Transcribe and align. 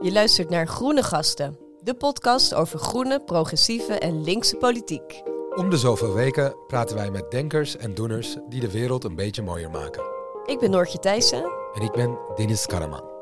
Je 0.00 0.12
luistert 0.12 0.50
naar 0.50 0.66
Groene 0.66 1.02
Gasten, 1.02 1.58
de 1.82 1.94
podcast 1.94 2.54
over 2.54 2.78
groene, 2.78 3.24
progressieve 3.24 3.98
en 3.98 4.24
linkse 4.24 4.56
politiek. 4.56 5.22
Om 5.54 5.70
de 5.70 5.76
zoveel 5.76 6.12
weken 6.12 6.56
praten 6.66 6.96
wij 6.96 7.10
met 7.10 7.30
denkers 7.30 7.76
en 7.76 7.94
doeners 7.94 8.36
die 8.48 8.60
de 8.60 8.70
wereld 8.70 9.04
een 9.04 9.14
beetje 9.14 9.42
mooier 9.42 9.70
maken. 9.70 10.02
Ik 10.44 10.58
ben 10.58 10.70
Noortje 10.70 10.98
Thijssen. 10.98 11.50
En 11.74 11.82
ik 11.82 11.92
ben 11.92 12.18
Dennis 12.36 12.66
Karaman. 12.66 13.17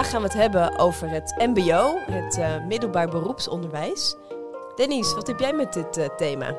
Vandaag 0.00 0.20
gaan 0.20 0.30
we 0.30 0.38
het 0.38 0.50
hebben 0.52 0.78
over 0.78 1.10
het 1.10 1.34
MBO, 1.38 1.98
het 2.10 2.38
uh, 2.38 2.66
middelbaar 2.66 3.08
beroepsonderwijs. 3.08 4.14
Dennis, 4.74 5.14
wat 5.14 5.26
heb 5.26 5.40
jij 5.40 5.52
met 5.52 5.72
dit 5.72 5.98
uh, 5.98 6.06
thema? 6.16 6.56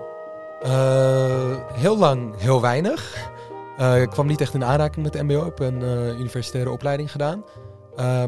Uh, 0.64 1.74
heel 1.74 1.98
lang 1.98 2.40
heel 2.40 2.62
weinig. 2.62 3.30
ik 4.02 4.10
kwam 4.10 4.28
niet 4.28 4.42
echt 4.42 4.54
in 4.54 4.64
aanraking 4.64 5.06
met 5.06 5.14
het 5.14 5.24
MBO. 5.24 5.40
Ik 5.40 5.46
heb 5.46 5.60
een 5.60 5.82
universitaire 6.20 6.72
opleiding 6.72 7.12
gedaan. 7.12 7.44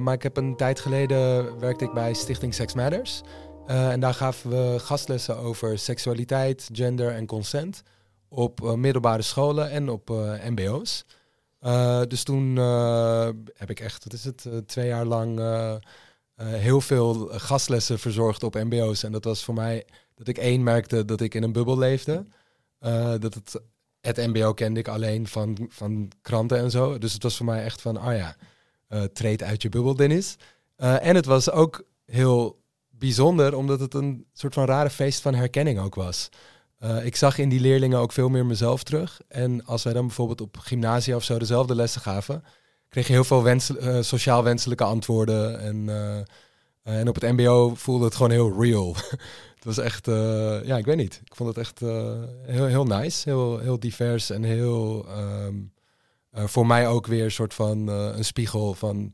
maar 0.02 0.14
ik 0.14 0.24
heb 0.24 0.38
een 0.38 0.56
tijd 0.56 0.80
geleden 0.80 1.60
werkte 1.60 1.84
ik 1.84 1.94
bij 1.94 2.14
Stichting 2.14 2.54
Sex 2.54 2.74
Matters. 2.74 3.22
en 3.68 4.00
daar 4.00 4.14
gaven 4.14 4.50
we 4.50 4.80
gastlessen 4.80 5.38
over 5.38 5.80
seksualiteit, 5.80 6.70
gender 6.72 7.12
en 7.12 7.26
consent 7.26 7.84
op 8.30 8.76
middelbare 8.76 9.22
scholen 9.22 9.70
en 9.70 9.90
op 9.90 10.10
MBO's. 10.50 11.06
Uh, 11.64 12.02
dus 12.08 12.24
toen 12.24 12.56
uh, 12.56 13.30
heb 13.54 13.70
ik 13.70 13.80
echt, 13.80 14.04
wat 14.04 14.14
is 14.14 14.24
het, 14.24 14.46
uh, 14.48 14.58
twee 14.58 14.88
jaar 14.88 15.06
lang 15.06 15.40
heel 16.36 16.82
veel 16.82 17.16
gastlessen 17.32 18.00
verzorgd 18.00 18.44
op 18.44 18.54
MBO's. 18.54 19.04
En 19.04 19.12
dat 19.12 19.24
was 19.24 19.44
voor 19.44 19.54
mij 19.54 19.86
dat 20.16 20.28
ik 20.28 20.38
één 20.38 20.64
merkte 20.64 21.06
dat 21.06 21.22
ik 21.22 21.34
in 21.34 21.44
een 21.44 21.52
bubbel 21.52 21.78
leefde. 21.78 22.26
dat 23.20 23.34
het, 23.34 23.62
het 24.02 24.18
MBO 24.18 24.54
kende 24.54 24.80
ik 24.80 24.88
alleen 24.88 25.28
van, 25.28 25.68
van 25.70 26.12
kranten 26.22 26.58
en 26.58 26.72
zo. 26.72 26.98
Dus 26.98 27.14
het 27.14 27.24
was 27.24 27.38
voor 27.38 27.46
mij 27.46 27.64
echt 27.64 27.82
van, 27.82 27.98
ah 27.98 28.18
ja, 28.18 28.36
treed 29.08 29.44
uit 29.44 29.62
je 29.62 29.70
bubbel, 29.70 29.96
Dennis. 29.96 30.36
en 30.76 31.16
het 31.16 31.26
was 31.26 31.52
ook 31.52 31.84
heel 32.06 32.62
bijzonder, 32.90 33.56
omdat 33.56 33.80
het 33.80 33.94
een 33.94 34.26
soort 34.34 34.54
van 34.54 34.66
rare 34.66 34.90
feest 34.90 35.22
van 35.22 35.36
herkenning 35.36 35.80
ook 35.80 35.96
was. 35.96 36.30
Uh, 36.84 37.06
ik 37.06 37.16
zag 37.16 37.38
in 37.38 37.50
die 37.50 37.60
leerlingen 37.60 38.00
ook 38.00 38.12
veel 38.12 38.30
meer 38.30 38.46
mezelf 38.46 38.84
terug. 38.84 39.22
En 39.28 39.66
als 39.66 39.84
wij 39.84 39.94
dan 39.94 40.06
bijvoorbeeld 40.06 40.42
op 40.42 40.58
gymnasia 40.58 41.16
of 41.16 41.24
zo 41.24 41.40
dezelfde 41.40 41.76
lessen 41.76 42.02
gaven, 42.02 42.44
kreeg 42.90 43.08
je 43.08 43.14
heel 43.14 43.24
veel 43.24 43.44
wens, 43.44 43.70
uh, 43.70 44.02
sociaal 44.02 44.44
wenselijke 44.44 44.84
antwoorden. 44.84 45.60
En, 45.60 45.76
uh, 45.88 47.00
en 47.00 47.08
op 47.08 47.16
het 47.16 47.32
MBO 47.32 47.76
voelde 47.76 48.06
het 48.06 48.16
gewoon 48.16 48.32
heel 48.32 48.62
real. 48.62 48.96
het 49.56 49.64
was 49.64 49.78
echt, 49.78 50.06
ja, 50.66 50.78
ik 50.78 50.86
weet 50.86 50.98
niet. 50.98 51.22
Ik 51.26 51.36
vond 51.36 51.50
het 51.50 51.58
echt 51.58 51.80
heel, 52.46 52.66
heel 52.66 52.86
nice, 52.86 53.30
heel, 53.30 53.60
heel 53.60 53.80
divers 53.80 54.30
en 54.30 54.44
heel 54.44 55.06
um, 55.18 55.72
voor 56.32 56.68
mij 56.68 56.88
ook 56.88 57.08
weer 57.08 57.24
een 57.24 57.32
soort 57.32 57.54
van 57.54 57.88
een 57.88 58.26
spiegel 58.26 58.74
van. 58.74 59.12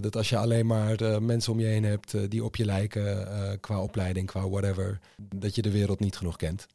dat 0.00 0.16
als 0.16 0.28
je 0.28 0.38
alleen 0.38 0.66
maar 0.66 1.22
mensen 1.22 1.52
om 1.52 1.60
je 1.60 1.66
heen 1.66 1.84
hebt 1.84 2.30
die 2.30 2.44
op 2.44 2.56
je 2.56 2.64
lijken 2.64 3.28
qua 3.60 3.82
opleiding, 3.82 4.26
qua 4.26 4.48
whatever, 4.48 4.98
dat 5.36 5.54
je 5.54 5.62
de 5.62 5.70
wereld 5.70 6.00
niet 6.00 6.16
genoeg 6.16 6.36
kent. 6.36 6.66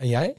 En 0.00 0.08
jij? 0.08 0.36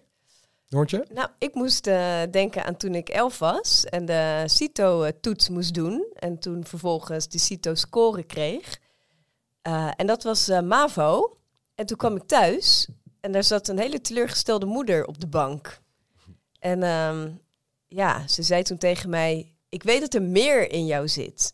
Noortje? 0.69 1.05
Nou, 1.13 1.29
ik 1.37 1.53
moest 1.53 1.87
uh, 1.87 2.21
denken 2.31 2.65
aan 2.65 2.77
toen 2.77 2.95
ik 2.95 3.09
elf 3.09 3.39
was 3.39 3.85
en 3.85 4.05
de 4.05 4.43
CITO-toets 4.45 5.49
moest 5.49 5.73
doen. 5.73 6.05
En 6.15 6.39
toen 6.39 6.65
vervolgens 6.65 7.27
de 7.27 7.39
CITO-score 7.39 8.23
kreeg. 8.23 8.79
Uh, 9.67 9.91
en 9.95 10.07
dat 10.07 10.23
was 10.23 10.49
uh, 10.49 10.61
MAVO. 10.61 11.37
En 11.75 11.85
toen 11.85 11.97
kwam 11.97 12.15
ik 12.15 12.23
thuis 12.23 12.87
en 13.19 13.31
daar 13.31 13.43
zat 13.43 13.67
een 13.67 13.79
hele 13.79 14.01
teleurgestelde 14.01 14.65
moeder 14.65 15.05
op 15.05 15.19
de 15.19 15.27
bank. 15.27 15.79
En 16.59 16.83
um, 16.83 17.41
ja, 17.87 18.27
ze 18.27 18.43
zei 18.43 18.63
toen 18.63 18.77
tegen 18.77 19.09
mij, 19.09 19.53
ik 19.69 19.83
weet 19.83 20.01
dat 20.01 20.13
er 20.13 20.21
meer 20.21 20.71
in 20.71 20.85
jou 20.85 21.07
zit. 21.07 21.53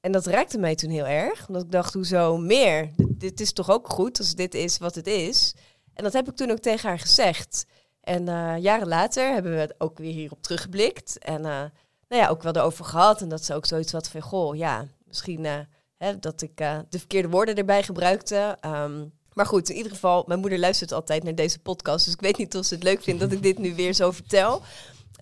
En 0.00 0.12
dat 0.12 0.26
raakte 0.26 0.58
mij 0.58 0.74
toen 0.74 0.90
heel 0.90 1.06
erg, 1.06 1.48
omdat 1.48 1.62
ik 1.62 1.70
dacht, 1.70 1.94
hoezo 1.94 2.36
meer? 2.36 2.90
Dit 2.96 3.40
is 3.40 3.52
toch 3.52 3.70
ook 3.70 3.88
goed 3.88 4.18
als 4.18 4.34
dit 4.34 4.54
is 4.54 4.78
wat 4.78 4.94
het 4.94 5.06
is? 5.06 5.54
En 6.00 6.06
dat 6.06 6.14
heb 6.14 6.28
ik 6.28 6.36
toen 6.36 6.50
ook 6.50 6.58
tegen 6.58 6.88
haar 6.88 6.98
gezegd. 6.98 7.66
En 8.00 8.28
uh, 8.28 8.58
jaren 8.58 8.88
later 8.88 9.32
hebben 9.32 9.52
we 9.52 9.58
het 9.58 9.74
ook 9.78 9.98
weer 9.98 10.12
hierop 10.12 10.42
teruggeblikt. 10.42 11.18
En 11.18 11.38
uh, 11.38 11.62
nou 12.08 12.22
ja, 12.22 12.28
ook 12.28 12.42
wel 12.42 12.56
erover 12.56 12.84
gehad. 12.84 13.20
En 13.20 13.28
dat 13.28 13.44
ze 13.44 13.54
ook 13.54 13.66
zoiets 13.66 13.92
had 13.92 14.08
van, 14.08 14.20
goh, 14.20 14.56
ja, 14.56 14.86
misschien 15.04 15.44
uh, 15.44 15.58
hè, 15.96 16.18
dat 16.18 16.42
ik 16.42 16.56
de 16.88 16.98
verkeerde 16.98 17.28
woorden 17.28 17.54
erbij 17.54 17.82
gebruikte. 17.82 18.58
Um, 18.66 19.12
maar 19.32 19.46
goed, 19.46 19.68
in 19.68 19.76
ieder 19.76 19.92
geval, 19.92 20.24
mijn 20.26 20.40
moeder 20.40 20.58
luistert 20.58 20.92
altijd 20.92 21.22
naar 21.22 21.34
deze 21.34 21.58
podcast. 21.58 22.04
Dus 22.04 22.14
ik 22.14 22.20
weet 22.20 22.36
niet 22.36 22.56
of 22.56 22.64
ze 22.64 22.74
het 22.74 22.82
leuk 22.82 23.02
vindt 23.02 23.20
dat 23.20 23.32
ik 23.32 23.42
dit 23.42 23.58
nu 23.58 23.74
weer 23.74 23.92
zo 23.92 24.10
vertel. 24.10 24.62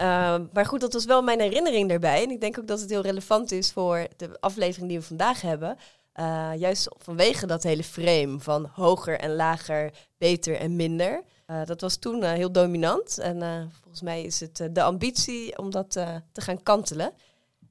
Uh, 0.01 0.37
maar 0.53 0.67
goed, 0.67 0.81
dat 0.81 0.93
was 0.93 1.05
wel 1.05 1.23
mijn 1.23 1.41
herinnering 1.41 1.89
daarbij. 1.89 2.23
En 2.23 2.31
ik 2.31 2.41
denk 2.41 2.59
ook 2.59 2.67
dat 2.67 2.81
het 2.81 2.91
heel 2.91 3.03
relevant 3.03 3.53
is 3.53 3.73
voor 3.73 4.07
de 4.17 4.41
aflevering 4.41 4.89
die 4.89 4.99
we 4.99 5.05
vandaag 5.05 5.41
hebben. 5.41 5.77
Uh, 6.21 6.51
juist 6.57 6.89
vanwege 6.97 7.47
dat 7.47 7.63
hele 7.63 7.85
frame 7.85 8.41
van 8.41 8.71
hoger 8.73 9.19
en 9.19 9.35
lager, 9.35 9.93
beter 10.17 10.57
en 10.57 10.77
minder. 10.77 11.23
Uh, 11.47 11.65
dat 11.65 11.81
was 11.81 11.97
toen 11.97 12.23
uh, 12.23 12.33
heel 12.33 12.53
dominant. 12.53 13.19
En 13.19 13.71
volgens 13.81 14.03
mij 14.03 14.23
is 14.23 14.41
het 14.41 14.69
de 14.73 14.83
ambitie 14.83 15.59
om 15.59 15.71
dat 15.71 15.91
te 16.33 16.41
gaan 16.41 16.63
kantelen. 16.63 17.13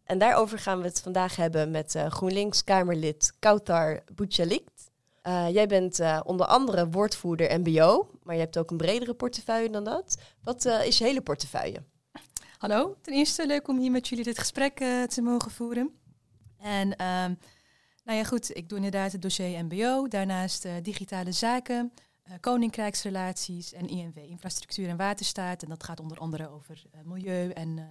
En 0.03 0.17
daarover 0.17 0.59
gaan 0.59 0.79
we 0.79 0.85
het 0.85 1.01
vandaag 1.01 1.35
hebben 1.35 1.71
met 1.71 1.95
GroenLinks-Kamerlid 2.07 3.33
Kautar 3.39 4.03
Bouchalikt. 4.15 4.91
jij 5.51 5.67
bent 5.67 6.01
onder 6.23 6.45
andere 6.45 6.89
woordvoerder 6.89 7.59
MBO, 7.59 8.09
maar 8.23 8.35
je 8.35 8.41
hebt 8.41 8.57
ook 8.57 8.71
een 8.71 8.77
bredere 8.77 9.13
portefeuille 9.13 9.69
dan 9.69 9.83
dat. 9.83 10.17
Wat 10.43 10.65
is 10.65 10.97
je 10.97 11.03
hele 11.03 11.21
portefeuille? 11.21 11.83
Hallo, 12.57 12.95
ten 13.01 13.13
eerste 13.13 13.47
leuk 13.47 13.67
om 13.67 13.79
hier 13.79 13.91
met 13.91 14.07
jullie 14.07 14.23
dit 14.23 14.39
gesprek 14.39 14.77
te 15.07 15.21
mogen 15.21 15.51
voeren. 15.51 15.91
En 16.59 16.95
ehm, 16.95 17.33
nou 18.07 18.19
ja, 18.19 18.25
goed, 18.25 18.55
ik 18.55 18.69
doe 18.69 18.77
inderdaad 18.77 19.11
het 19.11 19.21
dossier 19.21 19.65
MBO, 19.65 20.07
daarnaast 20.07 20.65
uh, 20.65 20.73
digitale 20.81 21.31
zaken, 21.31 21.93
uh, 22.27 22.33
koninkrijksrelaties 22.39 23.73
en 23.73 23.87
INW, 23.87 24.17
infrastructuur 24.17 24.89
en 24.89 24.97
waterstaat. 24.97 25.63
En 25.63 25.69
dat 25.69 25.83
gaat 25.83 25.99
onder 25.99 26.17
andere 26.17 26.49
over 26.49 26.83
uh, 26.95 27.01
milieu 27.03 27.49
en 27.49 27.89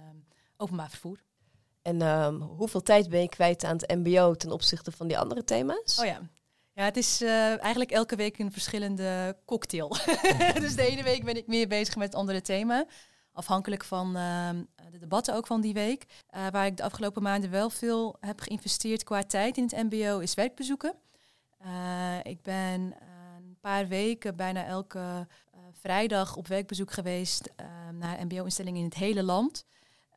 openbaar 0.57 0.89
vervoer. 0.89 1.23
En 1.81 2.01
um, 2.01 2.41
hoeveel 2.41 2.81
tijd 2.81 3.09
ben 3.09 3.21
je 3.21 3.29
kwijt 3.29 3.63
aan 3.63 3.77
het 3.77 3.95
MBO 3.95 4.33
ten 4.35 4.51
opzichte 4.51 4.91
van 4.91 5.07
die 5.07 5.17
andere 5.17 5.43
thema's? 5.43 5.99
Oh 5.99 6.05
ja. 6.05 6.21
Ja, 6.73 6.83
het 6.83 6.97
is 6.97 7.21
eigenlijk 7.21 7.91
elke 7.91 8.15
week 8.15 8.39
een 8.39 8.51
verschillende 8.51 9.37
cocktail. 9.45 9.89
dus 10.61 10.75
de 10.75 10.87
ene 10.87 11.03
week 11.03 11.23
ben 11.23 11.37
ik 11.37 11.47
meer 11.47 11.67
bezig 11.67 11.95
met 11.95 12.07
het 12.07 12.15
andere 12.15 12.41
thema. 12.41 12.85
Afhankelijk 13.37 13.83
van 13.83 14.15
ehm, 14.15 14.63
de 14.91 14.97
debatten 14.97 15.35
ook 15.35 15.47
van 15.47 15.61
die 15.61 15.73
week. 15.73 16.05
Uh, 16.35 16.47
waar 16.47 16.65
ik 16.65 16.77
de 16.77 16.83
afgelopen 16.83 17.23
maanden 17.23 17.49
wel 17.49 17.69
veel 17.69 18.17
heb 18.19 18.39
geïnvesteerd 18.39 19.03
qua 19.03 19.23
tijd 19.23 19.57
in 19.57 19.63
het 19.63 19.91
MBO, 19.91 20.19
is 20.19 20.33
werkbezoeken. 20.33 20.93
Uh, 21.65 22.15
ik 22.23 22.41
ben 22.41 22.93
eh, 22.99 23.07
een 23.37 23.57
paar 23.61 23.87
weken, 23.87 24.35
bijna 24.35 24.65
elke 24.65 25.27
vrijdag 25.71 26.35
op 26.35 26.47
werkbezoek 26.47 26.91
geweest 26.91 27.49
naar 27.93 28.25
MBO-instellingen 28.25 28.79
in 28.79 28.85
het 28.85 28.93
hele 28.93 29.23
land. 29.23 29.65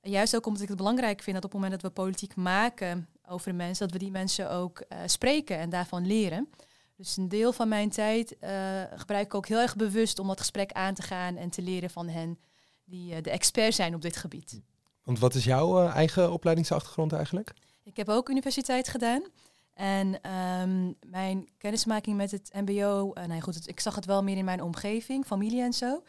Juist 0.02 0.36
ook 0.36 0.46
omdat 0.46 0.62
ik 0.62 0.68
het 0.68 0.76
belangrijk 0.76 1.22
vind 1.22 1.34
dat 1.34 1.44
op 1.44 1.52
het 1.52 1.60
moment 1.60 1.80
dat 1.80 1.90
we 1.90 2.02
politiek 2.02 2.36
maken 2.36 3.08
over 3.26 3.50
de 3.50 3.56
mensen, 3.56 3.84
dat 3.84 3.96
we 3.96 4.04
die 4.04 4.10
mensen 4.10 4.50
ook 4.50 4.84
spreken 5.06 5.58
en 5.58 5.70
daarvan 5.70 6.06
leren. 6.06 6.50
Dus 6.96 7.16
een 7.16 7.28
deel 7.28 7.52
van 7.52 7.68
mijn 7.68 7.90
tijd 7.90 8.36
gebruik 8.94 9.26
ik 9.26 9.34
ook 9.34 9.46
heel 9.46 9.60
erg 9.60 9.76
bewust 9.76 10.18
om 10.18 10.26
dat 10.26 10.40
gesprek 10.40 10.72
aan 10.72 10.94
te 10.94 11.02
gaan 11.02 11.36
en 11.36 11.50
te 11.50 11.62
leren 11.62 11.90
van 11.90 12.08
hen 12.08 12.38
die 12.90 13.14
uh, 13.14 13.22
de 13.22 13.30
expert 13.30 13.74
zijn 13.74 13.94
op 13.94 14.02
dit 14.02 14.16
gebied. 14.16 14.60
Want 15.04 15.18
wat 15.18 15.34
is 15.34 15.44
jouw 15.44 15.84
uh, 15.84 15.94
eigen 15.94 16.32
opleidingsachtergrond 16.32 17.12
eigenlijk? 17.12 17.52
Ik 17.82 17.96
heb 17.96 18.08
ook 18.08 18.28
universiteit 18.28 18.88
gedaan. 18.88 19.22
En 19.74 20.30
um, 20.60 20.96
mijn 21.06 21.48
kennismaking 21.58 22.16
met 22.16 22.30
het 22.30 22.50
MBO, 22.52 23.12
uh, 23.14 23.24
nee, 23.24 23.40
goed, 23.40 23.68
ik 23.68 23.80
zag 23.80 23.94
het 23.94 24.04
wel 24.04 24.22
meer 24.22 24.36
in 24.36 24.44
mijn 24.44 24.62
omgeving, 24.62 25.26
familie 25.26 25.62
en 25.62 25.72
zo. 25.72 26.02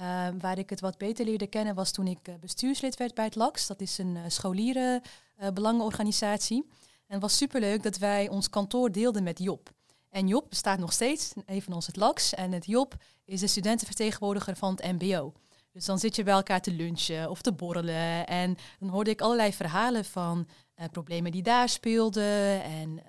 Uh, 0.00 0.28
waar 0.38 0.58
ik 0.58 0.70
het 0.70 0.80
wat 0.80 0.98
beter 0.98 1.24
leerde 1.24 1.46
kennen 1.46 1.74
was 1.74 1.90
toen 1.90 2.06
ik 2.06 2.40
bestuurslid 2.40 2.96
werd 2.96 3.14
bij 3.14 3.24
het 3.24 3.34
LAX. 3.34 3.66
Dat 3.66 3.80
is 3.80 3.98
een 3.98 4.18
scholierenbelangenorganisatie. 4.28 6.64
en 7.06 7.14
het 7.14 7.22
was 7.22 7.36
superleuk 7.36 7.82
dat 7.82 7.98
wij 7.98 8.28
ons 8.28 8.50
kantoor 8.50 8.92
deelden 8.92 9.22
met 9.22 9.38
Job. 9.38 9.70
En 10.10 10.28
Job 10.28 10.48
bestaat 10.48 10.78
nog 10.78 10.92
steeds, 10.92 11.32
evenals 11.46 11.86
het 11.86 11.96
LAX. 11.96 12.34
En 12.34 12.52
het 12.52 12.66
Job 12.66 12.94
is 13.24 13.40
de 13.40 13.46
studentenvertegenwoordiger 13.46 14.56
van 14.56 14.70
het 14.70 15.00
MBO. 15.00 15.32
Dus 15.78 15.86
dan 15.86 15.98
zit 15.98 16.16
je 16.16 16.22
bij 16.22 16.34
elkaar 16.34 16.60
te 16.60 16.70
lunchen 16.70 17.30
of 17.30 17.42
te 17.42 17.52
borrelen. 17.52 18.26
En 18.26 18.56
dan 18.78 18.88
hoorde 18.88 19.10
ik 19.10 19.20
allerlei 19.20 19.52
verhalen 19.52 20.04
van 20.04 20.48
uh, 20.76 20.84
problemen 20.90 21.32
die 21.32 21.42
daar 21.42 21.68
speelden. 21.68 22.62
En 22.62 22.88
uh, 22.90 23.02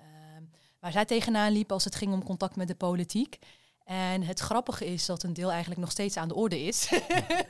waar 0.80 0.92
zij 0.92 1.04
tegenaan 1.04 1.52
liep 1.52 1.72
als 1.72 1.84
het 1.84 1.94
ging 1.94 2.12
om 2.12 2.24
contact 2.24 2.56
met 2.56 2.68
de 2.68 2.74
politiek. 2.74 3.38
En 3.84 4.22
het 4.22 4.40
grappige 4.40 4.86
is 4.86 5.06
dat 5.06 5.22
een 5.22 5.32
deel 5.32 5.50
eigenlijk 5.50 5.80
nog 5.80 5.90
steeds 5.90 6.16
aan 6.16 6.28
de 6.28 6.34
orde 6.34 6.60
is. 6.60 6.92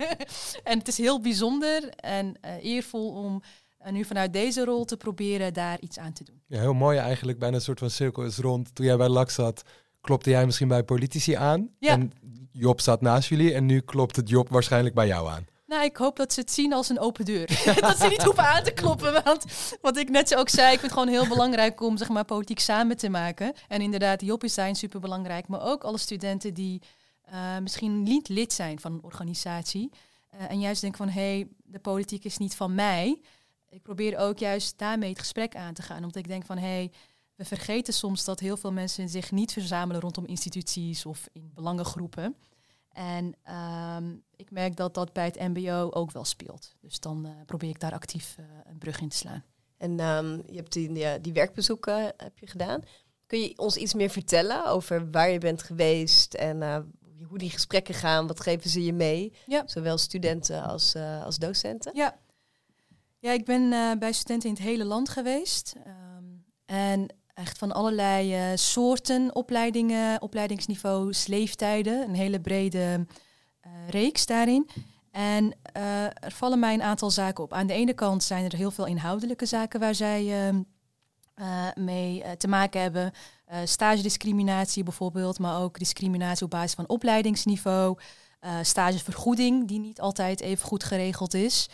en 0.70 0.78
het 0.78 0.88
is 0.88 0.98
heel 0.98 1.20
bijzonder 1.20 1.88
en 1.88 2.34
uh, 2.44 2.64
eervol 2.64 3.10
om 3.10 3.42
En 3.78 3.94
nu 3.94 4.04
vanuit 4.04 4.32
deze 4.32 4.64
rol 4.64 4.84
te 4.84 4.96
proberen 4.96 5.54
daar 5.54 5.80
iets 5.80 5.98
aan 5.98 6.12
te 6.12 6.24
doen. 6.24 6.42
Ja, 6.46 6.60
heel 6.60 6.74
mooi 6.74 6.98
eigenlijk. 6.98 7.38
Bijna 7.38 7.56
een 7.56 7.62
soort 7.62 7.78
van 7.78 7.90
cirkel 7.90 8.24
is 8.24 8.38
rond. 8.38 8.74
Toen 8.74 8.86
jij 8.86 8.96
bij 8.96 9.08
LAX 9.08 9.34
zat, 9.34 9.62
klopte 10.00 10.30
jij 10.30 10.46
misschien 10.46 10.68
bij 10.68 10.82
politici 10.82 11.34
aan. 11.34 11.70
Ja. 11.78 11.90
En 11.92 12.12
Job 12.52 12.80
zat 12.80 13.00
naast 13.00 13.28
jullie. 13.28 13.54
En 13.54 13.66
nu 13.66 13.80
klopt 13.80 14.16
het 14.16 14.28
Job 14.28 14.48
waarschijnlijk 14.48 14.94
bij 14.94 15.06
jou 15.06 15.28
aan. 15.28 15.46
Nou, 15.66 15.84
ik 15.84 15.96
hoop 15.96 16.16
dat 16.16 16.32
ze 16.32 16.40
het 16.40 16.50
zien 16.50 16.72
als 16.72 16.88
een 16.88 16.98
open 16.98 17.24
deur. 17.24 17.46
dat 17.80 17.98
ze 17.98 18.06
niet 18.08 18.22
hoeven 18.22 18.48
aan 18.48 18.62
te 18.62 18.72
kloppen. 18.72 19.22
Want 19.24 19.44
wat 19.80 19.96
ik 19.96 20.08
net 20.08 20.28
zo 20.28 20.38
ook 20.38 20.48
zei, 20.48 20.72
ik 20.72 20.80
vind 20.80 20.92
het 20.92 21.00
gewoon 21.00 21.14
heel 21.14 21.28
belangrijk 21.28 21.80
om 21.80 21.96
zeg 21.96 22.08
maar, 22.08 22.24
politiek 22.24 22.60
samen 22.60 22.96
te 22.96 23.08
maken. 23.08 23.52
En 23.68 23.80
inderdaad, 23.80 24.22
Job 24.22 24.44
is 24.44 24.54
zijn 24.54 24.74
super 24.74 25.00
belangrijk. 25.00 25.48
Maar 25.48 25.62
ook 25.62 25.84
alle 25.84 25.98
studenten 25.98 26.54
die 26.54 26.82
eh, 27.22 27.58
misschien 27.58 28.02
niet 28.02 28.28
lid 28.28 28.52
zijn 28.52 28.80
van 28.80 28.92
een 28.92 29.02
organisatie. 29.02 29.90
eh, 30.30 30.50
en 30.50 30.60
juist 30.60 30.80
denken 30.80 30.98
van, 30.98 31.08
hé, 31.08 31.34
hey, 31.34 31.48
de 31.64 31.78
politiek 31.78 32.24
is 32.24 32.38
niet 32.38 32.56
van 32.56 32.74
mij. 32.74 33.20
Ik 33.68 33.82
probeer 33.82 34.18
ook 34.18 34.38
juist 34.38 34.78
daarmee 34.78 35.10
het 35.10 35.18
gesprek 35.18 35.56
aan 35.56 35.74
te 35.74 35.82
gaan. 35.82 35.96
Omdat 35.96 36.16
ik 36.16 36.28
denk 36.28 36.44
van, 36.44 36.58
hé, 36.58 36.66
hey, 36.66 36.90
we 37.40 37.46
vergeten 37.46 37.94
soms 37.94 38.24
dat 38.24 38.40
heel 38.40 38.56
veel 38.56 38.72
mensen 38.72 39.08
zich 39.08 39.30
niet 39.30 39.52
verzamelen 39.52 40.00
rondom 40.00 40.26
instituties 40.26 41.06
of 41.06 41.28
in 41.32 41.50
belangengroepen. 41.54 42.36
En 42.92 43.34
ehm, 43.42 44.14
ik 44.36 44.50
merk 44.50 44.76
dat 44.76 44.94
dat 44.94 45.12
bij 45.12 45.24
het 45.24 45.38
MBO 45.38 45.90
ook 45.90 46.10
wel 46.10 46.24
speelt. 46.24 46.74
Dus 46.80 47.00
dan 47.00 47.26
eh, 47.26 47.32
probeer 47.46 47.70
ik 47.70 47.80
daar 47.80 47.92
actief 47.92 48.34
eh, 48.38 48.44
een 48.64 48.78
brug 48.78 49.00
in 49.00 49.08
te 49.08 49.16
slaan. 49.16 49.44
En 49.76 50.00
ehm, 50.00 50.40
je 50.46 50.56
hebt 50.56 50.72
die, 50.72 51.20
die 51.20 51.32
werkbezoeken 51.32 52.12
heb 52.16 52.38
je 52.38 52.46
gedaan. 52.46 52.82
Kun 53.26 53.40
je 53.40 53.58
ons 53.58 53.76
iets 53.76 53.94
meer 53.94 54.10
vertellen 54.10 54.66
over 54.66 55.10
waar 55.10 55.30
je 55.30 55.38
bent 55.38 55.62
geweest 55.62 56.34
en 56.34 56.62
eh, 56.62 56.78
hoe 57.28 57.38
die 57.38 57.50
gesprekken 57.50 57.94
gaan? 57.94 58.26
Wat 58.26 58.40
geven 58.40 58.70
ze 58.70 58.84
je 58.84 58.92
mee? 58.92 59.32
Ja. 59.46 59.62
Zowel 59.66 59.98
studenten 59.98 60.62
als, 60.62 60.94
eh, 60.94 61.24
als 61.24 61.38
docenten. 61.38 61.94
Ja, 61.94 62.18
ja 63.18 63.32
ik 63.32 63.44
ben 63.44 63.72
eh, 63.72 63.98
bij 63.98 64.12
studenten 64.12 64.48
in 64.48 64.54
het 64.54 64.64
hele 64.64 64.84
land 64.84 65.08
geweest. 65.08 65.74
Ehm, 65.84 66.24
en 66.64 67.14
echt 67.34 67.58
van 67.58 67.72
allerlei 67.72 68.34
eh, 68.34 68.56
soorten 68.56 69.34
opleidingen, 69.34 70.22
opleidingsniveaus, 70.22 71.26
leeftijden. 71.26 72.02
Een 72.08 72.14
hele 72.14 72.40
brede 72.40 73.06
eh, 73.60 73.88
reeks 73.88 74.26
daarin. 74.26 74.68
En 75.10 75.54
eh, 75.72 76.04
er 76.04 76.32
vallen 76.32 76.58
mij 76.58 76.74
een 76.74 76.82
aantal 76.82 77.10
zaken 77.10 77.44
op. 77.44 77.52
Aan 77.52 77.66
de 77.66 77.72
ene 77.72 77.92
kant 77.92 78.22
zijn 78.22 78.44
er 78.44 78.56
heel 78.56 78.70
veel 78.70 78.86
inhoudelijke 78.86 79.46
zaken 79.46 79.80
waar 79.80 79.94
zij 79.94 80.46
ehm, 80.46 80.62
eh, 81.34 81.66
mee 81.74 82.24
te 82.36 82.48
maken 82.48 82.80
hebben. 82.80 83.12
Stagediscriminatie 83.64 84.82
bijvoorbeeld, 84.82 85.38
maar 85.38 85.60
ook 85.60 85.78
discriminatie 85.78 86.44
op 86.44 86.50
basis 86.50 86.74
van 86.74 86.88
opleidingsniveau. 86.88 87.98
Stagevergoeding, 88.62 89.68
die 89.68 89.78
niet 89.78 90.00
altijd 90.00 90.40
even 90.40 90.66
goed 90.66 90.84
geregeld 90.84 91.34
is. 91.34 91.68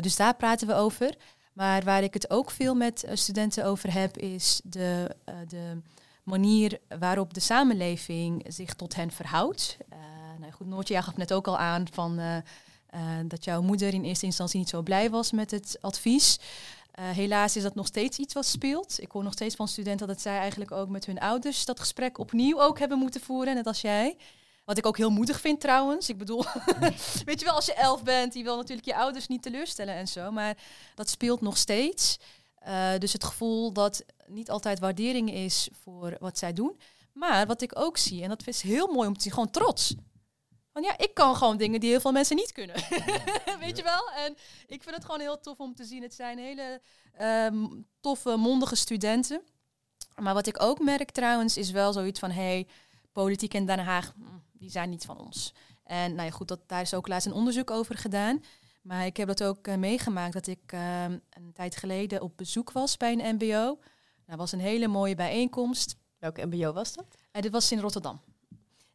Dus 0.00 0.16
daar 0.16 0.36
praten 0.36 0.66
we 0.66 0.74
over. 0.74 1.16
Maar 1.52 1.82
waar 1.82 2.02
ik 2.02 2.14
het 2.14 2.30
ook 2.30 2.50
veel 2.50 2.74
met 2.74 3.04
uh, 3.04 3.10
studenten 3.14 3.64
over 3.64 3.92
heb, 3.92 4.16
is 4.16 4.60
de, 4.64 5.16
uh, 5.28 5.34
de 5.48 5.80
manier 6.22 6.78
waarop 6.98 7.34
de 7.34 7.40
samenleving 7.40 8.44
zich 8.48 8.74
tot 8.74 8.94
hen 8.94 9.10
verhoudt. 9.10 9.76
Uh, 9.92 9.98
nou 10.38 10.52
goed, 10.52 10.66
Noortje, 10.66 10.94
jij 10.94 11.02
gaf 11.02 11.16
net 11.16 11.32
ook 11.32 11.46
al 11.46 11.58
aan 11.58 11.86
van, 11.92 12.20
dat 13.26 13.44
jouw 13.44 13.62
moeder 13.62 13.94
in 13.94 14.04
eerste 14.04 14.26
instantie 14.26 14.58
niet 14.58 14.68
zo 14.68 14.82
blij 14.82 15.10
was 15.10 15.32
met 15.32 15.50
het 15.50 15.78
advies. 15.80 16.38
Helaas 17.00 17.56
is 17.56 17.62
dat 17.62 17.74
nog 17.74 17.86
steeds 17.86 18.18
iets 18.18 18.34
wat 18.34 18.46
speelt. 18.46 19.02
Ik 19.02 19.10
hoor 19.10 19.22
nog 19.22 19.32
steeds 19.32 19.54
van 19.54 19.68
studenten 19.68 20.06
dat 20.06 20.20
zij 20.20 20.38
eigenlijk 20.38 20.72
ook 20.72 20.88
met 20.88 21.06
hun 21.06 21.18
ouders 21.20 21.64
dat 21.64 21.80
gesprek 21.80 22.18
opnieuw 22.18 22.60
ook 22.60 22.78
hebben 22.78 22.98
moeten 22.98 23.20
voeren, 23.20 23.54
net 23.54 23.66
als 23.66 23.80
jij. 23.80 24.16
Wat 24.70 24.78
ik 24.78 24.86
ook 24.86 24.96
heel 24.96 25.10
moedig 25.10 25.40
vind 25.40 25.60
trouwens. 25.60 26.08
Ik 26.08 26.18
bedoel, 26.18 26.44
weet 27.24 27.38
je 27.38 27.44
wel, 27.44 27.54
als 27.54 27.66
je 27.66 27.74
elf 27.74 28.02
bent, 28.02 28.32
die 28.32 28.44
wil 28.44 28.56
natuurlijk 28.56 28.86
je 28.86 28.96
ouders 28.96 29.26
niet 29.26 29.42
teleurstellen 29.42 29.94
en 29.94 30.08
zo. 30.08 30.30
Maar 30.30 30.56
dat 30.94 31.08
speelt 31.08 31.40
nog 31.40 31.56
steeds. 31.56 32.18
Uh, 32.66 32.98
dus 32.98 33.12
het 33.12 33.24
gevoel 33.24 33.72
dat 33.72 34.04
niet 34.26 34.50
altijd 34.50 34.78
waardering 34.78 35.32
is 35.32 35.68
voor 35.82 36.16
wat 36.20 36.38
zij 36.38 36.52
doen. 36.52 36.80
Maar 37.12 37.46
wat 37.46 37.62
ik 37.62 37.78
ook 37.78 37.96
zie, 37.96 38.22
en 38.22 38.28
dat 38.28 38.46
is 38.46 38.62
heel 38.62 38.86
mooi 38.86 39.08
om 39.08 39.14
te 39.14 39.22
zien, 39.22 39.32
gewoon 39.32 39.50
trots. 39.50 39.94
Want 40.72 40.86
ja, 40.86 40.98
ik 40.98 41.14
kan 41.14 41.36
gewoon 41.36 41.56
dingen 41.56 41.80
die 41.80 41.90
heel 41.90 42.00
veel 42.00 42.12
mensen 42.12 42.36
niet 42.36 42.52
kunnen. 42.52 42.76
Weet 43.64 43.76
je 43.76 43.82
wel? 43.82 44.10
En 44.10 44.36
ik 44.66 44.82
vind 44.82 44.94
het 44.94 45.04
gewoon 45.04 45.20
heel 45.20 45.40
tof 45.40 45.58
om 45.58 45.74
te 45.74 45.84
zien. 45.84 46.02
Het 46.02 46.14
zijn 46.14 46.38
hele 46.38 46.80
um, 47.20 47.86
toffe, 48.00 48.36
mondige 48.36 48.76
studenten. 48.76 49.42
Maar 50.16 50.34
wat 50.34 50.46
ik 50.46 50.62
ook 50.62 50.80
merk 50.80 51.10
trouwens, 51.10 51.56
is 51.56 51.70
wel 51.70 51.92
zoiets 51.92 52.20
van... 52.20 52.30
hey, 52.30 52.66
politiek 53.22 53.54
in 53.54 53.66
Den 53.66 53.78
Haag, 53.78 54.14
die 54.52 54.70
zijn 54.70 54.90
niet 54.90 55.04
van 55.04 55.18
ons. 55.18 55.54
En 55.84 56.14
nou 56.14 56.26
ja, 56.26 56.30
goed, 56.30 56.48
dat, 56.48 56.60
daar 56.66 56.80
is 56.80 56.94
ook 56.94 57.08
laatst 57.08 57.26
een 57.26 57.32
onderzoek 57.32 57.70
over 57.70 57.96
gedaan. 57.96 58.42
Maar 58.82 59.06
ik 59.06 59.16
heb 59.16 59.28
dat 59.28 59.42
ook 59.42 59.66
uh, 59.66 59.74
meegemaakt 59.74 60.32
dat 60.32 60.46
ik 60.46 60.72
uh, 60.74 61.04
een 61.04 61.52
tijd 61.52 61.76
geleden 61.76 62.22
op 62.22 62.36
bezoek 62.36 62.72
was 62.72 62.96
bij 62.96 63.12
een 63.12 63.34
mbo. 63.34 63.78
Dat 64.26 64.38
was 64.38 64.52
een 64.52 64.60
hele 64.60 64.88
mooie 64.88 65.14
bijeenkomst. 65.14 65.96
Welke 66.18 66.46
mbo 66.46 66.72
was 66.72 66.94
dat? 66.94 67.06
Uh, 67.32 67.42
dit 67.42 67.52
was 67.52 67.72
in 67.72 67.80
Rotterdam. 67.80 68.20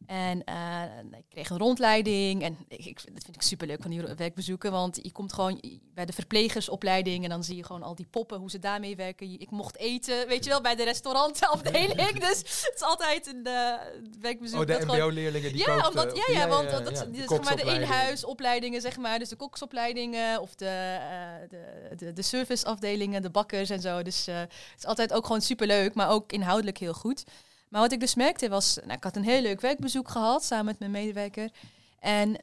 En 0.06 0.42
uh, 0.48 0.82
ik 1.18 1.24
kreeg 1.28 1.50
een 1.50 1.58
rondleiding. 1.58 2.42
En 2.42 2.56
ik, 2.68 2.94
dat 3.12 3.24
vind 3.24 3.36
ik 3.36 3.42
superleuk 3.42 3.82
van 3.82 3.90
die 3.90 4.02
werkbezoeken. 4.16 4.72
Want 4.72 4.98
je 5.02 5.12
komt 5.12 5.32
gewoon 5.32 5.60
bij 5.94 6.06
de 6.06 6.12
verplegersopleiding. 6.12 7.24
En 7.24 7.30
dan 7.30 7.44
zie 7.44 7.56
je 7.56 7.64
gewoon 7.64 7.82
al 7.82 7.94
die 7.94 8.06
poppen, 8.10 8.38
hoe 8.38 8.50
ze 8.50 8.58
daarmee 8.58 8.96
werken. 8.96 9.40
Ik 9.40 9.50
mocht 9.50 9.76
eten, 9.76 10.28
weet 10.28 10.44
je 10.44 10.50
wel, 10.50 10.60
bij 10.60 10.74
de 10.74 10.84
restaurantafdeling. 10.84 12.18
dus 12.28 12.38
het 12.38 12.72
is 12.74 12.82
altijd 12.82 13.26
een 13.26 13.42
uh, 13.44 13.72
werkbezoek. 14.20 14.60
Oh, 14.60 14.66
de 14.66 14.84
mbo-leerlingen 14.84 15.52
die 15.52 15.66
ja, 15.66 15.88
omdat, 15.88 16.16
ja, 16.16 16.24
ja, 16.26 16.38
ja, 16.38 16.48
want 16.48 16.70
dat, 16.70 16.90
ja, 16.90 17.04
die, 17.04 17.28
zeg 17.28 17.42
maar, 17.42 17.56
de 17.56 17.74
inhuisopleidingen, 17.74 18.80
zeg 18.80 18.96
maar. 18.96 19.18
Dus 19.18 19.28
de 19.28 19.36
koksopleidingen 19.36 20.40
of 20.40 20.54
de, 20.54 20.98
uh, 21.00 21.48
de, 21.48 21.96
de, 21.96 22.12
de 22.12 22.22
serviceafdelingen, 22.22 23.22
de 23.22 23.30
bakkers 23.30 23.70
en 23.70 23.80
zo. 23.80 24.02
Dus 24.02 24.26
het 24.26 24.50
is 24.78 24.86
altijd 24.86 25.12
ook 25.12 25.26
gewoon 25.26 25.42
superleuk, 25.42 25.94
maar 25.94 26.10
ook 26.10 26.32
inhoudelijk 26.32 26.78
heel 26.78 26.94
goed. 26.94 27.24
Maar 27.68 27.80
wat 27.80 27.92
ik 27.92 28.00
dus 28.00 28.14
merkte 28.14 28.48
was, 28.48 28.78
nou, 28.84 28.92
ik 28.92 29.04
had 29.04 29.16
een 29.16 29.24
heel 29.24 29.40
leuk 29.40 29.60
werkbezoek 29.60 30.08
gehad 30.08 30.44
samen 30.44 30.64
met 30.64 30.78
mijn 30.78 30.90
medewerker. 30.90 31.50
En 31.98 32.28
uh, 32.30 32.36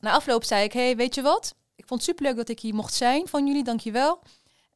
na 0.00 0.12
afloop 0.12 0.44
zei 0.44 0.64
ik, 0.64 0.72
hey, 0.72 0.96
weet 0.96 1.14
je 1.14 1.22
wat? 1.22 1.54
Ik 1.74 1.86
vond 1.86 2.00
het 2.00 2.08
superleuk 2.08 2.36
dat 2.36 2.48
ik 2.48 2.60
hier 2.60 2.74
mocht 2.74 2.94
zijn 2.94 3.28
van 3.28 3.46
jullie, 3.46 3.64
dankjewel. 3.64 4.22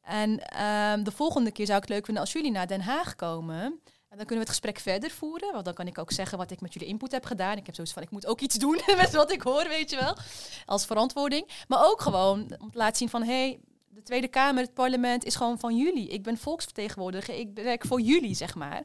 En 0.01 0.29
uh, 0.31 1.03
de 1.03 1.11
volgende 1.11 1.51
keer 1.51 1.65
zou 1.65 1.77
ik 1.77 1.83
het 1.83 1.93
leuk 1.93 2.05
vinden 2.05 2.23
als 2.23 2.33
jullie 2.33 2.51
naar 2.51 2.67
Den 2.67 2.81
Haag 2.81 3.15
komen. 3.15 3.79
En 4.11 4.17
dan 4.17 4.25
kunnen 4.25 4.45
we 4.45 4.51
het 4.51 4.59
gesprek 4.61 4.79
verder 4.79 5.09
voeren. 5.09 5.53
Want 5.53 5.65
dan 5.65 5.73
kan 5.73 5.87
ik 5.87 5.97
ook 5.97 6.11
zeggen 6.11 6.37
wat 6.37 6.51
ik 6.51 6.61
met 6.61 6.73
jullie 6.73 6.87
input 6.87 7.11
heb 7.11 7.25
gedaan. 7.25 7.57
Ik 7.57 7.65
heb 7.65 7.75
zoiets 7.75 7.93
van, 7.93 8.03
ik 8.03 8.11
moet 8.11 8.25
ook 8.25 8.39
iets 8.39 8.55
doen 8.55 8.81
met 8.97 9.11
wat 9.11 9.31
ik 9.31 9.41
hoor, 9.41 9.67
weet 9.67 9.89
je 9.89 9.95
wel. 9.95 10.17
Als 10.65 10.85
verantwoording. 10.85 11.47
Maar 11.67 11.85
ook 11.85 12.01
gewoon 12.01 12.39
om 12.59 12.71
te 12.71 12.77
laten 12.77 12.97
zien 12.97 13.09
van, 13.09 13.23
hey, 13.23 13.59
de 13.89 14.01
Tweede 14.01 14.27
Kamer, 14.27 14.63
het 14.63 14.73
parlement 14.73 15.23
is 15.23 15.35
gewoon 15.35 15.59
van 15.59 15.77
jullie. 15.77 16.07
Ik 16.07 16.23
ben 16.23 16.37
volksvertegenwoordiger, 16.37 17.35
ik 17.35 17.49
werk 17.53 17.85
voor 17.85 18.01
jullie, 18.01 18.35
zeg 18.35 18.55
maar. 18.55 18.83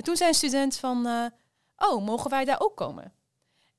En 0.00 0.06
toen 0.06 0.16
zei 0.16 0.28
een 0.28 0.34
student 0.34 0.76
van, 0.76 1.06
uh, 1.06 1.26
oh, 1.76 2.04
mogen 2.04 2.30
wij 2.30 2.44
daar 2.44 2.60
ook 2.60 2.76
komen? 2.76 3.12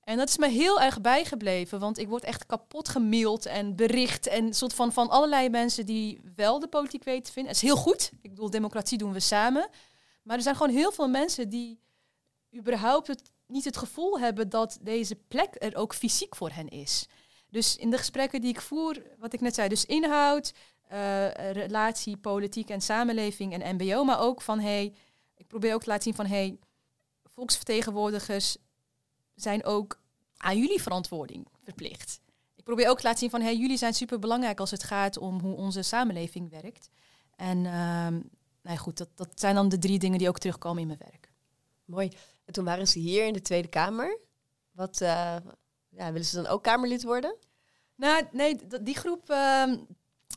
En 0.04 0.18
dat 0.18 0.30
is 0.30 0.38
me 0.38 0.48
heel 0.48 0.82
erg 0.82 1.02
bijgebleven, 1.02 1.80
want 1.80 1.98
ik 1.98 2.08
word 2.08 2.24
echt 2.24 2.46
kapot 2.46 2.90
gemaild 2.90 3.46
en 3.46 3.76
bericht 3.76 4.28
en 4.28 4.54
soort 4.54 4.74
van 4.74 4.94
van 4.94 5.10
allerlei 5.10 5.50
mensen 5.50 5.86
die 5.86 6.22
wel 6.36 6.60
de 6.60 6.68
politiek 6.68 7.04
weten 7.04 7.24
te 7.24 7.32
vinden. 7.32 7.52
Het 7.52 7.62
is 7.62 7.70
heel 7.70 7.78
goed. 7.78 8.12
Ik 8.22 8.30
bedoel, 8.30 8.50
democratie 8.50 8.98
doen 8.98 9.14
we 9.14 9.20
samen. 9.20 9.70
Maar 10.24 10.36
er 10.36 10.42
zijn 10.44 10.56
gewoon 10.56 10.74
heel 10.74 10.92
veel 10.92 11.08
mensen 11.08 11.50
die 11.50 11.80
überhaupt 12.58 13.22
niet 13.48 13.66
het 13.66 13.78
gevoel 13.78 14.20
hebben 14.20 14.50
dat 14.50 14.78
deze 14.82 15.16
plek 15.16 15.56
er 15.60 15.76
ook 15.76 15.94
fysiek 15.94 16.36
voor 16.36 16.50
hen 16.50 16.70
is. 16.70 17.08
Dus 17.50 17.76
in 17.78 17.90
de 17.90 17.98
gesprekken 17.98 18.42
die 18.42 18.50
ik 18.50 18.62
voer, 18.62 19.04
wat 19.20 19.34
ik 19.34 19.42
net 19.42 19.56
zei, 19.56 19.70
dus 19.70 19.86
inhoud, 19.86 20.54
uh, 20.92 21.52
relatie, 21.52 22.18
politiek 22.18 22.70
en 22.70 22.82
samenleving 22.82 23.54
en 23.54 23.76
mbo, 23.76 24.04
maar 24.04 24.20
ook 24.20 24.42
van 24.42 24.60
hey, 24.60 24.94
probeer 25.52 25.74
ook 25.74 25.84
te 25.84 25.90
laten 25.90 26.04
zien 26.04 26.16
van, 26.16 26.26
hey, 26.26 26.58
volksvertegenwoordigers 27.24 28.58
zijn 29.36 29.64
ook 29.64 30.00
aan 30.38 30.58
jullie 30.58 30.82
verantwoording 30.82 31.48
verplicht. 31.64 32.22
Ik 32.56 32.64
probeer 32.64 32.90
ook 32.90 32.98
te 32.98 33.04
laten 33.04 33.20
zien 33.20 33.30
van, 33.30 33.42
hey, 33.42 33.58
jullie 33.58 33.78
zijn 33.78 33.94
super 33.94 34.20
belangrijk 34.20 34.60
als 34.60 34.72
het 34.72 34.84
gaat 34.84 35.18
om 35.18 35.40
hoe 35.40 35.56
onze 35.56 35.82
samenleving 35.82 36.50
werkt. 36.50 36.90
En 37.36 37.58
uh, 37.58 37.74
nou 38.62 38.76
ja, 38.76 38.76
goed, 38.76 38.98
dat, 38.98 39.10
dat 39.16 39.40
zijn 39.40 39.56
dan 39.56 39.70
de 39.70 39.78
drie 39.78 40.00
dingen 40.00 40.18
die 40.18 40.28
ook 40.28 40.40
terugkomen 40.40 40.82
in 40.82 40.88
mijn 40.88 41.00
werk. 41.00 41.32
Mooi. 41.86 42.12
En 42.46 42.54
toen 42.54 42.66
waren 42.66 42.88
ze 42.88 43.00
hier 43.00 43.26
in 43.26 43.34
de 43.34 43.42
Tweede 43.42 43.68
Kamer. 43.68 44.20
Wat, 44.72 45.02
uh, 45.02 45.36
ja, 45.90 46.12
willen 46.12 46.26
ze 46.26 46.36
dan 46.36 46.48
ook 46.48 46.64
Kamerlid 46.64 47.04
worden? 47.04 47.36
Nou, 47.96 48.24
nee, 48.32 48.60
die 48.82 48.96
groep, 48.96 49.30
uh, 49.30 49.74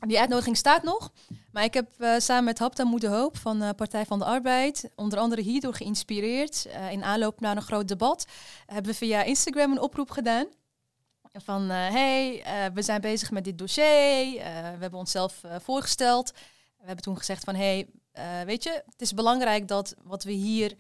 die 0.01 0.19
uitnodiging 0.19 0.57
staat 0.57 0.83
nog. 0.83 1.13
Maar 1.53 1.65
ik 1.65 1.75
heb 1.75 1.89
uh, 1.99 2.19
samen 2.19 2.45
met 2.45 2.59
Hapta 2.59 2.85
Moede 2.85 3.09
Hoop 3.09 3.37
van 3.37 3.63
uh, 3.63 3.71
Partij 3.77 4.07
van 4.07 4.19
de 4.19 4.25
Arbeid, 4.25 4.91
onder 4.95 5.19
andere 5.19 5.43
hierdoor 5.43 5.75
geïnspireerd, 5.75 6.67
uh, 6.67 6.93
in 6.93 7.05
aanloop 7.05 7.41
naar 7.41 7.57
een 7.57 7.63
groot 7.63 7.89
debat, 7.89 8.27
hebben 8.67 8.91
we 8.93 8.99
via 8.99 9.23
Instagram 9.23 9.71
een 9.71 9.81
oproep 9.81 10.11
gedaan. 10.11 10.47
Van 11.45 11.69
hey, 11.71 12.43
we 12.75 12.83
zijn 12.83 13.01
bezig 13.01 13.31
met 13.31 13.45
dit 13.45 13.59
dossier, 13.59 14.33
we 14.43 14.81
hebben 14.81 14.99
onszelf 14.99 15.41
voorgesteld. 15.59 16.31
We 16.77 16.87
hebben 16.87 17.05
toen 17.05 17.19
gezegd 17.19 17.45
van 17.45 17.55
hey, 17.55 17.89
weet 18.45 18.63
je, 18.63 18.71
het 18.71 19.01
is 19.01 19.15
belangrijk 19.15 19.69
dat 19.69 19.95
wat 20.03 20.25
we 20.25 20.33
hier 20.33 20.75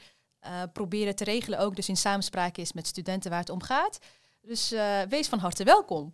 proberen 0.73 1.16
te 1.16 1.25
regelen 1.25 1.59
ook 1.59 1.76
dus 1.76 1.88
in 1.88 1.97
samenspraak 1.97 2.56
is 2.56 2.73
met 2.73 2.87
studenten 2.87 3.30
waar 3.30 3.40
het 3.40 3.50
om 3.50 3.62
gaat. 3.62 3.99
Dus 4.42 4.75
wees 5.09 5.28
van 5.28 5.38
harte 5.38 5.64
welkom. 5.64 6.12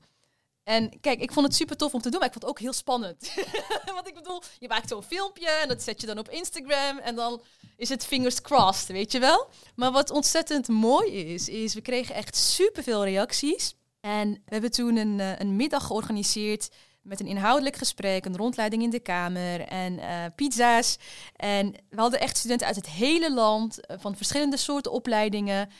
En 0.64 1.00
kijk, 1.00 1.20
ik 1.20 1.32
vond 1.32 1.46
het 1.46 1.54
super 1.54 1.76
tof 1.76 1.94
om 1.94 2.00
te 2.00 2.10
doen, 2.10 2.18
maar 2.18 2.28
ik 2.28 2.34
vond 2.34 2.44
het 2.44 2.52
ook 2.52 2.60
heel 2.60 2.72
spannend. 2.72 3.32
Want 3.94 4.08
ik 4.08 4.14
bedoel, 4.14 4.42
je 4.58 4.68
maakt 4.68 4.88
zo'n 4.88 5.02
filmpje 5.02 5.48
en 5.48 5.68
dat 5.68 5.82
zet 5.82 6.00
je 6.00 6.06
dan 6.06 6.18
op 6.18 6.28
Instagram 6.28 6.98
en 6.98 7.14
dan 7.14 7.42
is 7.76 7.88
het 7.88 8.06
fingers 8.06 8.40
crossed, 8.40 8.88
weet 8.88 9.12
je 9.12 9.18
wel. 9.18 9.48
Maar 9.74 9.92
wat 9.92 10.10
ontzettend 10.10 10.68
mooi 10.68 11.12
is, 11.12 11.48
is 11.48 11.74
we 11.74 11.80
kregen 11.80 12.14
echt 12.14 12.36
superveel 12.36 13.04
reacties. 13.04 13.74
En 14.00 14.32
we 14.32 14.40
hebben 14.52 14.70
toen 14.70 14.96
een, 14.96 15.20
eh, 15.20 15.38
een 15.38 15.56
middag 15.56 15.86
georganiseerd 15.86 16.68
met 17.02 17.20
een 17.20 17.26
inhoudelijk 17.26 17.76
gesprek, 17.76 18.24
een 18.24 18.36
rondleiding 18.36 18.82
in 18.82 18.90
de 18.90 19.00
kamer 19.00 19.60
en 19.60 19.92
uh, 19.92 20.24
pizza's. 20.36 20.98
En 21.36 21.72
we 21.90 22.00
hadden 22.00 22.20
echt 22.20 22.36
studenten 22.36 22.66
uit 22.66 22.76
het 22.76 22.88
hele 22.88 23.32
land, 23.34 23.86
eh, 23.86 23.96
van 24.00 24.16
verschillende 24.16 24.56
soorten 24.56 24.92
opleidingen. 24.92 25.70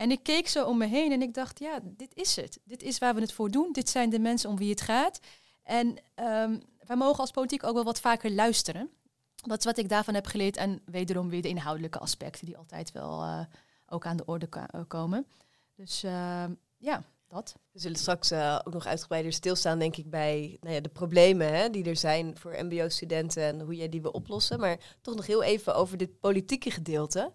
En 0.00 0.10
ik 0.10 0.22
keek 0.22 0.48
zo 0.48 0.64
om 0.64 0.78
me 0.78 0.86
heen 0.86 1.12
en 1.12 1.22
ik 1.22 1.34
dacht, 1.34 1.58
ja, 1.58 1.78
dit 1.82 2.14
is 2.14 2.36
het. 2.36 2.60
Dit 2.64 2.82
is 2.82 2.98
waar 2.98 3.14
we 3.14 3.20
het 3.20 3.32
voor 3.32 3.50
doen. 3.50 3.72
Dit 3.72 3.88
zijn 3.88 4.10
de 4.10 4.18
mensen 4.18 4.50
om 4.50 4.56
wie 4.56 4.70
het 4.70 4.80
gaat. 4.80 5.20
En 5.62 5.86
um, 5.88 6.62
wij 6.86 6.96
mogen 6.96 7.20
als 7.20 7.30
politiek 7.30 7.64
ook 7.64 7.74
wel 7.74 7.84
wat 7.84 8.00
vaker 8.00 8.30
luisteren. 8.30 8.90
Dat 9.34 9.58
is 9.58 9.64
wat 9.64 9.78
ik 9.78 9.88
daarvan 9.88 10.14
heb 10.14 10.26
geleerd. 10.26 10.56
En 10.56 10.82
wederom 10.84 11.28
weer 11.28 11.42
de 11.42 11.48
inhoudelijke 11.48 11.98
aspecten 11.98 12.46
die 12.46 12.56
altijd 12.56 12.92
wel 12.92 13.22
uh, 13.22 13.40
ook 13.86 14.06
aan 14.06 14.16
de 14.16 14.24
orde 14.24 14.48
komen. 14.88 15.26
Dus 15.74 16.04
uh, 16.04 16.44
ja, 16.76 17.04
dat. 17.28 17.54
We 17.72 17.78
zullen 17.78 17.98
straks 17.98 18.32
uh, 18.32 18.58
ook 18.64 18.72
nog 18.72 18.86
uitgebreider 18.86 19.32
stilstaan, 19.32 19.78
denk 19.78 19.96
ik, 19.96 20.10
bij 20.10 20.56
nou 20.60 20.74
ja, 20.74 20.80
de 20.80 20.88
problemen 20.88 21.54
hè, 21.54 21.70
die 21.70 21.84
er 21.84 21.96
zijn 21.96 22.38
voor 22.38 22.64
MBO-studenten 22.64 23.42
en 23.42 23.60
hoe 23.60 23.74
jij 23.74 23.88
die 23.88 24.02
wil 24.02 24.10
oplossen. 24.10 24.60
Maar 24.60 24.96
toch 25.00 25.14
nog 25.14 25.26
heel 25.26 25.42
even 25.42 25.74
over 25.74 25.96
dit 25.96 26.20
politieke 26.20 26.70
gedeelte. 26.70 27.32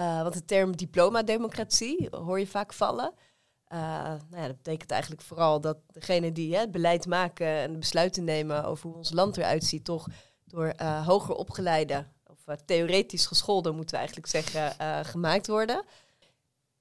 Uh, 0.00 0.22
want 0.22 0.34
de 0.34 0.44
term 0.44 0.76
diploma-democratie 0.76 2.08
hoor 2.10 2.38
je 2.38 2.46
vaak 2.46 2.72
vallen. 2.72 3.12
Uh, 3.72 3.78
nou 4.30 4.36
ja, 4.36 4.46
dat 4.46 4.56
betekent 4.56 4.90
eigenlijk 4.90 5.22
vooral 5.22 5.60
dat 5.60 5.76
degene 5.86 6.32
die 6.32 6.54
hè, 6.54 6.60
het 6.60 6.70
beleid 6.70 7.06
maken 7.06 7.46
en 7.46 7.78
besluiten 7.78 8.24
nemen 8.24 8.64
over 8.64 8.88
hoe 8.88 8.96
ons 8.96 9.12
land 9.12 9.36
eruit 9.36 9.64
ziet, 9.64 9.84
toch 9.84 10.06
door 10.44 10.72
uh, 10.80 11.06
hoger 11.06 11.34
opgeleide 11.34 12.06
of 12.26 12.56
theoretisch 12.64 13.26
geschoolde, 13.26 13.70
moeten 13.72 13.90
we 13.90 13.96
eigenlijk 13.96 14.26
zeggen, 14.26 14.74
gemaakt 15.06 15.46
worden. 15.46 15.84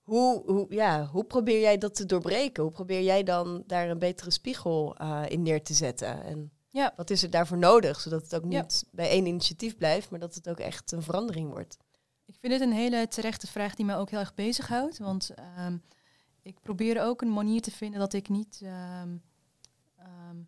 Hoe, 0.02 0.44
hoe, 0.46 0.66
ja, 0.70 1.06
hoe 1.06 1.24
probeer 1.24 1.60
jij 1.60 1.78
dat 1.78 1.96
te 1.96 2.06
doorbreken? 2.06 2.64
Hoe 2.64 2.72
probeer 2.72 3.02
jij 3.02 3.24
dan 3.24 3.64
daar 3.68 3.90
een 3.90 4.00
betere 4.00 4.32
spiegel 4.32 4.96
in 5.28 5.42
neer 5.42 5.64
te 5.64 5.74
zetten? 5.74 6.24
En 6.24 6.52
ja. 6.70 6.94
wat 6.96 7.10
is 7.10 7.24
er 7.24 7.30
daarvoor 7.30 7.58
nodig, 7.58 8.00
zodat 8.00 8.22
het 8.22 8.36
ook 8.36 8.44
niet 8.44 8.82
ja. 8.82 8.90
bij 8.92 9.10
één 9.10 9.26
initiatief 9.26 9.78
blijft, 9.78 10.10
maar 10.10 10.20
dat 10.20 10.36
het 10.36 10.50
ook 10.50 10.60
echt 10.60 10.92
een 10.92 11.04
verandering 11.04 11.52
wordt? 11.52 11.78
Ik 12.30 12.38
vind 12.40 12.54
het 12.54 12.62
een 12.62 12.72
hele 12.72 13.08
terechte 13.08 13.48
vraag 13.48 13.76
die 13.76 13.86
mij 13.86 13.98
ook 13.98 14.10
heel 14.10 14.20
erg 14.20 14.34
bezighoudt. 14.34 14.98
Want 14.98 15.32
um, 15.58 15.84
ik 16.42 16.60
probeer 16.62 17.02
ook 17.02 17.22
een 17.22 17.34
manier 17.34 17.62
te 17.62 17.72
vinden 17.72 18.00
dat 18.00 18.14
ik 18.14 18.30
niet. 18.30 18.62
Um, 18.64 19.22
um, 20.00 20.48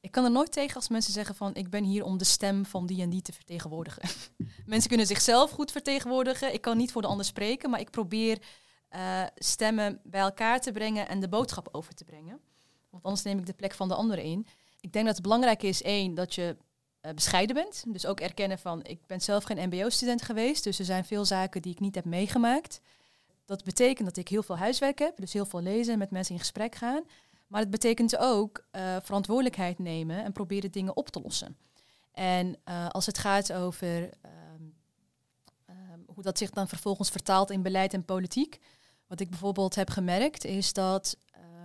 ik 0.00 0.10
kan 0.10 0.24
er 0.24 0.30
nooit 0.30 0.52
tegen 0.52 0.76
als 0.76 0.88
mensen 0.88 1.12
zeggen 1.12 1.34
van 1.34 1.54
ik 1.54 1.70
ben 1.70 1.84
hier 1.84 2.04
om 2.04 2.18
de 2.18 2.24
stem 2.24 2.66
van 2.66 2.86
die 2.86 3.02
en 3.02 3.10
die 3.10 3.22
te 3.22 3.32
vertegenwoordigen. 3.32 4.08
mensen 4.66 4.88
kunnen 4.88 5.06
zichzelf 5.06 5.50
goed 5.50 5.72
vertegenwoordigen. 5.72 6.52
Ik 6.52 6.60
kan 6.60 6.76
niet 6.76 6.92
voor 6.92 7.02
de 7.02 7.08
ander 7.08 7.26
spreken, 7.26 7.70
maar 7.70 7.80
ik 7.80 7.90
probeer 7.90 8.42
uh, 8.90 9.22
stemmen 9.34 10.00
bij 10.04 10.20
elkaar 10.20 10.60
te 10.60 10.72
brengen 10.72 11.08
en 11.08 11.20
de 11.20 11.28
boodschap 11.28 11.68
over 11.72 11.94
te 11.94 12.04
brengen. 12.04 12.40
Want 12.90 13.02
anders 13.02 13.22
neem 13.22 13.38
ik 13.38 13.46
de 13.46 13.52
plek 13.52 13.74
van 13.74 13.88
de 13.88 13.94
ander 13.94 14.18
in. 14.18 14.46
Ik 14.80 14.92
denk 14.92 15.06
dat 15.06 15.14
het 15.14 15.22
belangrijk 15.22 15.62
is, 15.62 15.82
één, 15.82 16.14
dat 16.14 16.34
je 16.34 16.56
uh, 17.02 17.12
bescheiden 17.12 17.54
bent. 17.54 17.84
Dus 17.86 18.06
ook 18.06 18.20
erkennen 18.20 18.58
van, 18.58 18.84
ik 18.84 19.06
ben 19.06 19.20
zelf 19.20 19.44
geen 19.44 19.68
mbo-student 19.68 20.22
geweest, 20.22 20.64
dus 20.64 20.78
er 20.78 20.84
zijn 20.84 21.04
veel 21.04 21.24
zaken 21.24 21.62
die 21.62 21.72
ik 21.72 21.80
niet 21.80 21.94
heb 21.94 22.04
meegemaakt. 22.04 22.80
Dat 23.44 23.64
betekent 23.64 24.08
dat 24.08 24.16
ik 24.16 24.28
heel 24.28 24.42
veel 24.42 24.58
huiswerk 24.58 24.98
heb, 24.98 25.16
dus 25.16 25.32
heel 25.32 25.46
veel 25.46 25.62
lezen 25.62 25.92
en 25.92 25.98
met 25.98 26.10
mensen 26.10 26.34
in 26.34 26.40
gesprek 26.40 26.74
gaan. 26.74 27.02
Maar 27.46 27.60
het 27.60 27.70
betekent 27.70 28.16
ook 28.16 28.64
uh, 28.72 28.96
verantwoordelijkheid 29.02 29.78
nemen 29.78 30.24
en 30.24 30.32
proberen 30.32 30.70
dingen 30.70 30.96
op 30.96 31.08
te 31.08 31.20
lossen. 31.20 31.56
En 32.12 32.56
uh, 32.68 32.88
als 32.88 33.06
het 33.06 33.18
gaat 33.18 33.52
over 33.52 34.02
um, 34.02 34.74
um, 35.68 36.04
hoe 36.06 36.22
dat 36.22 36.38
zich 36.38 36.50
dan 36.50 36.68
vervolgens 36.68 37.10
vertaalt 37.10 37.50
in 37.50 37.62
beleid 37.62 37.94
en 37.94 38.04
politiek. 38.04 38.58
Wat 39.06 39.20
ik 39.20 39.30
bijvoorbeeld 39.30 39.74
heb 39.74 39.90
gemerkt 39.90 40.44
is 40.44 40.72
dat, 40.72 41.16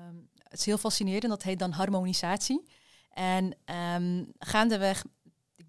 um, 0.08 0.29
het 0.44 0.60
is 0.60 0.65
heel 0.65 0.77
fascinerend, 0.77 1.29
dat 1.29 1.44
heet 1.44 1.60
dan 1.60 1.72
harmonisatie. 1.72 2.67
En 3.13 3.56
gaandeweg 4.39 5.03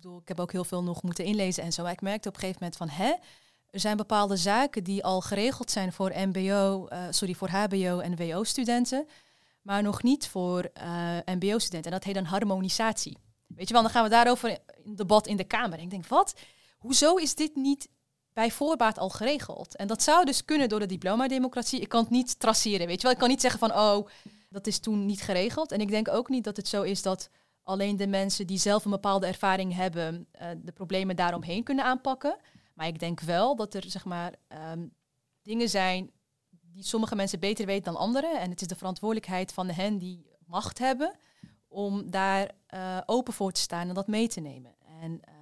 bedoel, 0.03 0.21
ik 0.21 0.29
heb 0.29 0.41
ook 0.41 0.53
heel 0.53 0.65
veel 0.65 0.83
nog 0.83 1.03
moeten 1.03 1.25
inlezen 1.25 1.63
en 1.63 1.73
zo. 1.73 1.83
Maar 1.83 1.93
ik 1.93 2.01
merkte 2.01 2.29
op 2.29 2.35
een 2.35 2.41
gegeven 2.41 2.61
moment 2.63 2.79
van, 2.79 2.89
hè, 2.89 3.15
er 3.71 3.81
zijn 3.81 3.97
bepaalde 3.97 4.37
zaken 4.37 4.85
die 4.85 5.05
al 5.05 5.21
geregeld 5.21 5.71
zijn 5.71 5.93
voor 5.93 6.13
MBO, 6.15 6.87
eh, 6.87 7.05
sorry, 7.11 7.35
voor 7.35 7.49
HBO 7.49 7.99
en 7.99 8.17
WO-studenten, 8.17 9.07
maar 9.63 9.83
nog 9.83 10.03
niet 10.03 10.29
voor 10.29 10.71
eh, 10.73 11.17
MBO-studenten. 11.25 11.91
En 11.91 11.99
dat 11.99 12.05
heet 12.05 12.15
dan 12.15 12.25
harmonisatie. 12.25 13.17
Weet 13.47 13.69
je 13.69 13.75
wel, 13.75 13.83
dan 13.83 13.91
gaan 13.91 14.03
we 14.03 14.09
daarover 14.09 14.59
in 14.85 14.97
debat 14.97 15.27
in 15.27 15.37
de 15.37 15.45
Kamer. 15.45 15.79
Ik 15.79 15.91
denk, 15.91 16.07
wat? 16.07 16.35
Hoezo 16.79 17.17
is 17.17 17.35
dit 17.35 17.57
niet 17.57 17.89
bij 18.33 18.51
voorbaat 18.51 18.99
al 18.99 19.09
geregeld? 19.09 19.77
En 19.77 19.87
dat 19.87 20.03
zou 20.03 20.25
dus 20.25 20.45
kunnen 20.45 20.69
door 20.69 20.81
de 20.81 20.87
diploma-democratie. 20.87 21.81
Ik 21.81 21.89
kan 21.89 22.01
het 22.01 22.11
niet 22.11 22.39
traceren, 22.39 22.87
weet 22.87 22.97
je 22.97 23.03
wel. 23.03 23.13
Ik 23.13 23.19
kan 23.19 23.29
niet 23.29 23.41
zeggen 23.41 23.61
van, 23.61 23.73
oh, 23.73 24.09
dat 24.49 24.67
is 24.67 24.79
toen 24.79 25.07
niet 25.07 25.23
geregeld. 25.23 25.73
En 25.73 25.81
ik 25.81 25.89
denk 25.89 26.09
ook 26.09 26.29
niet 26.29 26.45
dat 26.45 26.57
het 26.57 26.69
zo 26.69 26.83
is 26.83 27.03
dat 27.03 27.31
alleen 27.69 27.97
de 27.97 28.07
mensen 28.07 28.47
die 28.47 28.59
zelf 28.59 28.85
een 28.85 28.91
bepaalde 28.91 29.27
ervaring 29.27 29.75
hebben, 29.75 30.29
uh, 30.43 30.49
de 30.57 30.73
problemen 30.73 31.17
daaromheen 31.17 31.63
kunnen 31.63 31.85
aanpakken. 31.85 32.37
Maar 32.75 32.87
ik 32.87 32.99
denk 32.99 33.21
wel 33.21 33.57
dat 33.57 33.75
er 33.75 33.85
zeg 33.91 34.05
maar 34.05 34.35
um, 34.73 34.95
dingen 35.43 35.69
zijn 35.69 36.11
die 36.51 36.83
sommige 36.83 37.15
mensen 37.15 37.41
beter 37.41 37.67
weten 37.67 37.93
dan 37.93 38.03
anderen. 38.03 38.41
En 38.41 38.51
het 38.51 38.61
is 38.61 38.67
de 38.67 38.77
verantwoordelijkheid 38.77 39.53
van 39.53 39.69
hen 39.69 39.99
die 39.99 40.27
macht 40.47 40.79
hebben 40.79 41.15
om 41.69 42.11
daar 42.11 42.51
uh, 42.75 43.01
open 43.07 43.33
voor 43.33 43.53
te 43.53 43.61
staan 43.61 43.89
en 43.89 43.95
dat 43.95 44.07
mee 44.07 44.29
te 44.29 44.41
nemen. 44.41 44.75
En 45.01 45.13
uh, 45.13 45.35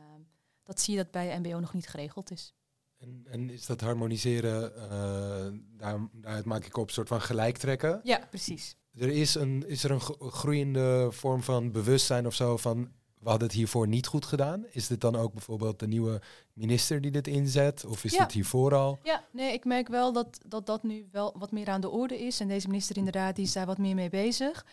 dat 0.62 0.80
zie 0.80 0.96
je 0.96 1.02
dat 1.02 1.10
bij 1.10 1.38
MBO 1.38 1.60
nog 1.60 1.74
niet 1.74 1.88
geregeld 1.88 2.30
is. 2.30 2.54
En, 2.96 3.26
en 3.30 3.50
is 3.50 3.66
dat 3.66 3.80
harmoniseren, 3.80 4.72
uh, 4.76 5.60
daar, 5.78 6.08
daaruit 6.12 6.44
maak 6.44 6.64
ik 6.64 6.76
op 6.76 6.86
een 6.86 6.94
soort 6.94 7.08
van 7.08 7.20
gelijk 7.20 7.56
trekken? 7.56 8.00
Ja, 8.02 8.26
precies 8.30 8.76
er 8.98 9.08
is, 9.08 9.34
een, 9.34 9.64
is 9.66 9.84
er 9.84 9.90
een 9.90 10.00
groeiende 10.30 11.08
vorm 11.10 11.42
van 11.42 11.72
bewustzijn 11.72 12.26
of 12.26 12.34
zo 12.34 12.56
van 12.56 12.88
we 13.18 13.28
hadden 13.28 13.48
het 13.48 13.56
hiervoor 13.56 13.88
niet 13.88 14.06
goed 14.06 14.24
gedaan? 14.24 14.64
Is 14.70 14.86
dit 14.86 15.00
dan 15.00 15.16
ook 15.16 15.32
bijvoorbeeld 15.32 15.78
de 15.78 15.86
nieuwe 15.86 16.20
minister 16.52 17.00
die 17.00 17.10
dit 17.10 17.26
inzet? 17.26 17.84
Of 17.84 18.04
is 18.04 18.12
ja. 18.12 18.22
dit 18.22 18.32
hiervoor 18.32 18.74
al? 18.74 18.98
Ja, 19.02 19.24
nee, 19.30 19.52
ik 19.52 19.64
merk 19.64 19.88
wel 19.88 20.12
dat, 20.12 20.38
dat 20.46 20.66
dat 20.66 20.82
nu 20.82 21.08
wel 21.12 21.34
wat 21.38 21.52
meer 21.52 21.68
aan 21.68 21.80
de 21.80 21.90
orde 21.90 22.18
is. 22.18 22.40
En 22.40 22.48
deze 22.48 22.66
minister 22.66 22.96
inderdaad, 22.96 23.36
die 23.36 23.44
is 23.44 23.52
daar 23.52 23.66
wat 23.66 23.78
meer 23.78 23.94
mee 23.94 24.08
bezig. 24.08 24.66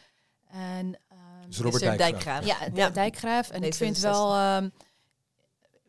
En, 0.47 0.85
um, 0.85 1.47
dus 1.47 1.59
Robert 1.59 1.97
Dijkgraaf. 1.97 2.45
Ja, 2.45 2.57
ja, 2.73 2.89
Dijkgraaf. 2.89 3.49
En 3.49 3.63
ik 3.63 3.73
vind 3.73 3.97
wel... 3.97 4.55
Um, 4.55 4.71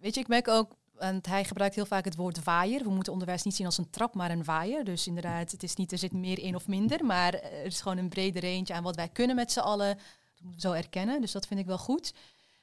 weet 0.00 0.14
je, 0.14 0.20
ik 0.20 0.28
merk 0.28 0.48
ook 0.48 0.76
want 0.98 1.26
hij 1.26 1.44
gebruikt 1.44 1.74
heel 1.74 1.86
vaak 1.86 2.04
het 2.04 2.16
woord 2.16 2.44
waaier. 2.44 2.82
We 2.82 2.90
moeten 2.90 3.12
onderwijs 3.12 3.42
niet 3.42 3.54
zien 3.54 3.66
als 3.66 3.78
een 3.78 3.90
trap, 3.90 4.14
maar 4.14 4.30
een 4.30 4.44
waaier. 4.44 4.84
Dus 4.84 5.06
inderdaad, 5.06 5.50
het 5.50 5.62
is 5.62 5.74
niet, 5.74 5.92
er 5.92 5.98
zit 5.98 6.12
meer 6.12 6.38
in 6.38 6.54
of 6.54 6.66
minder. 6.66 7.04
Maar 7.04 7.34
er 7.34 7.64
is 7.64 7.80
gewoon 7.80 7.98
een 7.98 8.08
brede 8.08 8.40
range 8.40 8.72
aan 8.72 8.82
wat 8.82 8.96
wij 8.96 9.08
kunnen 9.08 9.36
met 9.36 9.52
z'n 9.52 9.60
allen. 9.60 9.96
Dat 9.96 10.42
moeten 10.42 10.60
we 10.60 10.68
zo 10.68 10.72
erkennen. 10.72 11.20
Dus 11.20 11.32
dat 11.32 11.46
vind 11.46 11.60
ik 11.60 11.66
wel 11.66 11.78
goed. 11.78 12.14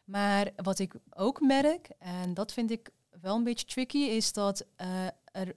Maar 0.03 0.49
wat 0.55 0.79
ik 0.79 0.93
ook 1.09 1.41
merk, 1.41 1.89
en 1.99 2.33
dat 2.33 2.53
vind 2.53 2.71
ik 2.71 2.89
wel 3.21 3.35
een 3.35 3.43
beetje 3.43 3.65
tricky, 3.65 3.97
is 3.97 4.33
dat 4.33 4.65
er 5.31 5.55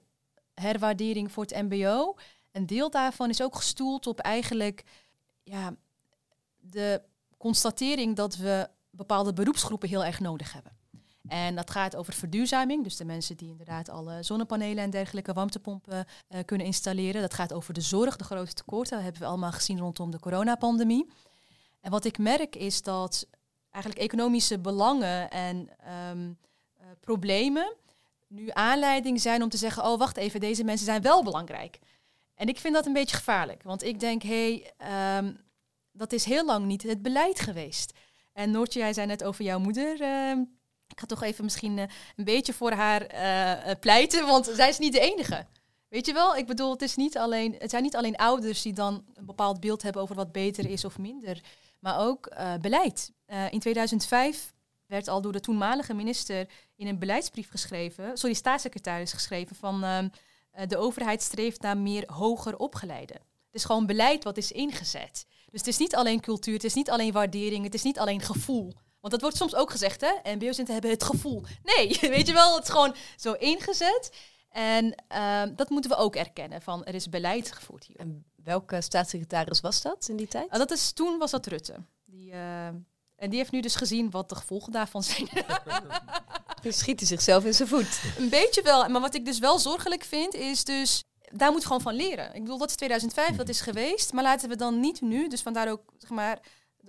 herwaardering 0.55 1.33
voor 1.33 1.45
het 1.45 1.63
MBO. 1.63 2.15
Een 2.53 2.67
deel 2.67 2.91
daarvan 2.91 3.29
is 3.29 3.43
ook 3.43 3.57
gestoeld 3.57 4.07
op 4.07 4.21
eigenlijk 4.21 4.85
ja, 5.43 5.75
de 6.61 7.03
constatering 7.39 8.17
dat 8.17 8.37
we 8.37 8.69
bepaalde 8.91 9.33
beroepsgroepen 9.33 9.89
heel 9.89 10.05
erg 10.05 10.21
nodig 10.21 10.53
hebben. 10.53 10.84
En 11.29 11.55
dat 11.55 11.71
gaat 11.71 11.97
over 11.97 12.13
verduurzaming, 12.13 12.85
dus 12.85 12.97
de 12.97 13.05
mensen 13.05 13.37
die 13.37 13.49
inderdaad 13.49 13.89
alle 13.89 14.23
zonnepanelen 14.23 14.85
en 14.85 14.91
dergelijke 14.91 15.33
warmtepompen 15.33 16.07
uh, 16.29 16.39
kunnen 16.45 16.67
installeren. 16.67 17.21
Dat 17.21 17.35
gaat 17.35 17.53
over 17.53 17.75
de 17.75 17.81
zorg, 17.81 18.17
de 18.17 18.25
grote 18.25 18.53
tekorten. 18.53 18.95
Dat 18.95 19.03
hebben 19.03 19.23
we 19.23 19.29
allemaal 19.29 19.53
gezien 19.53 19.79
rondom 19.79 20.11
de 20.11 20.21
coronapandemie. 20.21 21.11
En 21.81 21.91
wat 21.91 22.05
ik 22.05 22.19
merk 22.19 22.57
is 22.57 22.83
dat 22.83 23.27
eigenlijk 23.71 24.05
economische 24.05 24.59
belangen 24.59 25.31
en 25.31 25.69
um, 26.11 26.39
uh, 26.81 26.87
problemen 27.01 27.75
nu 28.29 28.51
aanleiding 28.53 29.21
zijn 29.21 29.43
om 29.43 29.49
te 29.49 29.57
zeggen: 29.57 29.85
oh 29.85 29.99
wacht 29.99 30.17
even, 30.17 30.41
deze 30.41 30.65
mensen 30.65 30.87
zijn 30.87 31.03
wel 31.03 31.23
belangrijk. 31.23 31.79
En 32.35 32.49
ik 32.49 32.59
vind 32.59 32.75
dat 32.75 32.87
een 32.87 32.93
beetje 32.93 33.17
gevaarlijk, 33.17 33.63
want 33.63 33.83
ik 33.83 34.01
denk: 34.01 34.23
hé, 34.23 34.63
hey, 34.79 35.19
um, 35.19 35.41
dat 35.93 36.13
is 36.13 36.25
heel 36.25 36.45
lang 36.45 36.67
niet 36.67 36.83
het 36.83 37.03
beleid 37.03 37.41
geweest. 37.41 37.93
En 38.33 38.51
Noortje, 38.51 38.79
jij 38.79 38.93
zei 38.93 39.07
net 39.07 39.25
over 39.25 39.45
jouw 39.45 39.59
moeder. 39.59 40.01
Uh, 40.01 40.45
ik 40.89 41.01
ga 41.01 41.07
toch 41.07 41.23
even 41.23 41.45
misschien 41.45 41.77
uh, 41.77 41.85
een 42.17 42.25
beetje 42.25 42.53
voor 42.53 42.73
haar 42.73 43.15
uh, 43.15 43.75
pleiten, 43.81 44.27
want 44.27 44.51
zij 44.55 44.69
is 44.69 44.79
niet 44.79 44.93
de 44.93 45.01
enige. 45.01 45.47
Weet 45.89 46.07
je 46.07 46.13
wel, 46.13 46.37
ik 46.37 46.47
bedoel, 46.47 46.71
het, 46.71 46.83
is 46.83 46.97
niet 46.97 47.19
alleen, 47.19 47.55
het 47.59 47.71
zijn 47.71 47.83
niet 47.83 47.97
alleen 47.97 48.17
ouders 48.17 48.63
die 48.63 48.73
dan 48.73 49.05
een 49.15 49.27
bepaald 49.27 49.61
beeld 49.61 49.83
hebben 49.83 50.03
over 50.03 50.15
wat 50.15 50.33
beter 50.33 50.71
is 50.71 50.85
of 50.85 50.99
minder, 50.99 51.41
maar 51.81 51.99
ook 51.99 52.29
beleid. 52.61 53.13
in 53.51 53.61
2005 53.61 54.53
werd 54.87 55.09
al 55.09 55.21
door 55.21 55.33
de 55.33 55.41
toenmalige 55.41 55.95
minister 55.95 56.49
in 56.77 56.87
een 56.87 56.99
beleidsbrief 56.99 57.51
geschreven, 57.51 58.17
sorry, 58.19 58.35
staatssecretaris 58.35 59.13
geschreven, 59.13 59.57
van 59.57 59.85
ehm, 59.85 60.09
de 60.69 60.77
overheid 60.77 61.23
streeft 61.23 61.61
naar 61.61 61.79
meer 61.79 62.05
hoger 62.07 62.57
opgeleiden. 62.57 63.17
Het 63.17 63.63
is 63.63 63.65
gewoon 63.65 63.87
beleid 63.87 64.25
wat 64.25 64.37
is 64.37 64.53
ingezet. 64.53 65.27
Dus 65.51 65.61
het 65.61 65.67
is 65.67 65.79
niet 65.79 65.97
alleen 65.97 66.21
cultuur, 66.21 66.55
het 66.55 66.65
is 66.65 66.75
niet 66.75 66.91
alleen 66.91 67.13
waardering, 67.13 67.65
het 67.65 67.75
is 67.75 67.83
niet 67.83 67.99
alleen 67.99 68.21
gevoel. 68.21 68.73
Want 69.05 69.17
dat 69.17 69.23
wordt 69.23 69.37
soms 69.37 69.55
ook 69.55 69.71
gezegd, 69.71 70.01
hè? 70.01 70.09
MBO-studenten 70.35 70.73
hebben 70.73 70.91
het 70.91 71.05
gevoel. 71.05 71.43
Nee, 71.63 71.99
weet 72.17 72.27
je 72.27 72.33
wel, 72.33 72.55
het 72.55 72.65
is 72.65 72.71
gewoon 72.71 72.95
zo 73.17 73.33
ingezet. 73.33 74.11
En 74.51 74.95
ehm, 75.09 75.55
dat 75.55 75.69
moeten 75.69 75.91
we 75.91 75.97
ook 75.97 76.17
erkennen, 76.17 76.63
van 76.63 76.85
er 76.85 76.95
is 76.95 77.09
beleid 77.09 77.53
gevoerd 77.53 77.85
hier. 77.85 77.97
En 77.97 78.25
welke 78.45 78.81
staatssecretaris 78.81 79.61
was 79.61 79.83
dat 79.83 80.09
in 80.09 80.17
die 80.17 80.29
tijd? 80.29 80.51
Ah, 80.51 80.59
dat 80.59 80.71
is, 80.71 80.93
toen 80.93 81.19
was 81.19 81.31
dat 81.31 81.47
Rutte. 81.47 81.75
Die, 82.05 82.33
eh, 82.33 82.67
en 82.67 83.31
die 83.31 83.35
heeft 83.35 83.51
nu 83.51 83.61
dus 83.61 83.75
gezien 83.75 84.11
wat 84.11 84.29
de 84.29 84.35
gevolgen 84.35 84.73
daarvan 84.73 85.03
zijn. 85.03 85.29
Dan 86.63 86.73
schiet 86.73 86.99
hij 86.99 87.09
zichzelf 87.09 87.45
in 87.45 87.55
zijn 87.55 87.69
voet. 87.69 88.01
Een 88.19 88.29
beetje 88.29 88.63
wel. 88.63 88.89
Maar 88.89 89.01
wat 89.01 89.15
ik 89.15 89.25
dus 89.25 89.39
wel 89.39 89.59
zorgelijk 89.59 90.05
vind, 90.05 90.35
is 90.35 90.65
dus... 90.65 91.03
Daar 91.33 91.53
moet 91.53 91.65
gewoon 91.65 91.81
van 91.81 91.95
leren. 91.95 92.35
Ik 92.35 92.43
bedoel, 92.43 92.59
dat 92.59 92.69
is 92.69 92.77
2005, 92.77 93.37
dat 93.37 93.49
is 93.49 93.61
geweest. 93.61 94.13
Maar 94.13 94.23
laten 94.23 94.49
we 94.49 94.57
dan 94.57 94.81
niet 94.81 95.01
nu, 95.01 95.29
dus 95.29 95.43
vandaar 95.43 95.71
ook, 95.71 95.83
zeg 95.99 96.11
maar... 96.11 96.39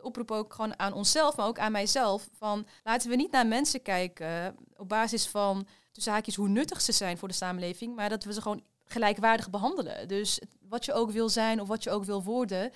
De 0.06 0.12
oproep 0.12 0.32
ook 0.32 0.54
gewoon 0.54 0.80
aan 0.80 0.94
onszelf, 0.94 1.36
maar 1.36 1.48
ook 1.48 1.60
aan 1.60 1.72
mijzelf. 1.72 2.30
Van 2.32 2.68
laten 2.84 3.10
we 3.10 3.16
niet 3.16 3.32
naar 3.32 3.48
mensen 3.48 3.82
kijken 3.82 4.56
op 4.78 4.90
basis 4.90 5.28
van 5.28 5.68
tussen 5.92 6.14
haakjes 6.14 6.36
hoe 6.36 6.48
nuttig 6.48 6.82
ze 6.82 6.92
zijn 6.92 7.18
voor 7.18 7.28
de 7.28 7.34
samenleving, 7.34 7.96
maar 7.96 8.10
dat 8.10 8.24
we 8.24 8.34
ze 8.34 8.42
gewoon 8.42 8.64
gelijkwaardig 8.84 9.50
behandelen. 9.50 10.08
Dus 10.08 10.42
wat 10.70 10.86
je 10.86 10.94
ook 10.94 11.12
wil 11.12 11.30
zijn 11.30 11.62
of 11.62 11.68
wat 11.68 11.84
je 11.84 11.90
ook 11.90 12.04
wil 12.04 12.24
worden, 12.24 12.72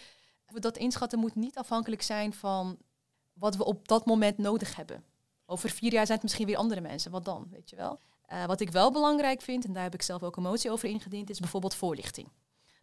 dat 0.53 0.77
inschatten 0.77 1.19
moet 1.19 1.35
niet 1.35 1.57
afhankelijk 1.57 2.01
zijn 2.01 2.33
van 2.33 2.77
wat 3.33 3.55
we 3.55 3.65
op 3.65 3.87
dat 3.87 4.05
moment 4.05 4.37
nodig 4.37 4.75
hebben. 4.75 5.03
Over 5.45 5.69
vier 5.69 5.91
jaar 5.91 6.05
zijn 6.05 6.17
het 6.17 6.23
misschien 6.23 6.45
weer 6.45 6.57
andere 6.57 6.81
mensen. 6.81 7.11
Wat 7.11 7.25
dan, 7.25 7.47
weet 7.51 7.69
je 7.69 7.75
wel? 7.75 7.99
Uh, 8.33 8.45
wat 8.45 8.59
ik 8.59 8.71
wel 8.71 8.91
belangrijk 8.91 9.41
vind, 9.41 9.65
en 9.65 9.73
daar 9.73 9.83
heb 9.83 9.93
ik 9.93 10.01
zelf 10.01 10.23
ook 10.23 10.37
een 10.37 10.43
motie 10.43 10.71
over 10.71 10.89
ingediend, 10.89 11.29
is 11.29 11.39
bijvoorbeeld 11.39 11.75
voorlichting. 11.75 12.27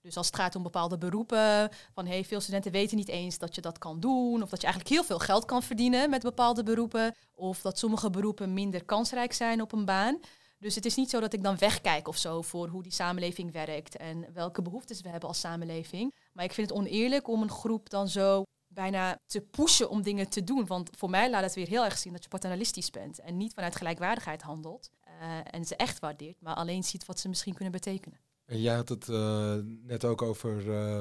Dus 0.06 0.16
als 0.16 0.26
het 0.26 0.36
gaat 0.36 0.56
om 0.56 0.62
bepaalde 0.62 0.98
beroepen, 0.98 1.70
van 1.92 2.06
hey, 2.06 2.24
veel 2.24 2.40
studenten 2.40 2.72
weten 2.72 2.96
niet 2.96 3.08
eens 3.08 3.38
dat 3.38 3.54
je 3.54 3.60
dat 3.60 3.78
kan 3.78 4.00
doen, 4.00 4.42
of 4.42 4.48
dat 4.48 4.60
je 4.60 4.66
eigenlijk 4.66 4.94
heel 4.94 5.04
veel 5.04 5.18
geld 5.18 5.44
kan 5.44 5.62
verdienen 5.62 6.10
met 6.10 6.22
bepaalde 6.22 6.62
beroepen, 6.62 7.14
of 7.34 7.60
dat 7.60 7.78
sommige 7.78 8.10
beroepen 8.10 8.52
minder 8.52 8.84
kansrijk 8.84 9.32
zijn 9.32 9.60
op 9.60 9.72
een 9.72 9.84
baan. 9.84 10.20
Dus 10.58 10.74
het 10.74 10.84
is 10.84 10.94
niet 10.94 11.10
zo 11.10 11.20
dat 11.20 11.32
ik 11.32 11.42
dan 11.42 11.58
wegkijk 11.58 12.08
of 12.08 12.16
zo 12.16 12.42
voor 12.42 12.68
hoe 12.68 12.82
die 12.82 12.92
samenleving 12.92 13.52
werkt 13.52 13.96
en 13.96 14.32
welke 14.32 14.62
behoeftes 14.62 15.00
we 15.00 15.08
hebben 15.08 15.28
als 15.28 15.40
samenleving. 15.40 16.14
Maar 16.32 16.44
ik 16.44 16.52
vind 16.52 16.70
het 16.70 16.78
oneerlijk 16.78 17.28
om 17.28 17.42
een 17.42 17.50
groep 17.50 17.90
dan 17.90 18.08
zo 18.08 18.42
bijna 18.66 19.18
te 19.26 19.40
pushen 19.40 19.90
om 19.90 20.02
dingen 20.02 20.28
te 20.28 20.44
doen. 20.44 20.66
Want 20.66 20.90
voor 20.96 21.10
mij 21.10 21.30
laat 21.30 21.42
het 21.42 21.54
weer 21.54 21.68
heel 21.68 21.84
erg 21.84 21.98
zien 21.98 22.12
dat 22.12 22.22
je 22.22 22.28
paternalistisch 22.28 22.90
bent 22.90 23.18
en 23.18 23.36
niet 23.36 23.54
vanuit 23.54 23.76
gelijkwaardigheid 23.76 24.42
handelt 24.42 24.90
uh, 25.06 25.38
en 25.50 25.64
ze 25.64 25.76
echt 25.76 25.98
waardeert, 25.98 26.40
maar 26.40 26.54
alleen 26.54 26.84
ziet 26.84 27.06
wat 27.06 27.20
ze 27.20 27.28
misschien 27.28 27.54
kunnen 27.54 27.72
betekenen. 27.72 28.25
En 28.46 28.60
jij 28.60 28.74
had 28.74 28.88
het 28.88 29.08
uh, 29.08 29.54
net 29.82 30.04
ook 30.04 30.22
over 30.22 30.66
uh, 30.66 31.00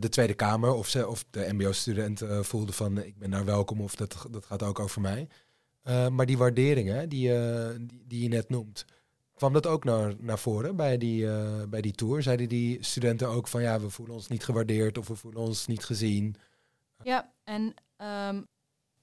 de 0.00 0.08
Tweede 0.08 0.34
Kamer, 0.34 0.72
of, 0.72 0.88
ze, 0.88 1.08
of 1.08 1.24
de 1.30 1.48
MBO-studenten 1.52 2.44
voelden 2.44 2.74
van 2.74 2.98
ik 2.98 3.18
ben 3.18 3.30
daar 3.30 3.44
welkom 3.44 3.80
of 3.80 3.94
dat, 3.94 4.26
dat 4.30 4.46
gaat 4.46 4.62
ook 4.62 4.80
over 4.80 5.00
mij. 5.00 5.28
maar 6.10 6.26
die 6.26 6.38
waarderingen 6.38 7.08
die, 7.08 7.28
die, 7.78 8.04
die, 8.06 8.22
je 8.22 8.28
net 8.28 8.48
noemt, 8.48 8.84
kwam 9.34 9.52
dat 9.52 9.66
ook 9.66 9.84
naar, 9.84 10.14
naar 10.18 10.38
voren 10.38 10.76
bij 10.76 10.98
die, 10.98 11.26
bij 11.68 11.80
die 11.80 11.92
tour? 11.92 12.22
Zeiden 12.22 12.48
die 12.48 12.84
studenten 12.84 13.28
ook 13.28 13.48
van 13.48 13.62
ja, 13.62 13.80
we 13.80 13.90
voelen 13.90 14.14
ons 14.14 14.28
niet 14.28 14.44
gewaardeerd 14.44 14.98
of 14.98 15.08
we 15.08 15.16
voelen 15.16 15.40
ons 15.40 15.66
niet 15.66 15.84
gezien? 15.84 16.36
Ja, 17.02 17.32
en 17.44 17.74
um, 18.28 18.46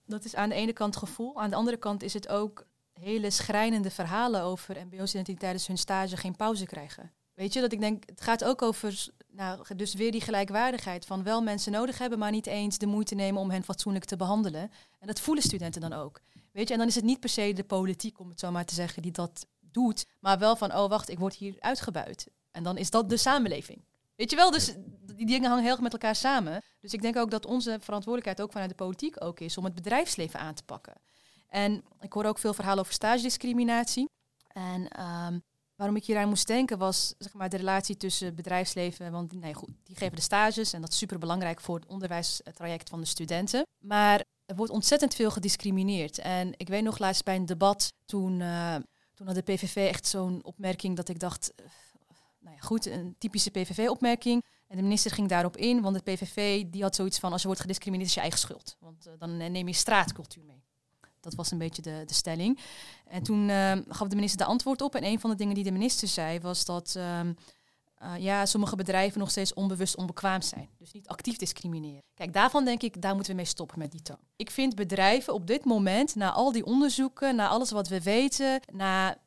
dat 0.06 0.26
is 0.26 0.36
aan 0.36 0.50
de 0.50 0.56
ene 0.56 0.74
kant 0.74 0.96
gevoel, 0.96 1.42
aan 1.42 1.50
de 1.50 1.56
andere 1.56 1.78
kant 1.78 2.04
is 2.04 2.14
het 2.14 2.28
ook 2.28 2.66
hele 2.94 3.30
schrijnende 3.30 3.90
verhalen 3.90 4.42
over 4.42 4.76
mbo-studenten 4.76 5.24
die 5.24 5.38
tijdens 5.38 5.68
hun 5.68 5.78
stage 5.78 6.18
geen 6.18 6.36
pauze 6.36 6.66
krijgen. 6.66 7.12
Weet 7.34 7.54
je, 7.54 7.62
dat 7.62 7.72
ik 7.72 7.80
denk, 7.80 8.04
het 8.06 8.22
gaat 8.22 8.44
ook 8.44 8.62
over, 8.62 9.08
nou, 9.28 9.76
dus 9.76 9.94
weer 9.94 10.12
die 10.12 10.22
gelijkwaardigheid 10.22 11.06
van 11.06 11.24
wel 11.24 11.42
mensen 11.42 11.72
nodig 11.72 11.98
hebben, 11.98 12.20
maar 12.20 12.32
niet 12.32 12.48
eens 12.48 12.78
de 12.78 12.86
moeite 12.86 13.16
nemen 13.16 13.42
om 13.42 13.52
hen 13.52 13.64
fatsoenlijk 13.64 14.06
te 14.06 14.16
behandelen. 14.16 14.72
En 15.00 15.08
dat 15.08 15.20
voelen 15.20 15.44
studenten 15.44 15.82
dan 15.82 15.94
ook. 15.94 16.22
Weet 16.52 16.68
je, 16.68 16.74
en 16.74 16.80
dan 16.80 16.88
is 16.88 16.96
het 16.96 17.04
niet 17.04 17.20
per 17.20 17.30
se 17.30 17.54
de 17.54 17.64
politiek, 17.64 18.20
om 18.20 18.30
het 18.30 18.40
zo 18.40 18.52
maar 18.52 18.66
te 18.66 18.76
zeggen, 18.76 19.02
die 19.02 19.12
dat 19.12 19.46
doet, 19.60 20.06
maar 20.20 20.40
wel 20.40 20.56
van, 20.56 20.76
oh 20.76 20.90
wacht, 20.90 21.10
ik 21.10 21.20
word 21.20 21.36
hier 21.36 21.56
uitgebuit. 21.60 22.28
En 22.52 22.64
dan 22.64 22.78
is 22.78 22.90
dat 22.90 23.10
de 23.10 23.18
samenleving. 23.18 23.86
Weet 24.16 24.30
je 24.30 24.36
wel, 24.36 24.52
dus 24.52 24.74
die 25.16 25.26
dingen 25.26 25.50
hangen 25.50 25.64
heel 25.64 25.72
erg 25.72 25.82
met 25.82 25.94
elkaar 25.94 26.16
samen. 26.16 26.62
Dus 26.80 26.94
ik 26.94 27.02
denk 27.02 27.18
ook 27.18 27.32
dat 27.32 27.46
onze 27.46 27.78
verantwoordelijkheid 27.80 28.42
ook 28.42 28.52
vanuit 28.52 28.70
de 28.70 28.76
politiek 28.76 29.24
ook 29.24 29.40
is 29.40 29.58
om 29.58 29.64
het 29.64 29.76
bedrijfsleven 29.76 30.40
aan 30.40 30.54
te 30.54 30.64
pakken. 30.64 30.94
En 31.54 31.84
ik 32.00 32.14
hoor 32.14 32.26
ook 32.26 32.38
veel 32.38 32.54
verhalen 32.54 32.80
over 32.80 32.94
stagediscriminatie. 32.94 34.10
En 34.48 34.88
ehm, 34.88 35.40
waarom 35.76 35.96
ik 35.96 36.06
hier 36.06 36.18
aan 36.18 36.30
moest 36.30 36.48
denken 36.48 36.78
was 36.78 37.14
zeg 37.18 37.34
maar, 37.34 37.50
de 37.50 37.58
relatie 37.58 37.98
tussen 37.98 38.36
bedrijfsleven. 38.36 39.12
Want 39.12 39.34
nee, 39.34 39.54
goed, 39.54 39.70
die 39.84 39.96
geven 39.96 40.16
de 40.16 40.22
stages 40.22 40.74
en 40.74 40.82
dat 40.82 40.92
is 40.92 40.98
super 40.98 41.20
belangrijk 41.20 41.62
voor 41.62 41.76
het 41.76 41.86
onderwijstraject 41.86 42.90
van 42.90 43.00
de 43.00 43.06
studenten. 43.06 43.66
Maar 43.80 44.24
er 44.46 44.56
wordt 44.56 44.72
ontzettend 44.72 45.16
veel 45.16 45.32
gediscrimineerd. 45.32 46.18
En 46.18 46.54
ik 46.58 46.68
weet 46.68 46.84
nog 46.84 46.98
laatst 46.98 47.24
bij 47.24 47.36
een 47.36 47.46
debat, 47.46 47.94
toen, 48.06 48.40
uh, 48.40 48.76
toen 49.14 49.28
had 49.28 49.36
de 49.36 49.42
PVV 49.42 49.76
echt 49.76 50.08
zo'n 50.08 50.44
opmerking 50.44 50.96
dat 50.96 51.10
ik 51.10 51.20
dacht, 51.20 51.54
uh, 51.56 51.66
nou 52.40 52.56
ja, 52.56 52.62
goed, 52.62 52.86
een 52.86 53.16
typische 53.18 53.52
PVV-opmerking. 53.52 54.46
En 54.68 54.76
de 54.76 54.84
minister 54.84 55.12
ging 55.12 55.30
daarop 55.30 55.58
in, 55.58 55.82
want 55.82 55.96
de 55.96 56.12
PVV 56.12 56.66
die 56.66 56.82
had 56.82 56.96
zoiets 56.96 57.20
van, 57.20 57.32
als 57.32 57.42
je 57.42 57.48
wordt 57.48 57.62
gediscrimineerd 57.62 58.10
is 58.10 58.16
je 58.16 58.22
eigen 58.22 58.40
schuld. 58.40 58.76
Want 58.80 59.08
uh, 59.08 59.14
dan 59.18 59.38
neem 59.38 59.68
je 59.68 59.74
straatcultuur 59.74 60.44
mee. 60.46 60.53
Dat 61.24 61.36
was 61.36 61.52
een 61.52 61.58
beetje 61.58 61.82
de, 61.82 62.04
de 62.06 62.14
stelling. 62.14 62.60
En 63.08 63.24
toen 63.24 63.50
uh, 63.50 63.72
gaf 63.88 64.08
de 64.08 64.16
minister 64.16 64.40
de 64.40 64.52
antwoord 64.52 64.82
op. 64.82 64.96
En 64.96 65.04
een 65.04 65.20
van 65.20 65.30
de 65.30 65.36
dingen 65.36 65.56
die 65.56 65.64
de 65.64 65.72
minister 65.72 66.08
zei 66.08 66.40
was 66.40 66.66
dat 66.66 66.96
uh, 66.98 67.20
ja, 68.18 68.46
sommige 68.46 68.76
bedrijven 68.76 69.20
nog 69.20 69.30
steeds 69.30 69.54
onbewust 69.54 69.98
onbekwaam 69.98 70.42
zijn. 70.42 70.70
Dus 70.78 70.92
niet 70.92 71.08
actief 71.08 71.38
discrimineren. 71.38 72.04
Kijk, 72.14 72.34
daarvan 72.34 72.66
denk 72.66 72.82
ik, 72.82 73.02
daar 73.02 73.14
moeten 73.14 73.32
we 73.32 73.38
mee 73.38 73.48
stoppen 73.48 73.80
met 73.80 73.92
die 73.92 74.02
toon. 74.02 74.20
Ik 74.36 74.52
vind 74.52 74.76
bedrijven 74.76 75.34
op 75.34 75.48
dit 75.48 75.66
moment, 75.66 76.16
na 76.16 76.32
al 76.32 76.52
die 76.52 76.66
onderzoeken, 76.66 77.36
na 77.36 77.48
alles 77.48 77.72
wat 77.72 77.88
we 77.88 78.02
weten, 78.02 78.60
na 78.72 79.18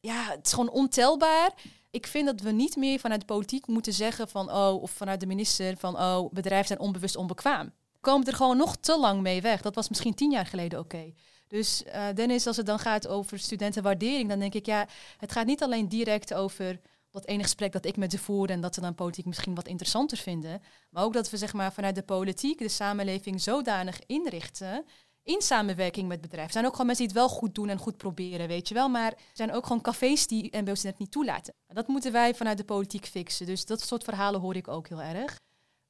ja, 0.00 0.30
het 0.30 0.46
is 0.46 0.52
gewoon 0.52 0.70
ontelbaar. 0.70 1.52
Ik 1.90 2.06
vind 2.06 2.26
dat 2.26 2.40
we 2.40 2.50
niet 2.50 2.76
meer 2.76 2.98
vanuit 2.98 3.26
politiek 3.26 3.66
moeten 3.66 3.92
zeggen 3.92 4.28
van 4.28 4.52
oh, 4.52 4.82
of 4.82 4.90
vanuit 4.90 5.20
de 5.20 5.26
minister 5.26 5.76
van 5.76 5.98
oh, 5.98 6.32
bedrijven 6.32 6.66
zijn 6.66 6.78
onbewust 6.78 7.16
onbekwaam. 7.16 7.72
Komen 8.00 8.26
er 8.26 8.34
gewoon 8.34 8.56
nog 8.56 8.76
te 8.76 8.98
lang 8.98 9.20
mee 9.20 9.40
weg. 9.40 9.60
Dat 9.60 9.74
was 9.74 9.88
misschien 9.88 10.14
tien 10.14 10.30
jaar 10.30 10.46
geleden 10.46 10.78
oké. 10.78 11.12
Dus 11.48 11.82
uh, 11.86 12.06
Dennis, 12.14 12.46
als 12.46 12.56
het 12.56 12.66
dan 12.66 12.78
gaat 12.78 13.08
over 13.08 13.38
studentenwaardering, 13.38 14.28
dan 14.28 14.38
denk 14.38 14.54
ik, 14.54 14.66
ja, 14.66 14.86
het 15.18 15.32
gaat 15.32 15.46
niet 15.46 15.62
alleen 15.62 15.88
direct 15.88 16.34
over 16.34 16.80
dat 17.10 17.26
ene 17.26 17.42
gesprek 17.42 17.72
dat 17.72 17.84
ik 17.84 17.96
met 17.96 18.10
ze 18.10 18.18
voer 18.18 18.50
en 18.50 18.60
dat 18.60 18.74
ze 18.74 18.80
dan 18.80 18.94
politiek 18.94 19.24
misschien 19.24 19.54
wat 19.54 19.68
interessanter 19.68 20.18
vinden, 20.18 20.62
maar 20.90 21.04
ook 21.04 21.12
dat 21.12 21.30
we 21.30 21.36
zeg 21.36 21.52
maar 21.52 21.72
vanuit 21.72 21.94
de 21.94 22.02
politiek 22.02 22.58
de 22.58 22.68
samenleving 22.68 23.40
zodanig 23.40 23.98
inrichten 24.06 24.84
in 25.22 25.40
samenwerking 25.40 26.08
met 26.08 26.20
bedrijven. 26.20 26.46
Er 26.46 26.52
zijn 26.52 26.64
ook 26.64 26.70
gewoon 26.70 26.86
mensen 26.86 27.06
die 27.06 27.16
het 27.16 27.26
wel 27.26 27.36
goed 27.36 27.54
doen 27.54 27.68
en 27.68 27.78
goed 27.78 27.96
proberen, 27.96 28.48
weet 28.48 28.68
je 28.68 28.74
wel. 28.74 28.88
Maar 28.88 29.12
er 29.12 29.18
zijn 29.32 29.52
ook 29.52 29.66
gewoon 29.66 29.82
cafés 29.82 30.26
die 30.26 30.56
MBO's 30.56 30.82
net 30.82 30.98
niet 30.98 31.10
toelaten. 31.10 31.54
Dat 31.66 31.88
moeten 31.88 32.12
wij 32.12 32.34
vanuit 32.34 32.56
de 32.56 32.64
politiek 32.64 33.06
fixen. 33.06 33.46
Dus 33.46 33.66
dat 33.66 33.80
soort 33.80 34.04
verhalen 34.04 34.40
hoor 34.40 34.56
ik 34.56 34.68
ook 34.68 34.88
heel 34.88 35.02
erg. 35.02 35.40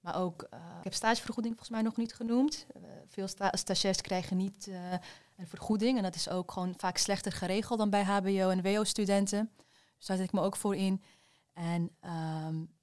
Maar 0.01 0.21
ook, 0.21 0.47
uh, 0.55 0.61
ik 0.79 0.85
heb 0.85 0.95
stagevergoeding 0.95 1.55
volgens 1.55 1.77
mij 1.77 1.83
nog 1.83 1.97
niet 1.97 2.14
genoemd. 2.14 2.67
Uh, 2.77 2.83
veel 3.09 3.29
sta 3.29 3.53
stagiairs 3.57 4.01
krijgen 4.01 4.37
niet 4.37 4.71
een 5.37 5.49
vergoeding. 5.49 5.97
En 5.97 6.03
dat 6.03 6.14
is 6.14 6.29
ook 6.29 6.53
gewoon 6.53 6.75
vaak 6.77 6.97
slechter 6.97 7.33
geregeld 7.33 7.79
dan 7.79 7.90
bij 7.90 8.03
HBO- 8.03 8.51
en 8.51 8.62
WO-studenten. 8.62 9.51
Dus 9.99 10.07
daar 10.07 10.16
zet 10.16 10.27
ik 10.27 10.33
me 10.33 10.40
ook 10.40 10.57
voor 10.57 10.77
in. 10.77 11.03
En 11.53 11.90
um, 12.47 12.75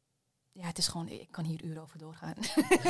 ja, 0.52 0.66
het 0.66 0.78
is 0.78 0.88
gewoon, 0.88 1.08
ik 1.08 1.32
kan 1.32 1.44
hier 1.46 1.64
uren 1.64 1.82
over 1.82 1.98
doorgaan. 1.98 2.36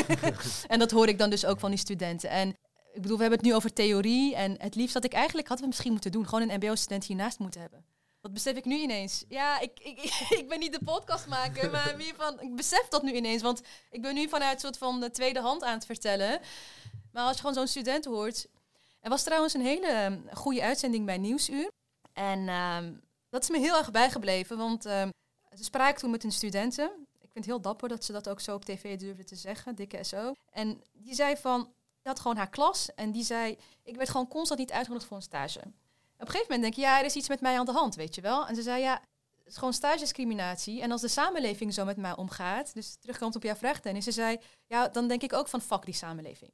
en 0.68 0.80
dat 0.80 0.92
hoor 0.92 1.08
ik 1.08 1.18
dan 1.18 1.30
dus 1.30 1.46
ook 1.46 1.60
van 1.60 1.70
die 1.70 1.80
studenten. 1.80 2.30
En 2.30 2.50
ik 2.94 3.02
bedoel, 3.02 3.18
we 3.18 3.22
hebben 3.22 3.40
het 3.40 3.48
nu 3.48 3.56
over 3.56 3.74
theorie. 3.74 4.36
En 4.36 4.56
het 4.62 4.76
liefst 4.76 4.94
dat 4.94 5.04
ik 5.04 5.14
eigenlijk 5.14 5.48
hadden 5.48 5.66
we 5.66 5.72
misschien 5.72 5.92
moeten 5.92 6.12
doen. 6.12 6.28
Gewoon 6.28 6.50
een 6.50 6.58
MBO-student 6.58 7.06
hiernaast 7.06 7.40
moeten 7.40 7.62
hebben. 7.62 7.86
Dat 8.22 8.34
besef 8.34 8.56
ik 8.56 8.66
nu 8.66 8.82
ineens. 8.82 9.26
Ja, 9.28 9.60
ik, 9.60 9.80
ik, 9.80 10.00
ik 10.40 10.46
ben 10.50 10.60
niet 10.60 10.74
de 10.74 10.84
podcastmaker, 10.86 11.72
maar 11.72 11.94
meer 11.98 12.14
van, 12.18 12.42
ik 12.42 12.56
besef 12.56 12.88
dat 12.88 13.04
nu 13.04 13.14
ineens. 13.14 13.42
Want 13.42 13.62
ik 13.90 14.02
ben 14.02 14.14
nu 14.14 14.30
vanuit 14.30 14.60
soort 14.60 14.78
van 14.78 15.00
de 15.00 15.12
tweede 15.12 15.40
hand 15.40 15.64
aan 15.64 15.74
het 15.74 15.86
vertellen. 15.86 16.40
Maar 17.12 17.24
als 17.24 17.34
je 17.34 17.40
gewoon 17.40 17.56
zo'n 17.56 17.68
student 17.68 18.06
hoort. 18.06 18.48
Er 19.02 19.10
was 19.10 19.24
trouwens 19.24 19.54
een 19.54 19.62
hele 19.62 19.88
ehm, 19.88 20.20
goede 20.34 20.64
uitzending 20.64 21.06
bij 21.06 21.18
Nieuwsuur. 21.18 21.72
En 22.14 22.40
uh, 22.40 22.78
dat 23.30 23.44
is 23.44 23.50
me 23.50 23.60
heel 23.60 23.78
erg 23.78 23.92
bijgebleven, 23.92 24.58
want 24.58 24.86
uh, 24.86 25.04
ze 25.56 25.64
spraken 25.64 26.00
toen 26.00 26.12
met 26.12 26.22
hun 26.22 26.32
studenten. 26.32 26.86
Ik 27.14 27.32
vind 27.32 27.46
het 27.46 27.46
heel 27.46 27.62
dapper 27.62 27.90
dat 27.90 28.04
ze 28.06 28.12
dat 28.12 28.30
ook 28.30 28.40
zo 28.40 28.56
op 28.56 28.66
tv 28.66 28.98
durfden 29.00 29.26
te 29.26 29.36
zeggen, 29.36 29.76
dikke 29.76 30.04
SO. 30.04 30.34
En 30.50 30.82
die 30.94 31.16
zei 31.16 31.38
van, 31.38 31.74
had 32.04 32.20
gewoon 32.20 32.38
haar 32.38 32.50
klas 32.50 32.94
en 32.96 33.12
die 33.12 33.24
zei, 33.24 33.58
ik 33.84 33.96
werd 33.96 34.10
gewoon 34.10 34.28
constant 34.28 34.60
niet 34.60 34.72
uitgenodigd 34.72 35.08
voor 35.08 35.18
een 35.18 35.24
stage. 35.24 35.60
Op 35.60 36.28
een 36.28 36.34
gegeven 36.34 36.54
moment 36.54 36.62
denk 36.62 36.74
je, 36.74 36.82
ja, 36.82 37.00
er 37.00 37.06
is 37.06 37.16
iets 37.16 37.30
met 37.30 37.42
mij 37.42 37.60
aan 37.60 37.66
de 37.66 37.72
hand, 37.72 37.96
weet 37.96 38.16
je 38.16 38.22
wel. 38.22 38.48
En 38.48 38.56
ze 38.56 38.62
zei, 38.62 38.82
ja, 38.82 39.02
het 39.38 39.48
is 39.48 39.58
gewoon 39.58 39.74
stagediscriminatie. 39.74 40.82
En 40.82 40.92
als 40.92 41.02
de 41.02 41.08
samenleving 41.08 41.74
zo 41.74 41.86
met 41.86 41.98
mij 41.98 42.16
omgaat, 42.16 42.74
dus 42.74 42.96
terugkomt 42.96 43.36
op 43.36 43.44
jouw 43.44 43.56
vraag, 43.56 43.82
Dennis, 43.82 44.04
ze 44.04 44.12
zei, 44.12 44.40
ja, 44.66 44.88
dan 44.88 45.08
denk 45.08 45.22
ik 45.22 45.34
ook 45.34 45.48
van, 45.48 45.62
fuck 45.62 45.86
die 45.86 45.94
samenleving. 45.94 46.52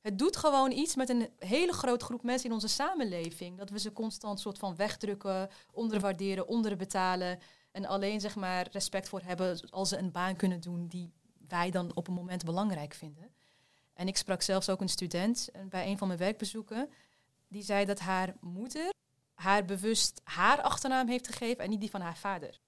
Het 0.00 0.18
doet 0.18 0.36
gewoon 0.36 0.70
iets 0.70 0.96
met 0.96 1.08
een 1.08 1.28
hele 1.38 1.72
grote 1.72 2.04
groep 2.04 2.22
mensen 2.22 2.48
in 2.48 2.54
onze 2.54 2.68
samenleving. 2.68 3.58
Dat 3.58 3.70
we 3.70 3.78
ze 3.78 3.92
constant 3.92 4.40
soort 4.40 4.58
van 4.58 4.76
wegdrukken, 4.76 5.50
onderwaarderen, 5.72 6.48
onderbetalen. 6.48 7.38
En 7.72 7.84
alleen 7.86 8.20
zeg 8.20 8.36
maar 8.36 8.68
respect 8.70 9.08
voor 9.08 9.20
hebben 9.24 9.70
als 9.70 9.88
ze 9.88 9.98
een 9.98 10.10
baan 10.10 10.36
kunnen 10.36 10.60
doen 10.60 10.86
die 10.86 11.12
wij 11.48 11.70
dan 11.70 11.94
op 11.94 12.08
een 12.08 12.14
moment 12.14 12.44
belangrijk 12.44 12.94
vinden. 12.94 13.30
En 13.94 14.08
ik 14.08 14.16
sprak 14.16 14.42
zelfs 14.42 14.68
ook 14.68 14.80
een 14.80 14.88
student 14.88 15.48
eh, 15.52 15.62
bij 15.68 15.86
een 15.86 15.98
van 15.98 16.06
mijn 16.06 16.18
werkbezoeken. 16.18 16.90
Die 17.48 17.62
zei 17.62 17.84
dat 17.84 17.98
haar 17.98 18.34
moeder 18.40 18.92
haar 19.40 19.64
bewust 19.64 20.20
haar 20.24 20.62
achternaam 20.62 21.08
heeft 21.08 21.26
gegeven 21.26 21.64
en 21.64 21.70
niet 21.70 21.80
die 21.80 21.90
van 21.90 22.00
haar 22.00 22.16
vader. 22.16 22.58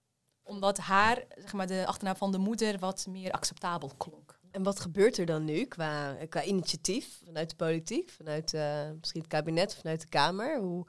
Omdat 0.42 0.78
haar, 0.78 1.24
zeg 1.36 1.52
maar, 1.52 1.66
de 1.66 1.86
achternaam 1.86 2.16
van 2.16 2.32
de 2.32 2.38
moeder 2.38 2.78
wat 2.78 3.06
meer 3.08 3.32
acceptabel 3.32 3.90
klonk. 3.96 4.40
En 4.52 4.62
wat 4.62 4.80
gebeurt 4.80 5.18
er 5.18 5.26
dan 5.26 5.44
nu 5.44 5.64
qua, 5.64 6.16
qua 6.28 6.44
initiatief 6.44 7.20
vanuit 7.24 7.50
de 7.50 7.56
politiek, 7.56 8.10
vanuit 8.10 8.52
uh, 8.52 8.90
misschien 8.98 9.20
het 9.20 9.30
kabinet, 9.30 9.74
vanuit 9.74 10.00
de 10.00 10.08
Kamer? 10.08 10.58
Hoe 10.58 10.86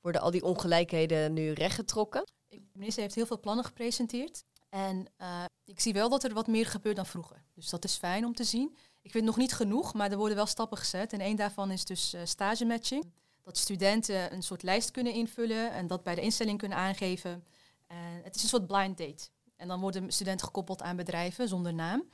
worden 0.00 0.20
al 0.20 0.30
die 0.30 0.44
ongelijkheden 0.44 1.32
nu 1.32 1.52
rechtgetrokken? 1.52 2.24
De 2.48 2.62
minister 2.72 3.02
heeft 3.02 3.14
heel 3.14 3.26
veel 3.26 3.40
plannen 3.40 3.64
gepresenteerd. 3.64 4.44
En 4.68 5.06
uh, 5.20 5.44
ik 5.64 5.80
zie 5.80 5.92
wel 5.92 6.08
dat 6.08 6.24
er 6.24 6.34
wat 6.34 6.46
meer 6.46 6.66
gebeurt 6.66 6.96
dan 6.96 7.06
vroeger. 7.06 7.44
Dus 7.54 7.70
dat 7.70 7.84
is 7.84 7.96
fijn 7.96 8.24
om 8.24 8.34
te 8.34 8.44
zien. 8.44 8.76
Ik 9.02 9.10
vind 9.10 9.24
nog 9.24 9.36
niet 9.36 9.52
genoeg, 9.52 9.94
maar 9.94 10.10
er 10.10 10.16
worden 10.16 10.36
wel 10.36 10.46
stappen 10.46 10.78
gezet. 10.78 11.12
En 11.12 11.20
een 11.20 11.36
daarvan 11.36 11.70
is 11.70 11.84
dus 11.84 12.14
uh, 12.14 12.20
stage 12.24 12.64
matching. 12.64 13.12
Dat 13.42 13.58
studenten 13.58 14.32
een 14.32 14.42
soort 14.42 14.62
lijst 14.62 14.90
kunnen 14.90 15.12
invullen 15.12 15.70
en 15.70 15.86
dat 15.86 16.02
bij 16.02 16.14
de 16.14 16.20
instelling 16.20 16.58
kunnen 16.58 16.78
aangeven. 16.78 17.44
En 17.86 18.20
het 18.22 18.34
is 18.34 18.42
een 18.42 18.48
soort 18.48 18.66
blind 18.66 18.98
date. 18.98 19.28
En 19.56 19.68
dan 19.68 19.80
worden 19.80 20.12
studenten 20.12 20.46
gekoppeld 20.46 20.82
aan 20.82 20.96
bedrijven 20.96 21.48
zonder 21.48 21.74
naam. 21.74 22.08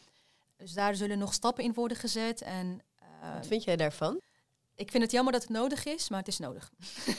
Dus 0.62 0.72
daar 0.72 0.94
zullen 0.94 1.18
nog 1.18 1.34
stappen 1.34 1.64
in 1.64 1.74
worden 1.74 1.96
gezet. 1.96 2.42
En, 2.42 2.80
uh, 3.02 3.34
Wat 3.34 3.46
vind 3.46 3.64
jij 3.64 3.76
daarvan? 3.76 4.20
Ik 4.74 4.90
vind 4.90 5.02
het 5.02 5.12
jammer 5.12 5.32
dat 5.32 5.42
het 5.42 5.50
nodig 5.50 5.84
is, 5.84 6.08
maar 6.08 6.18
het 6.18 6.28
is 6.28 6.38
nodig. 6.38 6.70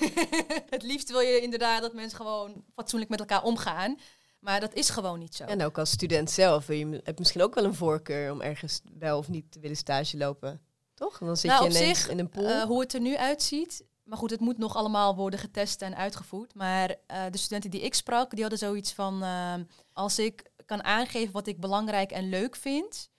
het 0.69 0.83
liefst 0.83 1.11
wil 1.11 1.19
je 1.19 1.41
inderdaad 1.41 1.81
dat 1.81 1.93
mensen 1.93 2.17
gewoon 2.17 2.63
fatsoenlijk 2.75 3.11
met 3.11 3.19
elkaar 3.19 3.43
omgaan. 3.43 3.99
Maar 4.39 4.59
dat 4.59 4.73
is 4.73 4.89
gewoon 4.89 5.19
niet 5.19 5.35
zo. 5.35 5.43
En 5.43 5.63
ook 5.63 5.77
als 5.77 5.91
student 5.91 6.31
zelf, 6.31 6.67
je 6.67 7.01
hebt 7.03 7.19
misschien 7.19 7.41
ook 7.41 7.55
wel 7.55 7.63
een 7.63 7.75
voorkeur 7.75 8.31
om 8.31 8.41
ergens 8.41 8.81
wel 8.99 9.17
of 9.17 9.29
niet 9.29 9.51
te 9.51 9.59
willen 9.59 9.77
stage 9.77 10.17
lopen. 10.17 10.61
Toch? 10.93 11.19
En 11.19 11.25
dan 11.25 11.37
zit 11.37 11.51
nou, 11.51 11.63
je 11.63 11.69
ineens 11.69 11.99
zich, 11.99 12.09
in 12.09 12.19
een 12.19 12.29
pool. 12.29 12.49
Uh, 12.49 12.63
hoe 12.63 12.79
het 12.81 12.93
er 12.93 13.01
nu 13.01 13.17
uitziet. 13.17 13.83
Maar 14.03 14.17
goed, 14.17 14.29
het 14.29 14.39
moet 14.39 14.57
nog 14.57 14.75
allemaal 14.75 15.15
worden 15.15 15.39
getest 15.39 15.81
en 15.81 15.95
uitgevoerd. 15.95 16.55
Maar 16.55 16.89
uh, 16.89 17.23
de 17.31 17.37
studenten 17.37 17.71
die 17.71 17.81
ik 17.81 17.93
sprak, 17.93 18.31
die 18.31 18.41
hadden 18.41 18.59
zoiets 18.59 18.93
van... 18.93 19.23
Uh, 19.23 19.53
als 19.93 20.19
ik 20.19 20.51
kan 20.65 20.83
aangeven 20.83 21.33
wat 21.33 21.47
ik 21.47 21.59
belangrijk 21.59 22.11
en 22.11 22.29
leuk 22.29 22.55
vind... 22.55 23.11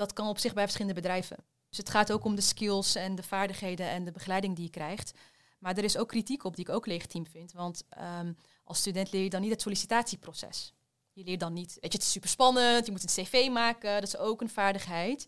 dat 0.00 0.12
kan 0.12 0.28
op 0.28 0.38
zich 0.38 0.52
bij 0.52 0.62
verschillende 0.62 1.00
bedrijven. 1.00 1.36
Dus 1.68 1.78
het 1.78 1.90
gaat 1.90 2.12
ook 2.12 2.24
om 2.24 2.34
de 2.34 2.40
skills 2.40 2.94
en 2.94 3.14
de 3.14 3.22
vaardigheden 3.22 3.88
en 3.88 4.04
de 4.04 4.12
begeleiding 4.12 4.54
die 4.54 4.64
je 4.64 4.70
krijgt. 4.70 5.12
Maar 5.58 5.76
er 5.76 5.84
is 5.84 5.96
ook 5.96 6.08
kritiek 6.08 6.44
op 6.44 6.56
die 6.56 6.68
ik 6.68 6.74
ook 6.74 6.86
legitiem 6.86 7.26
vind. 7.26 7.52
Want 7.52 7.82
um, 8.20 8.36
als 8.64 8.78
student 8.78 9.12
leer 9.12 9.22
je 9.22 9.30
dan 9.30 9.40
niet 9.40 9.50
het 9.50 9.60
sollicitatieproces. 9.60 10.74
Je 11.12 11.24
leert 11.24 11.40
dan 11.40 11.52
niet, 11.52 11.72
weet 11.80 11.92
je, 11.92 11.98
het 11.98 12.06
is 12.06 12.12
super 12.12 12.28
spannend, 12.28 12.86
je 12.86 12.92
moet 12.92 13.02
een 13.02 13.24
cv 13.24 13.48
maken, 13.50 13.94
dat 13.94 14.02
is 14.08 14.16
ook 14.16 14.40
een 14.40 14.48
vaardigheid. 14.48 15.26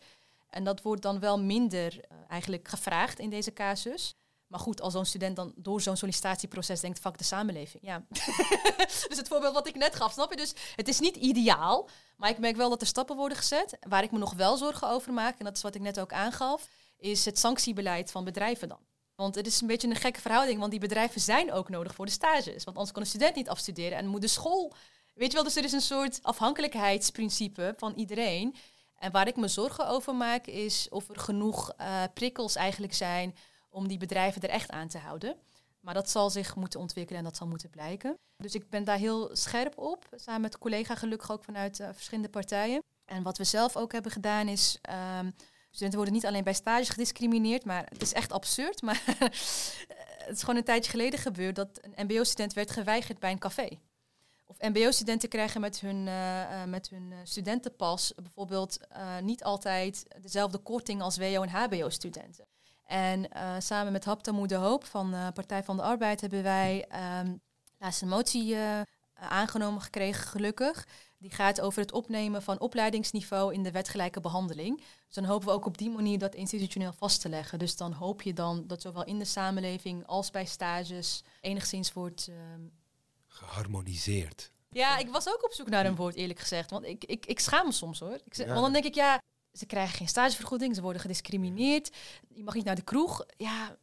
En 0.48 0.64
dat 0.64 0.82
wordt 0.82 1.02
dan 1.02 1.20
wel 1.20 1.40
minder 1.40 1.94
uh, 1.94 2.18
eigenlijk 2.28 2.68
gevraagd 2.68 3.18
in 3.18 3.30
deze 3.30 3.52
casus. 3.52 4.14
Maar 4.52 4.60
goed, 4.60 4.80
als 4.80 4.92
zo'n 4.92 5.04
student 5.04 5.36
dan 5.36 5.52
door 5.56 5.80
zo'n 5.80 5.96
sollicitatieproces 5.96 6.80
denkt, 6.80 6.98
fuck 6.98 7.18
de 7.18 7.24
samenleving. 7.24 7.82
Ja. 7.82 8.04
dus 9.08 9.16
het 9.16 9.28
voorbeeld 9.28 9.54
wat 9.54 9.66
ik 9.66 9.74
net 9.74 9.94
gaf, 9.94 10.12
snap 10.12 10.30
je? 10.30 10.36
Dus 10.36 10.54
het 10.76 10.88
is 10.88 11.00
niet 11.00 11.16
ideaal, 11.16 11.88
maar 12.16 12.30
ik 12.30 12.38
merk 12.38 12.56
wel 12.56 12.68
dat 12.68 12.80
er 12.80 12.86
stappen 12.86 13.16
worden 13.16 13.38
gezet. 13.38 13.78
Waar 13.88 14.02
ik 14.02 14.10
me 14.10 14.18
nog 14.18 14.34
wel 14.34 14.56
zorgen 14.56 14.88
over 14.88 15.12
maak, 15.12 15.38
en 15.38 15.44
dat 15.44 15.56
is 15.56 15.62
wat 15.62 15.74
ik 15.74 15.80
net 15.80 16.00
ook 16.00 16.12
aangaf, 16.12 16.68
is 16.98 17.24
het 17.24 17.38
sanctiebeleid 17.38 18.10
van 18.10 18.24
bedrijven 18.24 18.68
dan. 18.68 18.78
Want 19.14 19.34
het 19.34 19.46
is 19.46 19.60
een 19.60 19.66
beetje 19.66 19.88
een 19.88 19.96
gekke 19.96 20.20
verhouding, 20.20 20.58
want 20.58 20.70
die 20.70 20.80
bedrijven 20.80 21.20
zijn 21.20 21.52
ook 21.52 21.68
nodig 21.68 21.94
voor 21.94 22.06
de 22.06 22.12
stages. 22.12 22.64
Want 22.64 22.76
anders 22.76 22.92
kan 22.92 23.02
een 23.02 23.08
student 23.08 23.34
niet 23.34 23.48
afstuderen 23.48 23.98
en 23.98 24.06
moet 24.06 24.20
de 24.20 24.28
school... 24.28 24.74
Weet 25.14 25.28
je 25.28 25.34
wel, 25.34 25.44
dus 25.44 25.56
er 25.56 25.64
is 25.64 25.72
een 25.72 25.80
soort 25.80 26.18
afhankelijkheidsprincipe 26.22 27.74
van 27.76 27.92
iedereen. 27.96 28.54
En 28.98 29.12
waar 29.12 29.26
ik 29.26 29.36
me 29.36 29.48
zorgen 29.48 29.88
over 29.88 30.14
maak, 30.14 30.46
is 30.46 30.88
of 30.88 31.08
er 31.08 31.18
genoeg 31.18 31.72
uh, 31.80 32.02
prikkels 32.14 32.54
eigenlijk 32.54 32.94
zijn 32.94 33.34
om 33.72 33.88
die 33.88 33.98
bedrijven 33.98 34.42
er 34.42 34.48
echt 34.48 34.70
aan 34.70 34.88
te 34.88 34.98
houden. 34.98 35.36
Maar 35.80 35.94
dat 35.94 36.10
zal 36.10 36.30
zich 36.30 36.56
moeten 36.56 36.80
ontwikkelen 36.80 37.18
en 37.18 37.24
dat 37.24 37.36
zal 37.36 37.46
moeten 37.46 37.70
blijken. 37.70 38.18
Dus 38.36 38.54
ik 38.54 38.70
ben 38.70 38.84
daar 38.84 38.98
heel 38.98 39.36
scherp 39.36 39.78
op, 39.78 40.08
samen 40.14 40.40
met 40.40 40.58
collega 40.58 40.94
gelukkig 40.94 41.30
ook 41.32 41.44
vanuit 41.44 41.80
uh, 41.80 41.88
verschillende 41.92 42.28
partijen. 42.28 42.82
En 43.04 43.22
wat 43.22 43.38
we 43.38 43.44
zelf 43.44 43.76
ook 43.76 43.92
hebben 43.92 44.12
gedaan 44.12 44.48
is, 44.48 44.78
um, 45.20 45.34
studenten 45.70 45.96
worden 45.96 46.14
niet 46.14 46.26
alleen 46.26 46.44
bij 46.44 46.52
stages 46.52 46.88
gediscrimineerd, 46.88 47.64
maar 47.64 47.86
het 47.88 48.02
is 48.02 48.12
echt 48.12 48.32
absurd. 48.32 48.82
Maar 48.86 49.02
het 50.24 50.36
is 50.36 50.40
gewoon 50.40 50.56
een 50.56 50.64
tijdje 50.64 50.90
geleden 50.90 51.18
gebeurd 51.18 51.56
dat 51.56 51.80
een 51.82 52.06
mbo-student 52.06 52.52
werd 52.52 52.70
geweigerd 52.70 53.18
bij 53.18 53.30
een 53.30 53.38
café. 53.38 53.68
Of 54.46 54.56
mbo-studenten 54.60 55.28
krijgen 55.28 55.60
met 55.60 55.80
hun, 55.80 56.06
uh, 56.06 56.40
uh, 56.40 56.64
met 56.64 56.88
hun 56.88 57.12
studentenpas 57.22 58.12
bijvoorbeeld 58.14 58.78
niet 59.22 59.44
altijd 59.44 60.06
dezelfde 60.20 60.58
korting 60.58 61.02
als 61.02 61.16
WO- 61.16 61.42
en 61.42 61.48
hbo-studenten. 61.48 62.51
En 62.84 63.26
uh, 63.36 63.54
samen 63.58 63.92
met 63.92 64.04
Hapta 64.04 64.32
Moede 64.32 64.54
Hoop 64.54 64.84
van 64.84 65.14
uh, 65.14 65.28
Partij 65.34 65.64
van 65.64 65.76
de 65.76 65.82
Arbeid 65.82 66.20
hebben 66.20 66.42
wij 66.42 66.88
um, 67.20 67.40
laatst 67.78 68.02
een 68.02 68.08
motie 68.08 68.54
uh, 68.54 68.80
aangenomen 69.14 69.80
gekregen, 69.80 70.26
gelukkig. 70.26 70.86
Die 71.18 71.30
gaat 71.30 71.60
over 71.60 71.80
het 71.80 71.92
opnemen 71.92 72.42
van 72.42 72.60
opleidingsniveau 72.60 73.54
in 73.54 73.62
de 73.62 73.70
wetgelijke 73.70 74.20
behandeling. 74.20 74.76
Dus 74.76 75.14
dan 75.14 75.24
hopen 75.24 75.48
we 75.48 75.54
ook 75.54 75.66
op 75.66 75.78
die 75.78 75.90
manier 75.90 76.18
dat 76.18 76.34
institutioneel 76.34 76.92
vast 76.92 77.20
te 77.20 77.28
leggen. 77.28 77.58
Dus 77.58 77.76
dan 77.76 77.92
hoop 77.92 78.22
je 78.22 78.32
dan 78.32 78.66
dat 78.66 78.82
zowel 78.82 79.04
in 79.04 79.18
de 79.18 79.24
samenleving 79.24 80.06
als 80.06 80.30
bij 80.30 80.44
stages 80.44 81.22
enigszins 81.40 81.92
wordt... 81.92 82.30
Geharmoniseerd. 83.26 84.50
Ja, 84.70 84.98
ik 84.98 85.08
was 85.08 85.28
ook 85.28 85.44
op 85.44 85.52
zoek 85.52 85.68
naar 85.68 85.86
een 85.86 85.96
woord, 85.96 86.14
eerlijk 86.14 86.38
gezegd. 86.38 86.70
Want 86.70 86.84
ik, 86.84 87.04
ik, 87.04 87.26
ik 87.26 87.40
schaam 87.40 87.66
me 87.66 87.72
soms 87.72 88.00
hoor. 88.00 88.18
Ik 88.24 88.34
zeg, 88.34 88.46
ja. 88.46 88.52
Want 88.52 88.64
dan 88.64 88.72
denk 88.72 88.84
ik, 88.84 88.94
ja, 88.94 89.20
ze 89.52 89.66
krijgen 89.66 89.96
geen 89.96 90.08
stagevergoeding, 90.08 90.74
ze 90.74 90.82
worden 90.82 91.02
gediscrimineerd. 91.02 91.90
Je 92.28 92.42
mag 92.42 92.54
niet 92.54 92.64
naar 92.64 92.74
de 92.74 92.82
kroeg. 92.82 93.24
Ja, 93.36 93.76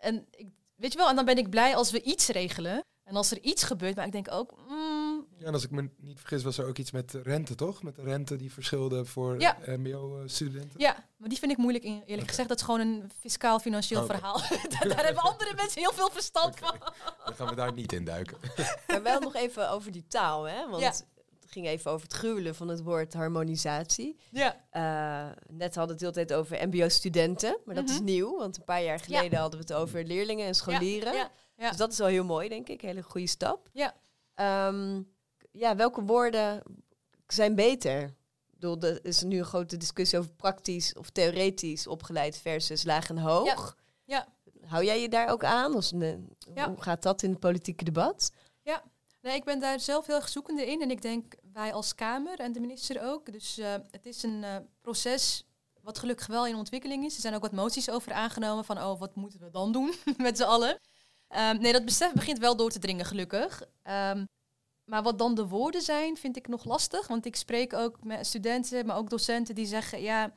en 0.00 0.26
ik, 0.30 0.48
weet 0.74 0.92
je 0.92 0.98
wel, 0.98 1.08
en 1.08 1.16
dan 1.16 1.24
ben 1.24 1.38
ik 1.38 1.50
blij 1.50 1.76
als 1.76 1.90
we 1.90 2.02
iets 2.02 2.28
regelen. 2.28 2.84
En 3.04 3.16
als 3.16 3.30
er 3.30 3.40
iets 3.40 3.62
gebeurt, 3.62 3.96
maar 3.96 4.06
ik 4.06 4.12
denk 4.12 4.30
ook. 4.30 4.54
Mm, 4.68 5.26
ja, 5.38 5.46
en 5.46 5.52
als 5.52 5.64
ik 5.64 5.70
me 5.70 5.90
niet 5.96 6.18
vergis, 6.18 6.42
was 6.42 6.58
er 6.58 6.66
ook 6.66 6.78
iets 6.78 6.90
met 6.90 7.12
rente, 7.22 7.54
toch? 7.54 7.82
Met 7.82 7.96
de 7.96 8.02
rente 8.02 8.36
die 8.36 8.52
verschilde 8.52 9.04
voor 9.04 9.40
ja. 9.40 9.58
MBO-studenten. 9.66 10.80
Ja, 10.80 11.08
maar 11.16 11.28
die 11.28 11.38
vind 11.38 11.52
ik 11.52 11.56
moeilijk, 11.56 11.84
eerlijk 11.84 12.10
okay. 12.10 12.26
gezegd. 12.26 12.48
Dat 12.48 12.58
is 12.58 12.64
gewoon 12.64 12.80
een 12.80 13.10
fiscaal-financieel 13.20 14.00
oh, 14.00 14.04
okay. 14.04 14.18
verhaal. 14.18 14.38
daar, 14.78 14.88
daar 14.88 15.04
hebben 15.04 15.22
andere 15.22 15.54
mensen 15.54 15.80
heel 15.80 15.92
veel 15.92 16.10
verstand 16.10 16.56
okay. 16.56 16.78
van. 16.78 16.92
Dan 17.24 17.34
gaan 17.34 17.48
we 17.48 17.54
daar 17.54 17.72
niet 17.72 17.92
in 17.92 18.04
duiken. 18.04 18.38
maar 18.86 19.02
wel 19.02 19.20
nog 19.20 19.34
even 19.34 19.70
over 19.70 19.92
die 19.92 20.06
taal, 20.08 20.44
hè? 20.44 20.68
Want 20.68 20.82
ja 20.82 20.92
ging 21.52 21.66
even 21.66 21.90
over 21.90 22.06
het 22.06 22.16
gruwelen 22.16 22.54
van 22.54 22.68
het 22.68 22.82
woord 22.82 23.14
harmonisatie. 23.14 24.16
Ja. 24.30 24.64
Uh, 24.72 25.36
net 25.48 25.74
hadden 25.74 25.98
we 25.98 26.04
het 26.04 26.14
de 26.14 26.20
hele 26.20 26.28
tijd 26.28 26.32
over 26.32 26.68
mbo-studenten, 26.68 27.58
maar 27.64 27.74
dat 27.74 27.84
mm 27.84 27.90
-hmm. 27.90 28.06
is 28.06 28.12
nieuw, 28.12 28.38
want 28.38 28.56
een 28.56 28.64
paar 28.64 28.82
jaar 28.82 29.00
geleden 29.00 29.30
ja. 29.30 29.40
hadden 29.40 29.60
we 29.60 29.64
het 29.66 29.74
over 29.82 30.04
leerlingen 30.04 30.46
en 30.46 30.54
scholieren. 30.54 31.12
Ja. 31.12 31.30
Ja. 31.56 31.68
Dus 31.68 31.76
dat 31.76 31.92
is 31.92 31.98
wel 31.98 32.06
heel 32.06 32.24
mooi, 32.24 32.48
denk 32.48 32.68
ik. 32.68 32.80
Hele 32.80 33.02
goede 33.02 33.26
stap. 33.26 33.68
Ja. 33.72 33.94
Um, 34.68 35.08
ja, 35.50 35.76
welke 35.76 36.02
woorden 36.02 36.62
zijn 37.26 37.54
beter? 37.54 38.02
Ik 38.02 38.68
bedoel, 38.68 38.80
er 38.80 39.04
is 39.04 39.22
nu 39.22 39.38
een 39.38 39.44
grote 39.44 39.76
discussie 39.76 40.18
over 40.18 40.30
praktisch 40.30 40.94
of 40.94 41.10
theoretisch 41.10 41.86
opgeleid 41.86 42.38
versus 42.38 42.84
laag 42.84 43.08
en 43.08 43.18
hoog. 43.18 43.76
Ja. 44.04 44.28
Hou 44.66 44.84
jij 44.84 45.00
je 45.00 45.08
daar 45.08 45.28
ook 45.28 45.44
aan? 45.44 45.74
Of, 45.74 45.90
Hoe 45.90 46.76
gaat 46.78 47.02
dat 47.02 47.22
in 47.22 47.30
het 47.30 47.40
politieke 47.40 47.84
debat? 47.84 48.32
Nee, 49.22 49.36
ik 49.36 49.44
ben 49.44 49.58
daar 49.58 49.80
zelf 49.80 50.06
heel 50.06 50.16
erg 50.16 50.28
zoekende 50.28 50.66
in. 50.66 50.82
En 50.82 50.90
ik 50.90 51.02
denk 51.02 51.34
wij 51.52 51.72
als 51.72 51.94
Kamer 51.94 52.38
en 52.38 52.52
de 52.52 52.60
minister 52.60 53.02
ook. 53.02 53.32
Dus 53.32 53.58
uh, 53.58 53.74
het 53.90 54.06
is 54.06 54.22
een 54.22 54.42
uh, 54.42 54.56
proces 54.80 55.44
wat 55.82 55.98
gelukkig 55.98 56.26
wel 56.26 56.46
in 56.46 56.54
ontwikkeling 56.54 57.04
is. 57.04 57.14
Er 57.14 57.20
zijn 57.20 57.34
ook 57.34 57.42
wat 57.42 57.52
moties 57.52 57.90
over 57.90 58.12
aangenomen 58.12 58.64
van, 58.64 58.78
oh, 58.78 59.00
wat 59.00 59.14
moeten 59.14 59.40
we 59.40 59.50
dan 59.50 59.72
doen 59.72 59.94
met 60.16 60.36
z'n 60.36 60.42
allen? 60.42 60.80
Um, 61.28 61.60
nee, 61.60 61.72
dat 61.72 61.84
besef 61.84 62.12
begint 62.12 62.38
wel 62.38 62.56
door 62.56 62.70
te 62.70 62.78
dringen, 62.78 63.04
gelukkig. 63.04 63.62
Um, 63.84 64.28
maar 64.84 65.02
wat 65.02 65.18
dan 65.18 65.34
de 65.34 65.46
woorden 65.46 65.82
zijn, 65.82 66.16
vind 66.16 66.36
ik 66.36 66.48
nog 66.48 66.64
lastig. 66.64 67.06
Want 67.06 67.26
ik 67.26 67.36
spreek 67.36 67.72
ook 67.72 68.04
met 68.04 68.26
studenten, 68.26 68.86
maar 68.86 68.96
ook 68.96 69.10
docenten 69.10 69.54
die 69.54 69.66
zeggen, 69.66 70.02
ja, 70.02 70.32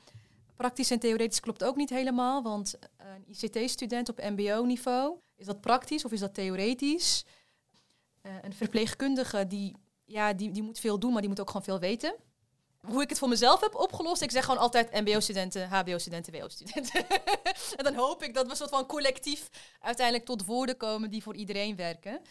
praktisch 0.56 0.91
en 0.91 1.00
theoretisch 1.00 1.39
klopt 1.39 1.63
ook 1.63 1.76
niet 1.76 1.89
helemaal. 1.89 2.43
Want 2.43 2.80
een 2.98 3.26
ICT-student 3.28 4.10
op 4.10 4.21
mbo-niveau, 4.24 5.17
is 5.36 5.45
dat 5.45 5.62
praktisch 5.62 6.06
of 6.06 6.12
is 6.12 6.19
dat 6.19 6.34
theoretisch? 6.34 7.26
Uh, 8.26 8.32
een 8.42 8.54
verpleegkundige 8.54 9.48
die, 9.48 9.76
ja, 10.06 10.34
die, 10.34 10.52
die 10.52 10.64
moet 10.64 10.80
veel 10.80 11.00
doen, 11.00 11.12
maar 11.12 11.22
die 11.22 11.30
moet 11.30 11.40
ook 11.40 11.48
gewoon 11.48 11.64
veel 11.64 11.80
weten. 11.80 12.16
Hoe 12.82 13.02
ik 13.02 13.10
het 13.10 13.18
voor 13.18 13.30
mezelf 13.30 13.62
heb 13.62 13.76
opgelost, 13.76 14.22
ik 14.22 14.32
zeg 14.32 14.46
gewoon 14.46 14.60
altijd 14.60 14.92
mbo-studenten, 14.92 15.70
hbo-studenten, 15.70 16.34
wo-studenten. 16.34 17.08
en 17.78 17.84
dan 17.84 17.96
hoop 17.96 18.24
ik 18.24 18.34
dat 18.34 18.48
we 18.48 18.56
soort 18.56 18.70
van 18.70 18.86
collectief 18.86 19.50
uiteindelijk 19.80 20.26
tot 20.26 20.46
woorden 20.46 20.78
komen 20.78 21.10
die 21.10 21.24
voor 21.24 21.36
iedereen 21.36 21.76
werken. 21.76 22.22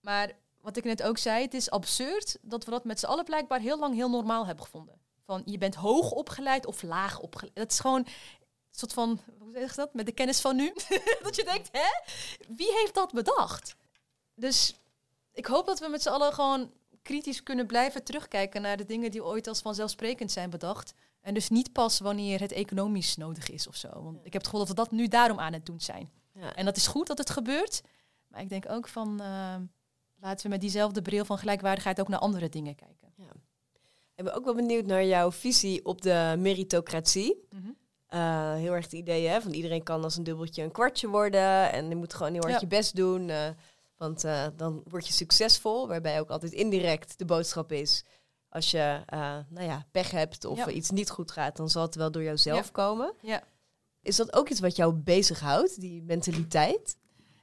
Maar 0.00 0.32
wat 0.60 0.76
ik 0.76 0.84
net 0.84 1.02
ook 1.02 1.18
zei, 1.18 1.42
het 1.42 1.54
is 1.54 1.70
absurd 1.70 2.38
dat 2.42 2.64
we 2.64 2.70
dat 2.70 2.84
met 2.84 3.00
z'n 3.00 3.06
allen 3.06 3.24
blijkbaar 3.24 3.60
heel 3.60 3.78
lang 3.78 3.94
heel 3.94 4.10
normaal 4.10 4.46
hebben 4.46 4.64
gevonden. 4.64 5.00
Van 5.24 5.42
je 5.44 5.58
bent 5.58 5.74
hoog 5.74 6.10
opgeleid 6.10 6.66
of 6.66 6.82
laag 6.82 7.18
opgeleid. 7.18 7.56
Dat 7.56 7.72
is 7.72 7.80
gewoon 7.80 8.00
een 8.00 8.06
soort 8.70 8.92
van, 8.92 9.20
hoe 9.38 9.52
zeg 9.52 9.70
je 9.70 9.76
dat, 9.76 9.94
met 9.94 10.06
de 10.06 10.12
kennis 10.12 10.40
van 10.40 10.56
nu. 10.56 10.72
dat 11.22 11.36
je 11.36 11.44
denkt, 11.44 11.68
hè, 11.72 12.14
wie 12.48 12.72
heeft 12.72 12.94
dat 12.94 13.12
bedacht? 13.12 13.76
Dus 14.34 14.74
ik 15.34 15.46
hoop 15.46 15.66
dat 15.66 15.78
we 15.80 15.88
met 15.88 16.02
z'n 16.02 16.08
allen 16.08 16.32
gewoon 16.32 16.70
kritisch 17.02 17.42
kunnen 17.42 17.66
blijven 17.66 18.04
terugkijken 18.04 18.62
naar 18.62 18.76
de 18.76 18.84
dingen 18.84 19.10
die 19.10 19.24
ooit 19.24 19.46
als 19.46 19.60
vanzelfsprekend 19.60 20.32
zijn 20.32 20.50
bedacht. 20.50 20.94
En 21.20 21.34
dus 21.34 21.48
niet 21.48 21.72
pas 21.72 21.98
wanneer 22.00 22.40
het 22.40 22.52
economisch 22.52 23.16
nodig 23.16 23.50
is 23.50 23.68
of 23.68 23.76
zo. 23.76 23.88
Want 24.02 24.16
ik 24.16 24.32
heb 24.32 24.42
het 24.42 24.44
gevoel 24.44 24.60
dat 24.60 24.68
we 24.68 24.74
dat 24.74 24.90
nu 24.90 25.08
daarom 25.08 25.38
aan 25.38 25.52
het 25.52 25.66
doen 25.66 25.80
zijn. 25.80 26.10
Ja. 26.32 26.54
En 26.54 26.64
dat 26.64 26.76
is 26.76 26.86
goed 26.86 27.06
dat 27.06 27.18
het 27.18 27.30
gebeurt. 27.30 27.80
Maar 28.28 28.40
ik 28.40 28.48
denk 28.48 28.70
ook 28.70 28.88
van 28.88 29.18
uh, 29.20 29.54
laten 30.20 30.42
we 30.42 30.48
met 30.48 30.60
diezelfde 30.60 31.02
bril 31.02 31.24
van 31.24 31.38
gelijkwaardigheid 31.38 32.00
ook 32.00 32.08
naar 32.08 32.18
andere 32.18 32.48
dingen 32.48 32.74
kijken. 32.74 33.12
Ja. 33.16 33.32
Ik 34.14 34.24
ben 34.24 34.34
ook 34.34 34.44
wel 34.44 34.54
benieuwd 34.54 34.86
naar 34.86 35.04
jouw 35.04 35.32
visie 35.32 35.84
op 35.84 36.02
de 36.02 36.34
meritocratie. 36.38 37.46
Mhm. 37.50 37.68
Uh, 38.10 38.54
heel 38.54 38.72
erg 38.72 38.84
het 38.84 38.92
idee 38.92 39.26
hè, 39.26 39.40
van 39.40 39.52
iedereen 39.52 39.82
kan 39.82 40.04
als 40.04 40.16
een 40.16 40.24
dubbeltje 40.24 40.62
een 40.62 40.72
kwartje 40.72 41.08
worden. 41.08 41.72
En 41.72 41.88
je 41.88 41.96
moet 41.96 42.14
gewoon 42.14 42.32
heel 42.32 42.40
hard 42.42 42.54
Ja. 42.54 42.60
je 42.60 42.66
best 42.66 42.96
doen. 42.96 43.28
uh, 43.28 43.48
want 43.96 44.24
uh, 44.24 44.46
dan 44.56 44.82
word 44.88 45.06
je 45.06 45.12
succesvol. 45.12 45.88
Waarbij 45.88 46.20
ook 46.20 46.30
altijd 46.30 46.52
indirect 46.52 47.18
de 47.18 47.24
boodschap 47.24 47.72
is. 47.72 48.04
Als 48.48 48.70
je 48.70 49.02
uh, 49.14 49.36
nou 49.48 49.66
ja, 49.66 49.86
pech 49.90 50.10
hebt 50.10 50.44
of 50.44 50.58
Ja. 50.58 50.68
iets 50.68 50.90
niet 50.90 51.10
goed 51.10 51.30
gaat, 51.30 51.56
dan 51.56 51.70
zal 51.70 51.82
het 51.82 51.94
wel 51.94 52.10
door 52.10 52.22
jouzelf 52.22 52.64
Ja. 52.64 52.72
komen. 52.72 53.12
Ja. 53.22 53.42
Is 54.02 54.16
dat 54.16 54.32
ook 54.34 54.48
iets 54.48 54.60
wat 54.60 54.76
jou 54.76 54.92
bezighoudt, 54.94 55.80
die 55.80 56.02
mentaliteit? 56.02 56.96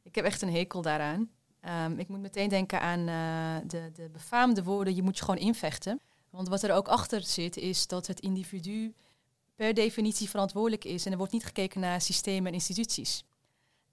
Ik 0.04 0.16
heb 0.16 0.26
echt 0.26 0.42
een 0.42 0.54
hekel 0.54 0.82
daaraan. 0.82 1.30
Ehm, 1.62 2.00
ik 2.00 2.08
moet 2.08 2.20
meteen 2.20 2.50
denken 2.50 2.82
aan 2.82 3.08
eh, 3.08 3.70
de, 3.70 3.92
de 3.94 4.10
befaamde 4.10 4.64
woorden, 4.64 4.96
je 4.96 5.02
moet 5.04 5.18
je 5.18 5.24
gewoon 5.24 5.40
invechten. 5.40 6.00
Want 6.30 6.48
wat 6.48 6.64
er 6.64 6.74
ook 6.74 6.88
achter 6.88 7.24
zit, 7.24 7.58
is 7.58 7.88
dat 7.88 8.08
het 8.08 8.20
individu 8.20 8.96
per 9.56 9.74
definitie 9.74 10.30
verantwoordelijk 10.30 10.86
is. 10.86 11.06
En 11.06 11.12
er 11.12 11.18
wordt 11.18 11.34
niet 11.34 11.46
gekeken 11.46 11.80
naar 11.80 12.02
systemen 12.02 12.48
en 12.48 12.54
instituties. 12.54 13.24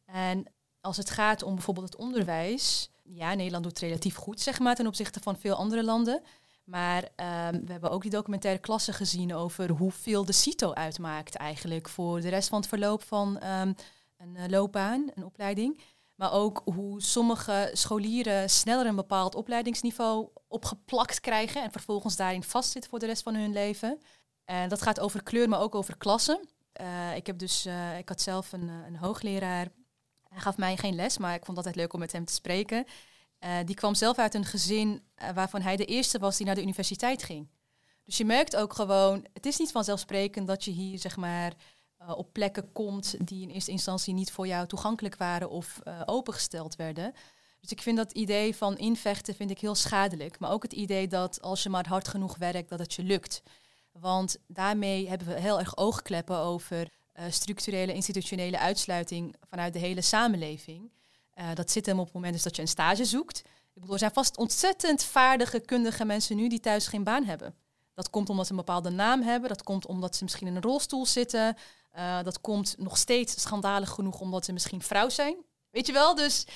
En 0.05 0.47
als 0.89 0.97
het 0.97 1.11
gaat 1.11 1.43
om 1.43 1.55
bijvoorbeeld 1.55 1.93
het 1.93 2.01
onderwijs, 2.01 2.91
ja, 3.03 3.35
Nederland 3.35 3.65
doet 3.65 3.79
relatief 3.79 4.17
goed, 4.17 4.41
zeg 4.41 4.59
maar, 4.59 4.75
ten 4.75 4.87
opzichte 4.87 5.21
van 5.21 5.37
veel 5.37 5.55
andere 5.55 5.85
landen. 5.85 6.23
Maar 6.65 7.09
ehm, 7.17 7.65
we 7.65 7.73
hebben 7.73 7.91
ook 7.91 8.03
die 8.03 8.11
documentaire 8.11 8.61
klassen 8.61 8.95
gezien 8.95 9.35
over 9.35 9.71
hoeveel 9.71 10.25
de 10.25 10.33
CITO 10.33 10.73
uitmaakt 10.73 11.35
eigenlijk 11.35 11.89
voor 11.89 12.21
de 12.21 12.29
rest 12.29 12.49
van 12.49 12.59
het 12.59 12.69
verloop 12.69 13.03
van 13.03 13.39
ehm, 13.39 13.73
een 14.17 14.35
uh, 14.37 14.47
loopbaan, 14.47 15.11
een 15.15 15.25
opleiding. 15.25 15.81
Maar 16.15 16.33
ook 16.33 16.63
hoe 16.65 17.03
sommige 17.03 17.71
scholieren 17.73 18.51
sneller 18.51 18.87
een 18.87 18.97
bepaald 18.97 19.35
opleidingsniveau 19.35 20.29
opgeplakt 20.49 21.21
krijgen 21.21 21.63
en 21.63 21.71
vervolgens 21.71 22.17
daarin 22.17 22.43
vastzitten 22.43 22.91
voor 22.91 22.99
de 22.99 23.07
rest 23.07 23.23
van 23.23 23.35
hun 23.35 23.53
leven. 23.53 24.01
En 24.45 24.69
dat 24.69 24.83
gaat 24.83 25.01
over 25.01 25.23
kleur, 25.23 25.49
maar 25.49 25.61
ook 25.61 25.75
over 25.75 25.97
klassen. 25.97 26.41
Uh, 26.81 27.17
ik, 27.17 27.27
heb 27.27 27.39
dus, 27.39 27.67
uh, 27.67 27.99
ik 27.99 28.09
had 28.09 28.21
zelf 28.21 28.53
een, 28.53 28.69
een, 28.69 28.97
hoogleraar. 28.97 29.69
Hij 30.39 30.47
gaf 30.47 30.57
mij 30.57 30.77
geen 30.77 30.95
les, 30.95 31.19
maar 31.19 31.35
ik 31.35 31.45
vond 31.45 31.57
het 31.57 31.57
altijd 31.57 31.77
leuk 31.77 31.93
om 31.93 32.01
met 32.01 32.13
hem 32.13 32.25
te 32.25 32.33
spreken. 32.33 32.85
Uh, 33.45 33.51
die 33.65 33.75
kwam 33.75 33.95
zelf 33.95 34.19
uit 34.19 34.35
een 34.35 34.45
gezin 34.45 35.03
waarvan 35.35 35.61
hij 35.61 35.77
de 35.77 35.85
eerste 35.85 36.19
was 36.19 36.37
die 36.37 36.47
naar 36.47 36.55
de 36.55 36.63
universiteit 36.63 37.23
ging. 37.23 37.49
Dus 38.05 38.17
je 38.17 38.25
merkt 38.25 38.57
ook 38.57 38.73
gewoon, 38.73 39.27
het 39.33 39.47
is 39.47 39.59
niet 39.59 39.73
vanzelfsprekend 39.73 40.47
dat 40.47 40.65
je 40.65 40.71
hier 40.71 40.99
zeg 40.99 41.17
maar 41.17 41.53
uh, 42.03 42.19
op 42.19 42.33
plekken 42.33 42.73
komt 42.73 43.27
die 43.29 43.43
in 43.43 43.51
eerste 43.51 43.71
instantie 43.71 44.15
niet 44.15 44.33
voor 44.33 44.47
jou 44.47 44.67
toegankelijk 44.67 45.17
waren 45.17 45.51
of 45.51 45.81
opengesteld 46.05 46.77
werden. 46.77 47.13
Dus 47.61 47.71
ik 47.71 47.83
vind 47.83 47.97
dat 47.97 48.13
idee 48.13 48.57
van 48.57 48.77
invechten 48.77 49.35
vind 49.35 49.51
ik 49.51 49.59
heel 49.59 49.75
schadelijk. 49.75 50.39
Maar 50.39 50.51
ook 50.51 50.63
het 50.63 50.73
idee 50.73 51.09
dat 51.09 51.43
als 51.43 51.63
je 51.63 51.69
maar 51.69 51.89
hard 51.89 52.09
genoeg 52.09 52.37
werkt, 52.37 52.69
dat 52.69 52.79
het 52.79 52.95
je 52.95 53.03
lukt. 53.03 53.43
Want 53.93 54.37
daarmee 54.47 55.09
hebben 55.09 55.27
we 55.27 55.41
heel 55.41 55.59
erg 55.59 55.77
oogkleppen 55.77 56.37
over 56.37 56.89
uh, 57.19 57.25
structurele, 57.31 57.95
institutionele 57.95 58.59
uitsluiting 58.59 59.35
vanuit 59.51 59.73
de 59.73 59.79
hele 59.79 60.01
samenleving. 60.01 60.91
Uh, 61.35 61.55
dat 61.55 61.71
zit 61.71 61.87
hem 61.87 61.99
op 61.99 62.05
het 62.05 62.15
moment 62.15 62.33
dus 62.33 62.43
dat 62.43 62.57
je 62.57 62.63
een 62.63 62.69
stage 62.69 63.05
zoekt. 63.05 63.39
Ik 63.75 63.81
bedoel, 63.81 63.93
er 63.93 63.99
zijn 63.99 64.13
vast 64.13 64.37
ontzettend 64.37 65.03
vaardige, 65.03 65.61
kundige 65.61 66.05
mensen 66.05 66.37
nu 66.37 66.49
die 66.49 66.61
thuis 66.61 66.87
geen 66.87 67.05
baan 67.05 67.25
hebben. 67.25 67.55
Dat 67.95 68.11
komt 68.11 68.29
omdat 68.31 68.47
ze 68.47 68.51
een 68.51 68.59
bepaalde 68.59 68.91
naam 68.91 69.23
hebben. 69.23 69.49
Dat 69.49 69.63
komt 69.63 69.87
omdat 69.87 70.17
ze 70.17 70.25
misschien 70.25 70.47
in 70.47 70.57
een 70.57 70.63
rolstoel 70.63 71.07
zitten. 71.07 71.57
Uh, 71.97 72.23
dat 72.23 72.41
komt 72.41 72.75
nog 72.79 72.97
steeds 72.97 73.41
schandalig 73.41 73.91
genoeg 73.91 74.21
omdat 74.21 74.45
ze 74.45 74.53
misschien 74.53 74.83
vrouw 74.83 75.09
zijn. 75.09 75.37
Weet 75.71 75.87
je 75.87 75.93
wel? 75.93 76.15
Dus 76.15 76.47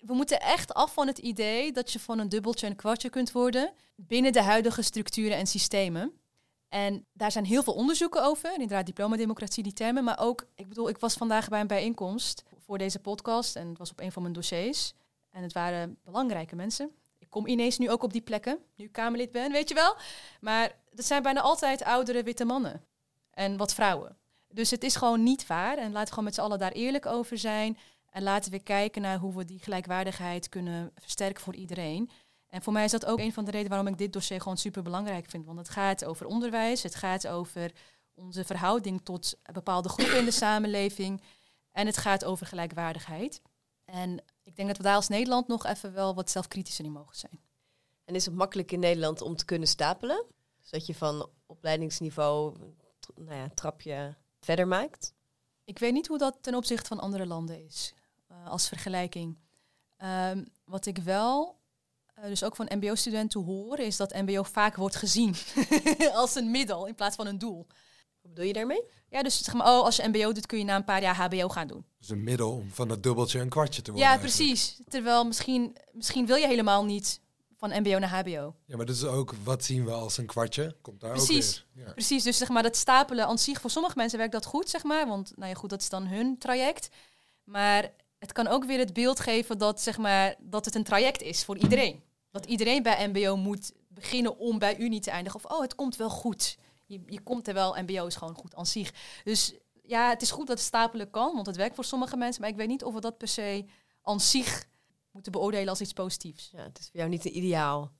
we 0.00 0.14
moeten 0.14 0.40
echt 0.40 0.74
af 0.74 0.92
van 0.92 1.06
het 1.06 1.18
idee 1.18 1.72
dat 1.72 1.92
je 1.92 2.00
van 2.00 2.18
een 2.18 2.28
dubbeltje 2.28 2.66
een 2.66 2.76
kwartje 2.76 3.10
kunt 3.10 3.32
worden 3.32 3.72
binnen 3.96 4.32
de 4.32 4.42
huidige 4.42 4.82
structuren 4.82 5.36
en 5.36 5.46
systemen. 5.46 6.12
En 6.68 7.06
daar 7.12 7.32
zijn 7.32 7.44
heel 7.44 7.62
veel 7.62 7.74
onderzoeken 7.74 8.24
over, 8.24 8.52
inderdaad 8.52 8.86
diploma-democratie, 8.86 9.62
die 9.62 9.72
termen. 9.72 10.04
Maar 10.04 10.18
ook, 10.18 10.46
ik 10.54 10.68
bedoel, 10.68 10.88
ik 10.88 10.98
was 10.98 11.14
vandaag 11.14 11.48
bij 11.48 11.60
een 11.60 11.66
bijeenkomst 11.66 12.42
voor 12.58 12.78
deze 12.78 12.98
podcast 12.98 13.56
en 13.56 13.68
het 13.68 13.78
was 13.78 13.90
op 13.90 14.00
een 14.00 14.12
van 14.12 14.22
mijn 14.22 14.34
dossiers. 14.34 14.92
En 15.30 15.42
het 15.42 15.52
waren 15.52 15.98
belangrijke 16.04 16.56
mensen. 16.56 16.90
Ik 17.18 17.30
kom 17.30 17.46
ineens 17.46 17.78
nu 17.78 17.90
ook 17.90 18.02
op 18.02 18.12
die 18.12 18.20
plekken, 18.20 18.58
nu 18.74 18.84
ik 18.84 18.92
Kamerlid 18.92 19.30
ben, 19.30 19.52
weet 19.52 19.68
je 19.68 19.74
wel. 19.74 19.96
Maar 20.40 20.72
het 20.94 21.06
zijn 21.06 21.22
bijna 21.22 21.40
altijd 21.40 21.84
oudere 21.84 22.22
witte 22.22 22.44
mannen 22.44 22.84
en 23.30 23.56
wat 23.56 23.74
vrouwen. 23.74 24.16
Dus 24.48 24.70
het 24.70 24.84
is 24.84 24.96
gewoon 24.96 25.22
niet 25.22 25.46
waar. 25.46 25.78
En 25.78 25.92
laten 25.92 26.04
we 26.04 26.08
gewoon 26.08 26.24
met 26.24 26.34
z'n 26.34 26.40
allen 26.40 26.58
daar 26.58 26.72
eerlijk 26.72 27.06
over 27.06 27.38
zijn. 27.38 27.78
En 28.10 28.22
laten 28.22 28.50
we 28.50 28.58
kijken 28.58 29.02
naar 29.02 29.18
hoe 29.18 29.34
we 29.34 29.44
die 29.44 29.58
gelijkwaardigheid 29.58 30.48
kunnen 30.48 30.92
versterken 30.94 31.42
voor 31.42 31.54
iedereen. 31.54 32.10
En 32.56 32.62
voor 32.62 32.72
mij 32.72 32.84
is 32.84 32.90
dat 32.90 33.06
ook 33.06 33.18
een 33.18 33.32
van 33.32 33.44
de 33.44 33.50
redenen 33.50 33.70
waarom 33.70 33.92
ik 33.92 33.98
dit 33.98 34.12
dossier 34.12 34.40
gewoon 34.40 34.56
super 34.56 34.82
belangrijk 34.82 35.30
vind. 35.30 35.46
Want 35.46 35.58
het 35.58 35.68
gaat 35.68 36.04
over 36.04 36.26
onderwijs, 36.26 36.82
het 36.82 36.94
gaat 36.94 37.26
over 37.26 37.72
onze 38.14 38.44
verhouding 38.44 39.00
tot 39.04 39.38
bepaalde 39.52 39.88
groepen 39.88 40.18
in 40.18 40.24
de 40.24 40.30
samenleving. 40.30 41.22
En 41.72 41.86
het 41.86 41.96
gaat 41.96 42.24
over 42.24 42.46
gelijkwaardigheid. 42.46 43.40
En 43.84 44.22
ik 44.42 44.56
denk 44.56 44.68
dat 44.68 44.76
we 44.76 44.82
daar 44.82 44.94
als 44.94 45.08
Nederland 45.08 45.48
nog 45.48 45.66
even 45.66 45.92
wel 45.92 46.14
wat 46.14 46.30
zelfkritischer 46.30 46.84
in 46.84 46.92
mogen 46.92 47.16
zijn. 47.16 47.40
En 48.04 48.14
is 48.14 48.24
het 48.24 48.34
makkelijk 48.34 48.72
in 48.72 48.80
Nederland 48.80 49.20
om 49.20 49.36
te 49.36 49.44
kunnen 49.44 49.68
stapelen? 49.68 50.24
Zodat 50.62 50.86
je 50.86 50.94
van 50.94 51.30
opleidingsniveau 51.46 52.56
nou 53.14 53.36
ja, 53.36 53.48
trapje 53.54 54.16
verder 54.40 54.68
maakt? 54.68 55.14
Ik 55.64 55.78
weet 55.78 55.92
niet 55.92 56.06
hoe 56.06 56.18
dat 56.18 56.38
ten 56.40 56.54
opzichte 56.54 56.88
van 56.88 57.00
andere 57.00 57.26
landen 57.26 57.64
is, 57.64 57.94
uh, 58.30 58.48
als 58.48 58.68
vergelijking. 58.68 59.38
Um, 59.98 60.46
wat 60.64 60.86
ik 60.86 60.98
wel, 60.98 61.55
uh, 62.18 62.24
dus 62.24 62.44
ook 62.44 62.56
van 62.56 62.68
mbo-studenten 62.74 63.44
hoor, 63.44 63.78
is 63.78 63.96
dat 63.96 64.14
mbo 64.14 64.42
vaak 64.42 64.76
wordt 64.76 64.96
gezien 64.96 65.34
als 66.14 66.34
een 66.34 66.50
middel 66.50 66.86
in 66.86 66.94
plaats 66.94 67.16
van 67.16 67.26
een 67.26 67.38
doel. 67.38 67.66
Wat 68.22 68.34
bedoel 68.34 68.44
je 68.44 68.52
daarmee? 68.52 68.82
Ja, 69.08 69.22
dus 69.22 69.44
zeg 69.44 69.54
maar, 69.54 69.66
oh, 69.66 69.84
als 69.84 69.96
je 69.96 70.08
mbo 70.08 70.32
doet, 70.32 70.46
kun 70.46 70.58
je 70.58 70.64
na 70.64 70.76
een 70.76 70.84
paar 70.84 71.02
jaar 71.02 71.16
hbo 71.16 71.48
gaan 71.48 71.66
doen. 71.66 71.84
Dus 71.98 72.08
een 72.08 72.24
middel 72.24 72.52
om 72.52 72.70
van 72.72 72.88
dat 72.88 73.02
dubbeltje 73.02 73.40
een 73.40 73.48
kwartje 73.48 73.82
te 73.82 73.90
worden. 73.90 74.10
Ja, 74.10 74.18
precies. 74.18 74.80
Terwijl 74.88 75.24
misschien, 75.24 75.76
misschien 75.92 76.26
wil 76.26 76.36
je 76.36 76.46
helemaal 76.46 76.84
niet 76.84 77.20
van 77.56 77.80
mbo 77.80 77.98
naar 77.98 78.10
hbo. 78.10 78.54
Ja, 78.66 78.76
maar 78.76 78.86
dat 78.86 78.96
is 78.96 79.04
ook, 79.04 79.34
wat 79.44 79.64
zien 79.64 79.84
we 79.84 79.90
als 79.90 80.18
een 80.18 80.26
kwartje? 80.26 80.76
Komt 80.80 81.00
daar 81.00 81.12
Precies. 81.12 81.58
ook 81.58 81.74
weer. 81.74 81.86
Ja. 81.86 81.92
Precies, 81.92 82.22
dus 82.22 82.38
zeg 82.38 82.48
maar 82.48 82.62
dat 82.62 82.76
stapelen 82.76 83.26
aan 83.26 83.38
zich, 83.38 83.60
voor 83.60 83.70
sommige 83.70 83.96
mensen 83.96 84.18
werkt 84.18 84.32
dat 84.32 84.44
goed, 84.44 84.70
zeg 84.70 84.82
maar. 84.82 85.06
Want 85.06 85.32
nou 85.36 85.48
ja, 85.48 85.54
goed, 85.54 85.70
dat 85.70 85.80
is 85.80 85.88
dan 85.88 86.06
hun 86.06 86.38
traject. 86.38 86.88
Maar 87.44 87.92
het 88.18 88.32
kan 88.32 88.46
ook 88.46 88.64
weer 88.64 88.78
het 88.78 88.92
beeld 88.92 89.20
geven 89.20 89.58
dat, 89.58 89.80
zeg 89.80 89.98
maar, 89.98 90.34
dat 90.38 90.64
het 90.64 90.74
een 90.74 90.84
traject 90.84 91.22
is 91.22 91.44
voor 91.44 91.56
iedereen. 91.58 92.02
Dat 92.36 92.46
iedereen 92.46 92.82
bij 92.82 93.08
mbo 93.08 93.36
moet 93.36 93.72
beginnen 93.88 94.38
om 94.38 94.58
bij 94.58 94.78
uni 94.78 95.00
te 95.00 95.10
eindigen. 95.10 95.44
Of, 95.44 95.50
oh, 95.50 95.60
het 95.60 95.74
komt 95.74 95.96
wel 95.96 96.10
goed. 96.10 96.58
Je, 96.86 97.00
je 97.06 97.20
komt 97.20 97.48
er 97.48 97.54
wel, 97.54 97.76
mbo 97.82 98.06
is 98.06 98.16
gewoon 98.16 98.34
goed 98.34 98.54
aan 98.54 98.66
zich. 98.66 98.92
Dus 99.24 99.54
ja, 99.82 100.08
het 100.08 100.22
is 100.22 100.30
goed 100.30 100.46
dat 100.46 100.56
het 100.56 100.66
stapelen 100.66 101.10
kan, 101.10 101.34
want 101.34 101.46
het 101.46 101.56
werkt 101.56 101.74
voor 101.74 101.84
sommige 101.84 102.16
mensen. 102.16 102.40
Maar 102.40 102.50
ik 102.50 102.56
weet 102.56 102.68
niet 102.68 102.84
of 102.84 102.94
we 102.94 103.00
dat 103.00 103.18
per 103.18 103.28
se 103.28 103.64
aan 104.02 104.20
zich 104.20 104.66
moeten 105.10 105.32
beoordelen 105.32 105.68
als 105.68 105.80
iets 105.80 105.92
positiefs. 105.92 106.50
Ja, 106.52 106.62
het 106.62 106.78
is 106.78 106.88
voor 106.90 106.98
jou 106.98 107.10
niet 107.10 107.24
een 107.24 107.36
ideaal. 107.36 107.92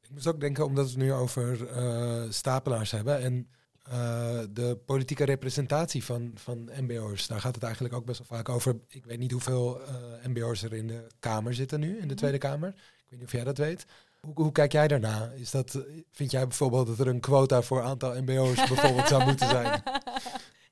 Ik 0.00 0.10
moest 0.10 0.26
ook 0.26 0.40
denken, 0.40 0.64
omdat 0.64 0.84
we 0.84 0.90
het 0.90 1.00
nu 1.00 1.12
over 1.12 1.76
uh, 1.76 2.30
stapelaars 2.30 2.90
hebben 2.90 3.20
en 3.20 3.48
uh, 3.88 4.40
de 4.50 4.78
politieke 4.86 5.24
representatie 5.24 6.04
van, 6.04 6.30
van 6.34 6.70
mbo'ers, 6.80 7.26
daar 7.26 7.40
gaat 7.40 7.54
het 7.54 7.64
eigenlijk 7.64 7.94
ook 7.94 8.04
best 8.04 8.18
wel 8.18 8.38
vaak 8.38 8.48
over. 8.48 8.80
Ik 8.88 9.04
weet 9.04 9.18
niet 9.18 9.32
hoeveel 9.32 9.80
uh, 9.80 9.86
mbo'ers 10.26 10.62
er 10.62 10.72
in 10.72 10.86
de 10.86 11.06
Kamer 11.18 11.54
zitten 11.54 11.80
nu, 11.80 11.98
in 11.98 12.08
de 12.08 12.14
Tweede 12.14 12.38
Kamer. 12.38 12.74
Ik 13.12 13.18
weet 13.18 13.26
niet 13.26 13.34
of 13.34 13.40
jij 13.44 13.54
dat 13.54 13.66
weet. 13.66 13.86
Hoe, 14.20 14.32
hoe 14.34 14.52
kijk 14.52 14.72
jij 14.72 14.88
daarna? 14.88 15.30
Is 15.30 15.50
dat, 15.50 15.78
vind 16.12 16.30
jij 16.30 16.46
bijvoorbeeld 16.46 16.86
dat 16.86 16.98
er 16.98 17.06
een 17.06 17.20
quota 17.20 17.62
voor 17.62 17.82
aantal 17.82 18.22
mbo'ers 18.22 18.68
bijvoorbeeld 18.68 19.08
zou 19.08 19.24
moeten 19.24 19.48
zijn? 19.48 19.82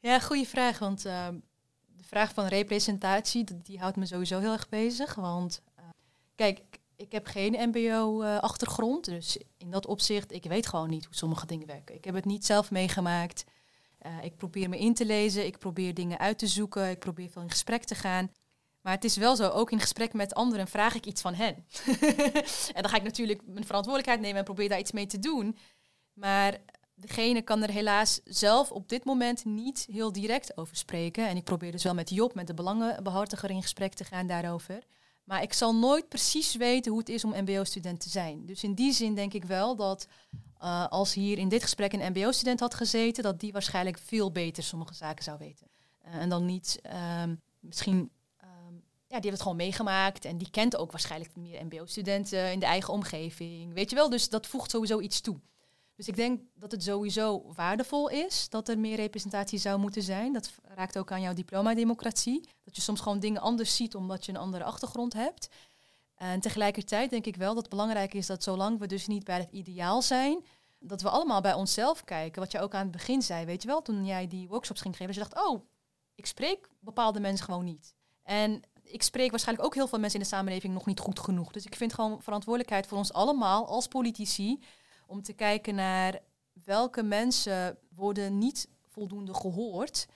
Ja, 0.00 0.20
goede 0.20 0.46
vraag, 0.46 0.78
want 0.78 1.06
uh, 1.06 1.28
de 1.86 2.04
vraag 2.04 2.32
van 2.32 2.46
representatie, 2.46 3.44
die, 3.44 3.62
die 3.62 3.78
houdt 3.78 3.96
me 3.96 4.06
sowieso 4.06 4.38
heel 4.38 4.52
erg 4.52 4.68
bezig. 4.68 5.14
Want 5.14 5.62
uh, 5.78 5.84
kijk, 6.34 6.60
ik 6.96 7.12
heb 7.12 7.26
geen 7.26 7.68
mbo-achtergrond, 7.68 9.04
dus 9.04 9.38
in 9.56 9.70
dat 9.70 9.86
opzicht, 9.86 10.32
ik 10.32 10.44
weet 10.44 10.66
gewoon 10.66 10.90
niet 10.90 11.04
hoe 11.04 11.14
sommige 11.14 11.46
dingen 11.46 11.66
werken. 11.66 11.94
Ik 11.94 12.04
heb 12.04 12.14
het 12.14 12.24
niet 12.24 12.46
zelf 12.46 12.70
meegemaakt. 12.70 13.44
Uh, 14.06 14.24
ik 14.24 14.36
probeer 14.36 14.68
me 14.68 14.78
in 14.78 14.94
te 14.94 15.06
lezen, 15.06 15.46
ik 15.46 15.58
probeer 15.58 15.94
dingen 15.94 16.18
uit 16.18 16.38
te 16.38 16.46
zoeken, 16.46 16.90
ik 16.90 16.98
probeer 16.98 17.30
veel 17.30 17.42
in 17.42 17.50
gesprek 17.50 17.84
te 17.84 17.94
gaan. 17.94 18.30
Maar 18.80 18.92
het 18.92 19.04
is 19.04 19.16
wel 19.16 19.36
zo, 19.36 19.48
ook 19.48 19.70
in 19.70 19.80
gesprek 19.80 20.12
met 20.12 20.34
anderen 20.34 20.66
vraag 20.66 20.94
ik 20.94 21.06
iets 21.06 21.20
van 21.20 21.34
hen. 21.34 21.54
en 22.74 22.82
dan 22.82 22.88
ga 22.88 22.96
ik 22.96 23.02
natuurlijk 23.02 23.40
mijn 23.46 23.66
verantwoordelijkheid 23.66 24.20
nemen 24.20 24.38
en 24.38 24.44
probeer 24.44 24.68
daar 24.68 24.78
iets 24.78 24.92
mee 24.92 25.06
te 25.06 25.18
doen. 25.18 25.56
Maar 26.12 26.58
degene 26.94 27.42
kan 27.42 27.62
er 27.62 27.70
helaas 27.70 28.20
zelf 28.24 28.70
op 28.70 28.88
dit 28.88 29.04
moment 29.04 29.44
niet 29.44 29.86
heel 29.90 30.12
direct 30.12 30.56
over 30.56 30.76
spreken. 30.76 31.28
En 31.28 31.36
ik 31.36 31.44
probeer 31.44 31.72
dus 31.72 31.82
wel 31.82 31.94
met 31.94 32.10
Job, 32.10 32.34
met 32.34 32.46
de 32.46 32.54
belangenbehartiger, 32.54 33.50
in 33.50 33.62
gesprek 33.62 33.94
te 33.94 34.04
gaan 34.04 34.26
daarover. 34.26 34.82
Maar 35.24 35.42
ik 35.42 35.52
zal 35.52 35.74
nooit 35.74 36.08
precies 36.08 36.54
weten 36.54 36.90
hoe 36.90 37.00
het 37.00 37.08
is 37.08 37.24
om 37.24 37.34
MBO-student 37.36 38.00
te 38.00 38.08
zijn. 38.08 38.46
Dus 38.46 38.62
in 38.62 38.74
die 38.74 38.92
zin 38.92 39.14
denk 39.14 39.32
ik 39.32 39.44
wel 39.44 39.76
dat 39.76 40.06
uh, 40.62 40.86
als 40.86 41.14
hier 41.14 41.38
in 41.38 41.48
dit 41.48 41.62
gesprek 41.62 41.92
een 41.92 42.12
MBO-student 42.12 42.60
had 42.60 42.74
gezeten, 42.74 43.22
dat 43.22 43.40
die 43.40 43.52
waarschijnlijk 43.52 43.98
veel 43.98 44.32
beter 44.32 44.62
sommige 44.62 44.94
zaken 44.94 45.24
zou 45.24 45.38
weten. 45.38 45.66
Uh, 46.06 46.14
en 46.14 46.28
dan 46.28 46.46
niet 46.46 46.80
um, 47.22 47.40
misschien. 47.60 48.10
Ja, 49.10 49.16
die 49.16 49.30
heeft 49.30 49.42
het 49.42 49.42
gewoon 49.42 49.56
meegemaakt 49.56 50.24
en 50.24 50.38
die 50.38 50.50
kent 50.50 50.76
ook 50.76 50.90
waarschijnlijk 50.90 51.36
meer 51.36 51.64
MBO-studenten 51.64 52.52
in 52.52 52.58
de 52.58 52.66
eigen 52.66 52.92
omgeving. 52.92 53.74
Weet 53.74 53.90
je 53.90 53.96
wel, 53.96 54.10
dus 54.10 54.28
dat 54.28 54.46
voegt 54.46 54.70
sowieso 54.70 55.00
iets 55.00 55.20
toe. 55.20 55.40
Dus 55.96 56.08
ik 56.08 56.16
denk 56.16 56.40
dat 56.54 56.70
het 56.70 56.82
sowieso 56.82 57.52
waardevol 57.54 58.08
is 58.08 58.48
dat 58.48 58.68
er 58.68 58.78
meer 58.78 58.96
representatie 58.96 59.58
zou 59.58 59.78
moeten 59.78 60.02
zijn. 60.02 60.32
Dat 60.32 60.52
raakt 60.62 60.98
ook 60.98 61.12
aan 61.12 61.20
jouw 61.20 61.32
diploma-democratie. 61.32 62.48
Dat 62.64 62.76
je 62.76 62.82
soms 62.82 63.00
gewoon 63.00 63.20
dingen 63.20 63.40
anders 63.40 63.76
ziet 63.76 63.94
omdat 63.94 64.24
je 64.24 64.32
een 64.32 64.38
andere 64.38 64.64
achtergrond 64.64 65.12
hebt. 65.12 65.48
En 66.14 66.40
tegelijkertijd 66.40 67.10
denk 67.10 67.26
ik 67.26 67.36
wel 67.36 67.54
dat 67.54 67.62
het 67.62 67.70
belangrijk 67.70 68.14
is 68.14 68.26
dat 68.26 68.42
zolang 68.42 68.78
we 68.78 68.86
dus 68.86 69.06
niet 69.06 69.24
bij 69.24 69.38
het 69.38 69.50
ideaal 69.50 70.02
zijn, 70.02 70.44
dat 70.78 71.02
we 71.02 71.10
allemaal 71.10 71.40
bij 71.40 71.54
onszelf 71.54 72.04
kijken. 72.04 72.42
Wat 72.42 72.52
je 72.52 72.60
ook 72.60 72.74
aan 72.74 72.82
het 72.82 72.90
begin 72.90 73.22
zei, 73.22 73.44
weet 73.44 73.62
je 73.62 73.68
wel, 73.68 73.82
toen 73.82 74.04
jij 74.04 74.26
die 74.26 74.48
workshops 74.48 74.80
ging 74.80 74.96
geven, 74.96 75.14
dat 75.14 75.22
je 75.24 75.30
dacht, 75.30 75.48
oh, 75.48 75.64
ik 76.14 76.26
spreek 76.26 76.68
bepaalde 76.80 77.20
mensen 77.20 77.44
gewoon 77.44 77.64
niet. 77.64 77.94
En 78.22 78.62
ik 78.92 79.02
spreek 79.02 79.30
waarschijnlijk 79.30 79.66
ook 79.66 79.74
heel 79.74 79.88
veel 79.88 79.98
mensen 79.98 80.18
in 80.20 80.24
de 80.24 80.32
samenleving 80.32 80.72
nog 80.72 80.86
niet 80.86 81.00
goed 81.00 81.20
genoeg. 81.20 81.52
Dus 81.52 81.64
ik 81.64 81.74
vind 81.74 81.92
gewoon 81.94 82.22
verantwoordelijkheid 82.22 82.86
voor 82.86 82.98
ons 82.98 83.12
allemaal 83.12 83.66
als 83.66 83.86
politici 83.86 84.60
om 85.06 85.22
te 85.22 85.32
kijken 85.32 85.74
naar 85.74 86.18
welke 86.64 87.02
mensen 87.02 87.78
worden 87.94 88.38
niet 88.38 88.68
voldoende 88.88 89.34
gehoord. 89.34 90.06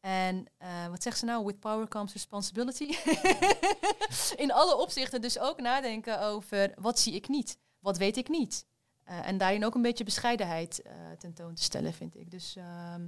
En 0.00 0.46
uh, 0.62 0.86
wat 0.86 1.02
zegt 1.02 1.18
ze 1.18 1.24
nou? 1.24 1.44
With 1.44 1.60
power 1.60 1.88
comes 1.88 2.12
responsibility. 2.12 2.84
in 4.44 4.52
alle 4.52 4.76
opzichten 4.76 5.20
dus 5.20 5.38
ook 5.38 5.60
nadenken 5.60 6.20
over 6.20 6.72
wat 6.80 6.98
zie 6.98 7.14
ik 7.14 7.28
niet? 7.28 7.58
Wat 7.78 7.98
weet 7.98 8.16
ik 8.16 8.28
niet? 8.28 8.66
Uh, 9.08 9.28
en 9.28 9.38
daarin 9.38 9.64
ook 9.64 9.74
een 9.74 9.82
beetje 9.82 10.04
bescheidenheid 10.04 10.82
uh, 10.86 10.92
tentoon 11.18 11.54
te 11.54 11.62
stellen, 11.62 11.92
vind 11.92 12.16
ik. 12.16 12.30
Dus 12.30 12.56
ehm, 12.56 13.06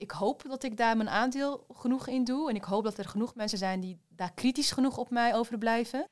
ik 0.00 0.10
hoop 0.10 0.42
dat 0.48 0.62
ik 0.62 0.76
daar 0.76 0.96
mijn 0.96 1.08
aandeel 1.08 1.64
genoeg 1.72 2.06
in 2.06 2.24
doe. 2.24 2.48
En 2.48 2.56
ik 2.56 2.64
hoop 2.64 2.84
dat 2.84 2.98
er 2.98 3.08
genoeg 3.08 3.34
mensen 3.34 3.58
zijn 3.58 3.80
die 3.80 3.98
daar 4.08 4.32
kritisch 4.32 4.70
genoeg 4.70 4.98
op 4.98 5.10
mij 5.10 5.34
over 5.34 5.58
blijven. 5.58 6.08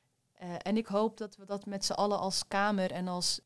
en 0.57 0.77
ik 0.77 0.87
hoop 0.87 1.17
dat 1.17 1.35
we 1.35 1.45
dat 1.45 1.65
met 1.65 1.85
z'n 1.85 1.91
allen 1.91 2.19
als 2.19 2.47
Kamer 2.47 2.91
en 2.91 3.07
als 3.07 3.41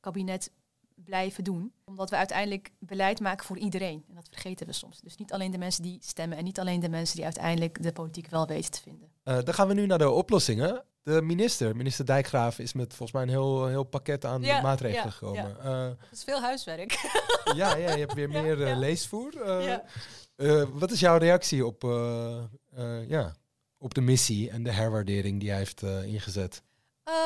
kabinet 0.00 0.50
blijven 0.94 1.44
doen. 1.44 1.72
Omdat 1.84 2.10
we 2.10 2.16
uiteindelijk 2.16 2.72
beleid 2.78 3.20
maken 3.20 3.46
voor 3.46 3.58
iedereen. 3.58 4.04
En 4.08 4.14
dat 4.14 4.28
vergeten 4.30 4.66
we 4.66 4.72
soms. 4.72 5.00
Dus 5.00 5.16
niet 5.16 5.32
alleen 5.32 5.50
de 5.50 5.58
mensen 5.58 5.82
die 5.82 5.98
stemmen 6.02 6.38
en 6.38 6.44
niet 6.44 6.60
alleen 6.60 6.80
de 6.80 6.88
mensen 6.88 7.16
die 7.16 7.24
uiteindelijk 7.24 7.82
de 7.82 7.92
politiek 7.92 8.28
wel 8.28 8.46
weten 8.46 8.70
te 8.70 8.80
vinden. 8.80 9.08
Uh, 9.24 9.38
dan 9.42 9.54
gaan 9.54 9.68
we 9.68 9.74
nu 9.74 9.86
naar 9.86 9.98
de 9.98 10.10
oplossingen. 10.10 10.84
De 11.04 11.22
minister, 11.22 11.76
minister 11.76 12.06
Dijkgraaf, 12.06 12.58
is 12.58 12.72
met 12.72 12.94
volgens 12.94 13.12
mij 13.12 13.22
een 13.22 13.28
heel, 13.28 13.66
heel 13.66 13.84
pakket 13.84 14.24
aan 14.24 14.40
maatregelen 14.40 15.12
gekomen. 15.12 15.56
Ja. 15.62 15.84
Uh, 15.84 15.88
dat 15.88 16.12
is 16.12 16.24
veel 16.24 16.40
huiswerk. 16.40 16.92
ja, 17.56 17.76
ja, 17.76 17.92
je 17.92 17.98
hebt 17.98 18.14
weer 18.14 18.28
meer 18.28 18.58
uh, 18.58 18.78
leesvoer. 18.78 19.32
wat 20.72 20.90
is 20.90 21.00
jouw 21.00 21.16
reactie 21.16 21.66
op, 21.66 21.82
ja, 23.08 23.34
op 23.78 23.94
de 23.94 24.00
missie 24.00 24.50
en 24.50 24.62
de 24.62 24.72
herwaardering 24.72 25.40
die 25.40 25.48
hij 25.48 25.58
heeft 25.58 25.82
ingezet? 25.82 26.62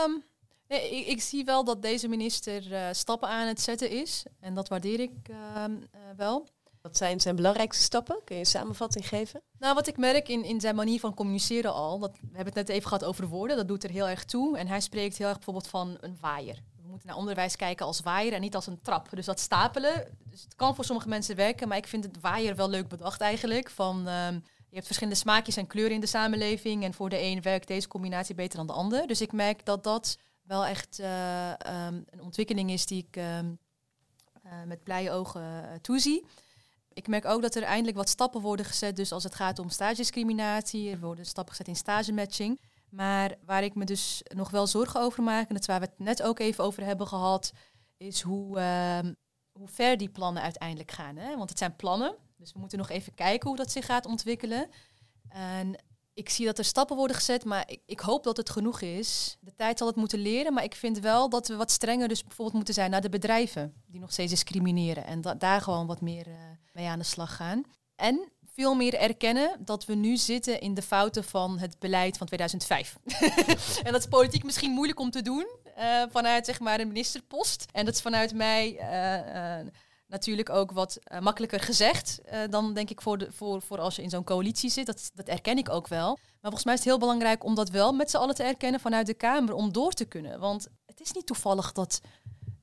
Um, 0.04 0.24
Nee, 0.68 0.90
ik, 0.90 1.06
ik, 1.06 1.20
zie 1.20 1.44
wel 1.44 1.64
dat 1.64 1.82
deze 1.82 2.08
minister 2.08 2.72
uh, 2.72 2.88
stappen 2.92 3.28
aan 3.28 3.46
het 3.46 3.60
zetten 3.60 3.90
is. 3.90 4.24
En 4.40 4.54
dat 4.54 4.68
waardeer 4.68 5.00
ik 5.00 5.12
uh, 5.30 5.36
uh, 5.36 6.00
wel. 6.16 6.48
Wat 6.82 6.96
zijn 6.96 7.20
zijn 7.20 7.36
belangrijkste 7.36 7.82
stappen? 7.82 8.20
Kun 8.24 8.34
je 8.34 8.40
een 8.40 8.46
samenvatting 8.46 9.08
geven? 9.08 9.42
Nou, 9.58 9.74
wat 9.74 9.86
ik 9.86 9.96
merk 9.96 10.28
in, 10.28 10.44
in 10.44 10.60
zijn 10.60 10.74
manier 10.74 11.00
van 11.00 11.14
communiceren 11.14 11.72
al, 11.72 11.98
dat, 11.98 12.10
we 12.10 12.36
hebben 12.36 12.54
het 12.54 12.54
net 12.54 12.68
even 12.68 12.88
gehad 12.88 13.04
over 13.04 13.26
woorden, 13.26 13.56
dat 13.56 13.68
doet 13.68 13.84
er 13.84 13.90
heel 13.90 14.08
erg 14.08 14.24
toe. 14.24 14.58
En 14.58 14.66
hij 14.66 14.80
spreekt 14.80 15.18
heel 15.18 15.26
erg 15.26 15.36
bijvoorbeeld 15.36 15.68
van 15.68 15.96
een 16.00 16.16
waaier. 16.20 16.62
We 16.82 16.88
moeten 16.88 17.08
naar 17.08 17.16
onderwijs 17.16 17.56
kijken 17.56 17.86
als 17.86 18.00
waaier 18.00 18.32
en 18.32 18.40
niet 18.40 18.54
als 18.54 18.66
een 18.66 18.80
trap. 18.80 19.08
Dus 19.10 19.26
dat 19.26 19.40
stapelen, 19.40 20.16
dus 20.30 20.42
het 20.42 20.54
kan 20.54 20.74
voor 20.74 20.84
sommige 20.84 21.08
mensen 21.08 21.36
werken, 21.36 21.68
maar 21.68 21.76
ik 21.76 21.86
vind 21.86 22.04
het 22.04 22.20
waaier 22.20 22.56
wel 22.56 22.68
leuk 22.68 22.88
bedacht 22.88 23.20
eigenlijk. 23.20 23.70
Van, 23.70 23.96
um, 23.96 24.42
je 24.68 24.74
hebt 24.74 24.86
verschillende 24.86 25.18
smaakjes 25.18 25.56
en 25.56 25.66
kleuren 25.66 25.94
in 25.94 26.00
de 26.00 26.06
samenleving 26.06 26.84
en 26.84 26.94
voor 26.94 27.08
de 27.08 27.22
een 27.22 27.42
werkt 27.42 27.68
deze 27.68 27.88
combinatie 27.88 28.34
beter 28.34 28.56
dan 28.56 28.66
de 28.66 28.72
ander. 28.72 29.06
Dus 29.06 29.20
ik 29.20 29.32
merk 29.32 29.64
dat 29.64 29.84
dat 29.84 30.18
wel 30.42 30.66
echt 30.66 31.00
uh, 31.00 31.50
um, 31.50 32.04
een 32.10 32.22
ontwikkeling 32.22 32.70
is 32.70 32.86
die 32.86 33.06
ik 33.08 33.16
um, 33.16 33.58
uh, 34.44 34.52
met 34.66 34.82
blije 34.82 35.10
ogen 35.10 35.42
uh, 35.42 35.74
toezie. 35.80 36.24
Ik 36.98 37.06
merk 37.06 37.24
ook 37.24 37.42
dat 37.42 37.54
er 37.54 37.62
eindelijk 37.62 37.96
wat 37.96 38.08
stappen 38.08 38.40
worden 38.40 38.66
gezet. 38.66 38.96
Dus 38.96 39.12
als 39.12 39.22
het 39.22 39.34
gaat 39.34 39.58
om 39.58 39.68
stagediscriminatie, 39.68 40.90
er 40.90 41.00
worden 41.00 41.26
stappen 41.26 41.54
gezet 41.54 41.68
in 41.68 41.76
stagematching. 41.76 42.60
Maar 42.88 43.34
waar 43.44 43.64
ik 43.64 43.74
me 43.74 43.84
dus 43.84 44.22
nog 44.34 44.50
wel 44.50 44.66
zorgen 44.66 45.00
over 45.00 45.22
maak, 45.22 45.48
en 45.48 45.54
dat 45.54 45.60
is 45.60 45.66
waar 45.66 45.80
we 45.80 45.86
het 45.86 45.98
net 45.98 46.22
ook 46.22 46.38
even 46.38 46.64
over 46.64 46.84
hebben 46.84 47.06
gehad, 47.06 47.52
is 47.96 48.20
hoe, 48.20 48.58
uh, 48.58 49.10
hoe 49.52 49.68
ver 49.68 49.96
die 49.96 50.08
plannen 50.08 50.42
uiteindelijk 50.42 50.90
gaan. 50.90 51.16
Hè? 51.16 51.36
Want 51.36 51.48
het 51.48 51.58
zijn 51.58 51.76
plannen, 51.76 52.14
dus 52.36 52.52
we 52.52 52.58
moeten 52.58 52.78
nog 52.78 52.90
even 52.90 53.14
kijken 53.14 53.48
hoe 53.48 53.56
dat 53.56 53.72
zich 53.72 53.86
gaat 53.86 54.06
ontwikkelen. 54.06 54.68
En 55.28 55.82
ik 56.14 56.28
zie 56.28 56.46
dat 56.46 56.58
er 56.58 56.64
stappen 56.64 56.96
worden 56.96 57.16
gezet, 57.16 57.44
maar 57.44 57.70
ik, 57.70 57.80
ik, 57.86 58.00
hoop 58.00 58.24
dat 58.24 58.36
het 58.36 58.50
genoeg 58.50 58.80
is. 58.80 59.36
De 59.40 59.54
tijd 59.54 59.78
zal 59.78 59.86
het 59.86 59.96
moeten 59.96 60.18
leren, 60.18 60.52
maar 60.52 60.64
ik 60.64 60.74
vind 60.74 60.98
wel 60.98 61.28
dat 61.28 61.48
we 61.48 61.56
wat 61.56 61.70
strenger 61.70 62.08
dus 62.08 62.22
bijvoorbeeld 62.22 62.56
moeten 62.56 62.74
zijn 62.74 62.90
naar 62.90 63.00
de 63.00 63.08
bedrijven 63.08 63.74
die 63.86 64.00
nog 64.00 64.12
steeds 64.12 64.30
discrimineren 64.30 65.06
en 65.06 65.20
da 65.20 65.34
daar 65.34 65.60
gewoon 65.60 65.86
wat 65.86 66.00
meer 66.00 66.26
uh, 66.28 66.34
mee 66.78 66.88
aan 66.88 66.98
de 66.98 67.04
slag 67.04 67.36
gaan. 67.36 67.62
En 67.96 68.32
veel 68.54 68.74
meer 68.74 68.94
erkennen 68.94 69.56
dat 69.64 69.84
we 69.84 69.94
nu 69.94 70.16
zitten 70.16 70.60
in 70.60 70.74
de 70.74 70.82
fouten 70.82 71.24
van 71.24 71.58
het 71.58 71.78
beleid 71.78 72.16
van 72.16 72.26
2005. 72.26 72.98
en 73.86 73.92
dat 73.92 74.00
is 74.00 74.06
politiek 74.06 74.44
misschien 74.44 74.70
moeilijk 74.70 75.00
om 75.00 75.10
te 75.10 75.22
doen 75.22 75.46
uh, 75.78 76.02
vanuit 76.10 76.46
zeg 76.46 76.60
maar 76.60 76.80
een 76.80 76.88
ministerpost. 76.88 77.66
En 77.72 77.84
dat 77.84 77.94
is 77.94 78.00
vanuit 78.00 78.34
mij 78.34 78.72
uh, 78.72 79.66
natuurlijk 80.06 80.50
ook 80.50 80.72
wat 80.72 80.98
makkelijker 81.20 81.60
gezegd 81.60 82.20
dan 82.50 82.74
denk 82.74 82.90
ik 82.90 83.00
voor, 83.00 83.18
de, 83.18 83.32
voor, 83.32 83.62
voor 83.62 83.78
als 83.78 83.96
je 83.96 84.02
in 84.02 84.10
zo'n 84.10 84.24
coalitie 84.24 84.70
zit. 84.70 84.86
Dat, 84.86 85.10
dat 85.14 85.28
erken 85.28 85.58
ik 85.58 85.68
ook 85.68 85.88
wel. 85.88 86.08
Maar 86.14 86.40
volgens 86.40 86.64
mij 86.64 86.74
is 86.74 86.80
het 86.80 86.88
heel 86.88 86.98
belangrijk 86.98 87.44
om 87.44 87.54
dat 87.54 87.70
wel 87.70 87.92
met 87.92 88.10
z'n 88.10 88.16
allen 88.16 88.34
te 88.34 88.42
erkennen 88.42 88.80
vanuit 88.80 89.06
de 89.06 89.14
Kamer 89.14 89.54
om 89.54 89.72
door 89.72 89.92
te 89.92 90.04
kunnen. 90.04 90.40
Want 90.40 90.68
het 90.86 91.00
is 91.00 91.12
niet 91.12 91.26
toevallig 91.26 91.72
dat. 91.72 92.00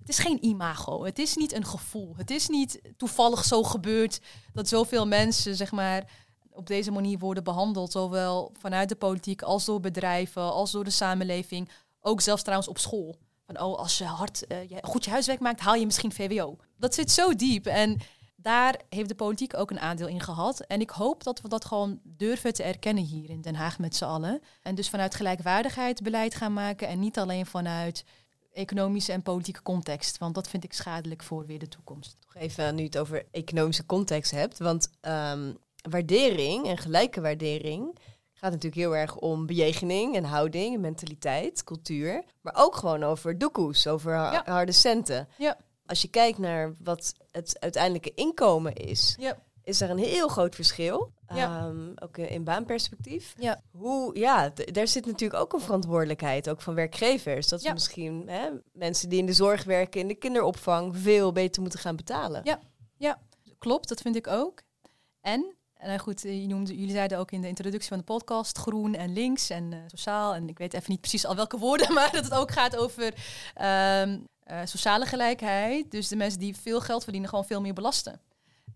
Het 0.06 0.18
is 0.18 0.24
geen 0.24 0.46
imago. 0.46 1.04
Het 1.04 1.20
is 1.20 1.36
niet 1.36 1.54
een 1.54 1.66
gevoel. 1.66 2.14
Het 2.18 2.32
is 2.32 2.48
niet 2.48 2.82
toevallig 2.98 3.46
zo 3.46 3.64
gebeurd 3.64 4.20
dat 4.54 4.68
zoveel 4.68 5.08
mensen, 5.08 5.56
zeg 5.56 5.72
maar, 5.72 6.12
op 6.50 6.68
deze 6.68 6.92
manier 6.92 7.18
worden 7.18 7.44
behandeld. 7.44 7.92
Zowel 7.92 8.52
vanuit 8.60 8.90
de 8.90 8.96
politiek 8.96 9.42
als 9.42 9.66
door 9.66 9.80
bedrijven, 9.80 10.42
als 10.42 10.72
door 10.72 10.84
de 10.84 10.90
samenleving. 10.90 11.70
Ook 12.02 12.22
zelfs 12.22 12.42
trouwens 12.42 12.70
op 12.70 12.78
school. 12.78 13.16
Van 13.46 13.62
oh, 13.62 13.78
als 13.78 13.98
je 13.98 14.04
hard 14.04 14.46
je 14.48 14.78
goed 14.82 15.06
je 15.06 15.12
huiswerk 15.12 15.40
maakt, 15.40 15.60
haal 15.60 15.76
je 15.76 15.86
misschien 15.86 16.12
VWO. 16.12 16.58
Dat 16.78 16.94
zit 16.94 17.12
zo 17.12 17.36
diep. 17.36 17.66
En 17.66 18.00
daar 18.36 18.82
heeft 18.90 19.10
de 19.10 19.16
politiek 19.16 19.58
ook 19.58 19.72
een 19.72 19.80
aandeel 19.80 20.08
in 20.08 20.22
gehad. 20.22 20.60
En 20.60 20.82
ik 20.82 20.90
hoop 20.90 21.24
dat 21.24 21.42
we 21.42 21.48
dat 21.48 21.66
gewoon 21.66 22.00
durven 22.04 22.54
te 22.54 22.64
erkennen 22.64 23.04
hier 23.04 23.30
in 23.30 23.42
Den 23.42 23.56
Haag 23.56 23.80
met 23.80 23.96
z'n 23.96 24.04
allen. 24.04 24.42
En 24.62 24.76
dus 24.76 24.90
vanuit 24.90 25.16
gelijkwaardigheid 25.16 26.04
beleid 26.04 26.36
gaan 26.36 26.54
maken. 26.54 26.88
En 26.88 27.00
niet 27.00 27.20
alleen 27.20 27.46
vanuit 27.46 28.04
economische 28.56 29.12
en 29.12 29.22
politieke 29.22 29.62
context. 29.62 30.18
Want 30.18 30.36
dat 30.36 30.48
vind 30.48 30.64
ik 30.64 30.74
schadelijk 30.74 31.24
voor 31.24 31.46
weer 31.46 31.60
de 31.60 31.68
toekomst. 31.68 32.18
Toch 32.22 32.36
even 32.36 32.76
nu 32.76 32.84
het 32.84 32.98
over 32.98 33.26
economische 33.32 33.86
context 33.86 34.32
hebt. 34.32 34.58
Want 34.58 34.90
um, 35.02 35.58
waardering 35.90 36.68
en 36.68 36.78
gelijke 36.78 37.22
waardering 37.22 37.98
gaat 38.34 38.52
natuurlijk 38.52 38.82
heel 38.82 38.96
erg 38.96 39.16
om 39.16 39.46
bejegening 39.46 40.16
en 40.16 40.24
houding, 40.24 40.80
mentaliteit, 40.80 41.64
cultuur. 41.64 42.24
Maar 42.42 42.56
ook 42.58 42.76
gewoon 42.76 43.04
over 43.04 43.38
doekoes, 43.38 43.88
over 43.88 44.14
ja. 44.14 44.42
harde 44.46 44.72
centen. 44.72 45.28
Ja. 45.38 45.58
Als 45.86 46.02
je 46.02 46.08
kijkt 46.08 46.38
naar 46.38 46.76
wat 46.84 47.14
het 47.32 47.60
uiteindelijke 47.60 48.14
inkomen 48.14 48.74
is, 48.74 49.16
ja. 49.20 49.38
Is 49.66 49.82
er 49.82 49.90
een 49.90 49.98
heel 49.98 50.28
groot 50.28 50.56
verschil. 50.56 51.14
Ja. 51.28 51.66
Um, 51.66 51.94
ook 51.96 52.18
in 52.18 52.44
baanperspectief. 52.44 53.34
Ja. 53.38 53.62
Hoe, 53.72 54.20
ja, 54.20 54.52
daar 54.72 54.88
zit 54.88 55.06
natuurlijk 55.06 55.42
ook 55.42 55.54
een 55.54 55.62
verantwoordelijkheid, 55.62 56.50
ook 56.50 56.62
van 56.62 56.76
werkgevers. 56.76 57.48
Dat 57.48 57.62
we 57.62 57.74
misschien 57.74 58.24
hè, 58.28 58.50
mensen 58.74 59.10
die 59.10 59.20
in 59.20 59.26
de 59.26 59.34
zorg 59.34 59.64
werken, 59.64 60.02
in 60.02 60.08
de 60.08 60.16
kinderopvang, 60.16 60.98
veel 60.98 61.32
beter 61.32 61.62
moeten 61.62 61.80
gaan 61.80 61.96
betalen. 61.96 62.42
Ja, 62.44 62.60
ja. 62.98 63.20
klopt, 63.60 63.90
dat 63.90 64.02
vind 64.02 64.16
ik 64.16 64.28
ook. 64.28 64.62
En 65.22 65.56
en 65.76 65.88
nou 65.88 66.00
goed, 66.00 66.22
je 66.22 66.48
noemde, 66.48 66.78
jullie 66.78 66.94
zeiden 66.94 67.18
ook 67.18 67.32
in 67.32 67.42
de 67.42 67.48
introductie 67.48 67.90
van 67.90 67.98
de 67.98 68.04
podcast 68.04 68.58
groen 68.58 68.96
en 68.96 69.14
links 69.14 69.50
en 69.50 69.72
uh, 69.72 69.80
sociaal. 69.88 70.34
En 70.34 70.50
ik 70.50 70.58
weet 70.58 70.74
even 70.74 70.92
niet 70.92 71.02
precies 71.02 71.26
al 71.26 71.36
welke 71.36 71.58
woorden, 71.58 71.94
maar 71.98 72.12
dat 72.12 72.24
het 72.24 72.34
ook 72.34 72.52
gaat 72.52 72.78
over 72.78 73.06
um, 74.02 74.28
uh, 74.52 74.60
sociale 74.64 75.06
gelijkheid. 75.06 75.92
Dus 75.92 76.08
de 76.08 76.16
mensen 76.16 76.40
die 76.40 76.56
veel 76.56 76.82
geld 76.82 77.04
verdienen, 77.04 77.30
gewoon 77.30 77.46
veel 77.46 77.62
meer 77.62 77.74
belasten. 77.74 78.22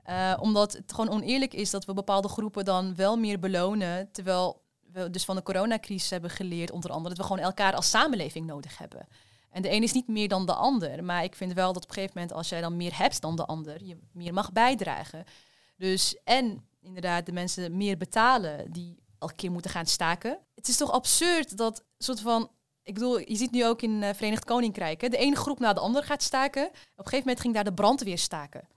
Uh, 0.06 0.34
omdat 0.39 0.74
het 0.74 0.93
gewoon 0.93 1.10
oneerlijk 1.10 1.54
is 1.54 1.70
dat 1.70 1.86
we 1.86 1.93
bepaalde 1.93 2.28
groepen 2.28 2.66
dan 2.66 2.95
wel 2.95 3.18
meer 3.18 3.39
belonen. 3.39 4.12
Terwijl 4.12 4.62
we 4.91 5.10
dus 5.10 5.26
van 5.26 5.36
de 5.36 5.43
coronacrisis 5.43 6.10
hebben 6.10 6.30
geleerd, 6.30 6.72
onder 6.72 6.91
andere, 6.91 7.16
dat 7.16 7.18
we 7.18 7.32
gewoon 7.32 7.45
elkaar 7.45 7.76
als 7.76 7.89
samenleving 7.89 8.45
nodig 8.45 8.78
hebben. 8.78 9.08
En 9.50 9.62
de 9.62 9.72
een 9.72 9.84
is 9.84 9.93
niet 9.93 10.08
meer 10.08 10.28
dan 10.28 10.45
de 10.45 10.54
ander. 10.54 11.04
Maar 11.04 11.24
ik 11.24 11.36
vind 11.36 11.54
wel 11.54 11.74
dat 11.74 11.84
op 11.84 11.89
een 11.89 11.95
gegeven 11.95 12.18
moment, 12.20 12.38
als 12.38 12.50
jij 12.50 12.62
dan 12.62 12.78
meer 12.78 12.97
hebt 12.97 13.22
dan 13.22 13.36
de 13.36 13.45
ander, 13.45 13.86
je 13.86 13.97
meer 14.12 14.34
mag 14.34 14.52
bijdragen. 14.52 15.24
Dus 15.78 16.18
en 16.24 16.68
inderdaad 16.82 17.26
de 17.26 17.32
mensen 17.32 17.78
meer 17.78 17.97
betalen 17.97 18.72
die 18.72 18.97
een 19.20 19.36
keer 19.36 19.52
moeten 19.52 19.72
gaan 19.72 19.86
staken. 19.86 20.39
Het 20.56 20.68
is 20.68 20.78
toch 20.78 20.91
absurd 20.91 21.58
dat 21.58 21.84
soort 21.97 22.20
van 22.20 22.50
ik 22.84 22.93
bedoel, 22.93 23.20
je 23.20 23.36
ziet 23.36 23.52
nu 23.52 23.66
ook 23.66 23.82
in 23.82 24.02
uh, 24.02 24.10
Verenigd 24.14 24.45
Koninkrijk, 24.45 25.02
hè, 25.02 25.10
de 25.10 25.18
ene 25.18 25.36
groep 25.36 25.60
na 25.60 25.74
de 25.74 25.80
andere 25.80 26.06
gaat 26.06 26.24
staken. 26.24 26.66
Op 26.66 26.74
een 26.74 27.04
gegeven 27.04 27.20
moment 27.20 27.39
ging 27.39 27.54
daar 27.54 27.64
de 27.64 27.74
brandweer 27.74 28.18
staken. 28.18 28.68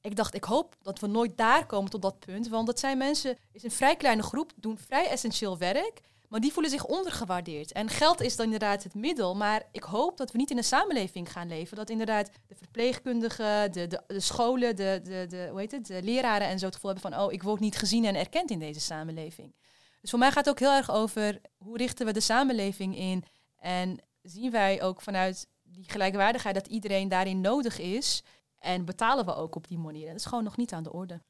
Ik 0.00 0.16
dacht, 0.16 0.34
ik 0.34 0.44
hoop 0.44 0.76
dat 0.82 0.98
we 0.98 1.06
nooit 1.06 1.36
daar 1.36 1.66
komen 1.66 1.90
tot 1.90 2.02
dat 2.02 2.18
punt, 2.18 2.48
want 2.48 2.66
dat 2.66 2.80
zijn 2.80 2.98
mensen, 2.98 3.36
is 3.52 3.62
een 3.62 3.70
vrij 3.70 3.96
kleine 3.96 4.22
groep, 4.22 4.52
doen 4.56 4.78
vrij 4.78 5.08
essentieel 5.08 5.58
werk, 5.58 6.00
maar 6.28 6.40
die 6.40 6.52
voelen 6.52 6.70
zich 6.70 6.84
ondergewaardeerd. 6.84 7.72
En 7.72 7.88
geld 7.88 8.20
is 8.20 8.36
dan 8.36 8.44
inderdaad 8.44 8.82
het 8.82 8.94
middel, 8.94 9.34
maar 9.34 9.62
ik 9.72 9.82
hoop 9.82 10.16
dat 10.16 10.32
we 10.32 10.38
niet 10.38 10.50
in 10.50 10.56
een 10.56 10.64
samenleving 10.64 11.32
gaan 11.32 11.48
leven, 11.48 11.76
dat 11.76 11.90
inderdaad 11.90 12.30
de 12.46 12.54
verpleegkundigen, 12.54 13.72
de, 13.72 13.86
de, 13.86 14.20
scholen, 14.20 14.76
de, 14.76 15.00
de, 15.02 15.26
de, 15.28 15.46
hoe 15.50 15.60
heet 15.60 15.72
het, 15.72 15.86
de 15.86 16.02
leraren 16.02 16.46
en 16.46 16.58
zo 16.58 16.64
het 16.66 16.74
gevoel 16.74 16.90
hebben 16.90 17.10
van, 17.10 17.20
oh, 17.20 17.32
ik 17.32 17.42
word 17.42 17.60
niet 17.60 17.76
gezien 17.76 18.04
en 18.04 18.14
erkend 18.14 18.50
in 18.50 18.58
deze 18.58 18.80
samenleving. 18.80 19.54
Dus 20.00 20.10
voor 20.10 20.18
mij 20.18 20.28
gaat 20.28 20.44
het 20.44 20.48
ook 20.48 20.58
heel 20.58 20.76
erg 20.76 20.90
over 20.90 21.40
hoe 21.58 21.76
richten 21.76 22.06
we 22.06 22.12
de 22.12 22.20
samenleving 22.20 22.96
in 22.96 23.24
en 23.56 23.98
zien 24.22 24.50
wij 24.50 24.82
ook 24.82 25.00
vanuit 25.00 25.46
die 25.62 25.90
gelijkwaardigheid 25.90 26.54
dat 26.54 26.66
iedereen 26.66 27.08
daarin 27.08 27.40
nodig 27.40 27.78
is. 27.78 28.22
En 28.60 28.84
betalen 28.84 29.24
we 29.24 29.34
ook 29.34 29.54
op 29.54 29.68
die 29.68 29.78
manier. 29.78 30.06
Dat 30.06 30.16
is 30.16 30.24
gewoon 30.24 30.44
nog 30.44 30.56
niet 30.56 30.72
aan 30.72 30.82
de 30.82 30.92
orde. 30.92 31.20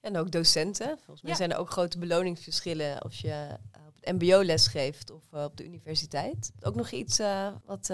En 0.00 0.16
ook 0.16 0.30
docenten. 0.30 0.98
Volgens 0.98 1.22
mij 1.22 1.34
zijn 1.34 1.52
er 1.52 1.58
ook 1.58 1.70
grote 1.70 1.98
beloningsverschillen 1.98 2.98
als 2.98 3.20
je 3.20 3.30
eh, 3.30 3.86
op 3.86 3.94
het 4.00 4.12
mbo 4.14 4.44
les 4.44 4.66
geeft 4.66 5.10
of 5.10 5.32
eh, 5.32 5.44
op 5.44 5.56
de 5.56 5.64
universiteit. 5.64 6.52
Ook 6.60 6.74
nog 6.74 6.90
iets 6.90 7.20
uh, 7.20 7.48
wat, 7.64 7.88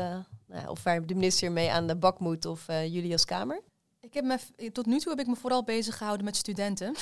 nou, 0.46 0.68
of 0.68 0.82
waar 0.82 1.06
de 1.06 1.14
minister 1.14 1.52
mee 1.52 1.70
aan 1.70 1.86
de 1.86 1.96
bak 1.96 2.18
moet 2.18 2.44
of 2.44 2.66
jullie 2.66 3.12
als 3.12 3.24
Kamer? 3.24 3.62
Ik 4.00 4.14
heb 4.14 4.24
me, 4.24 4.38
tot 4.72 4.86
nu 4.86 4.98
toe 4.98 5.10
heb 5.10 5.20
ik 5.20 5.26
me 5.26 5.36
vooral 5.36 5.64
bezig 5.64 5.96
gehouden 5.96 6.24
met 6.24 6.36
studenten. 6.36 6.86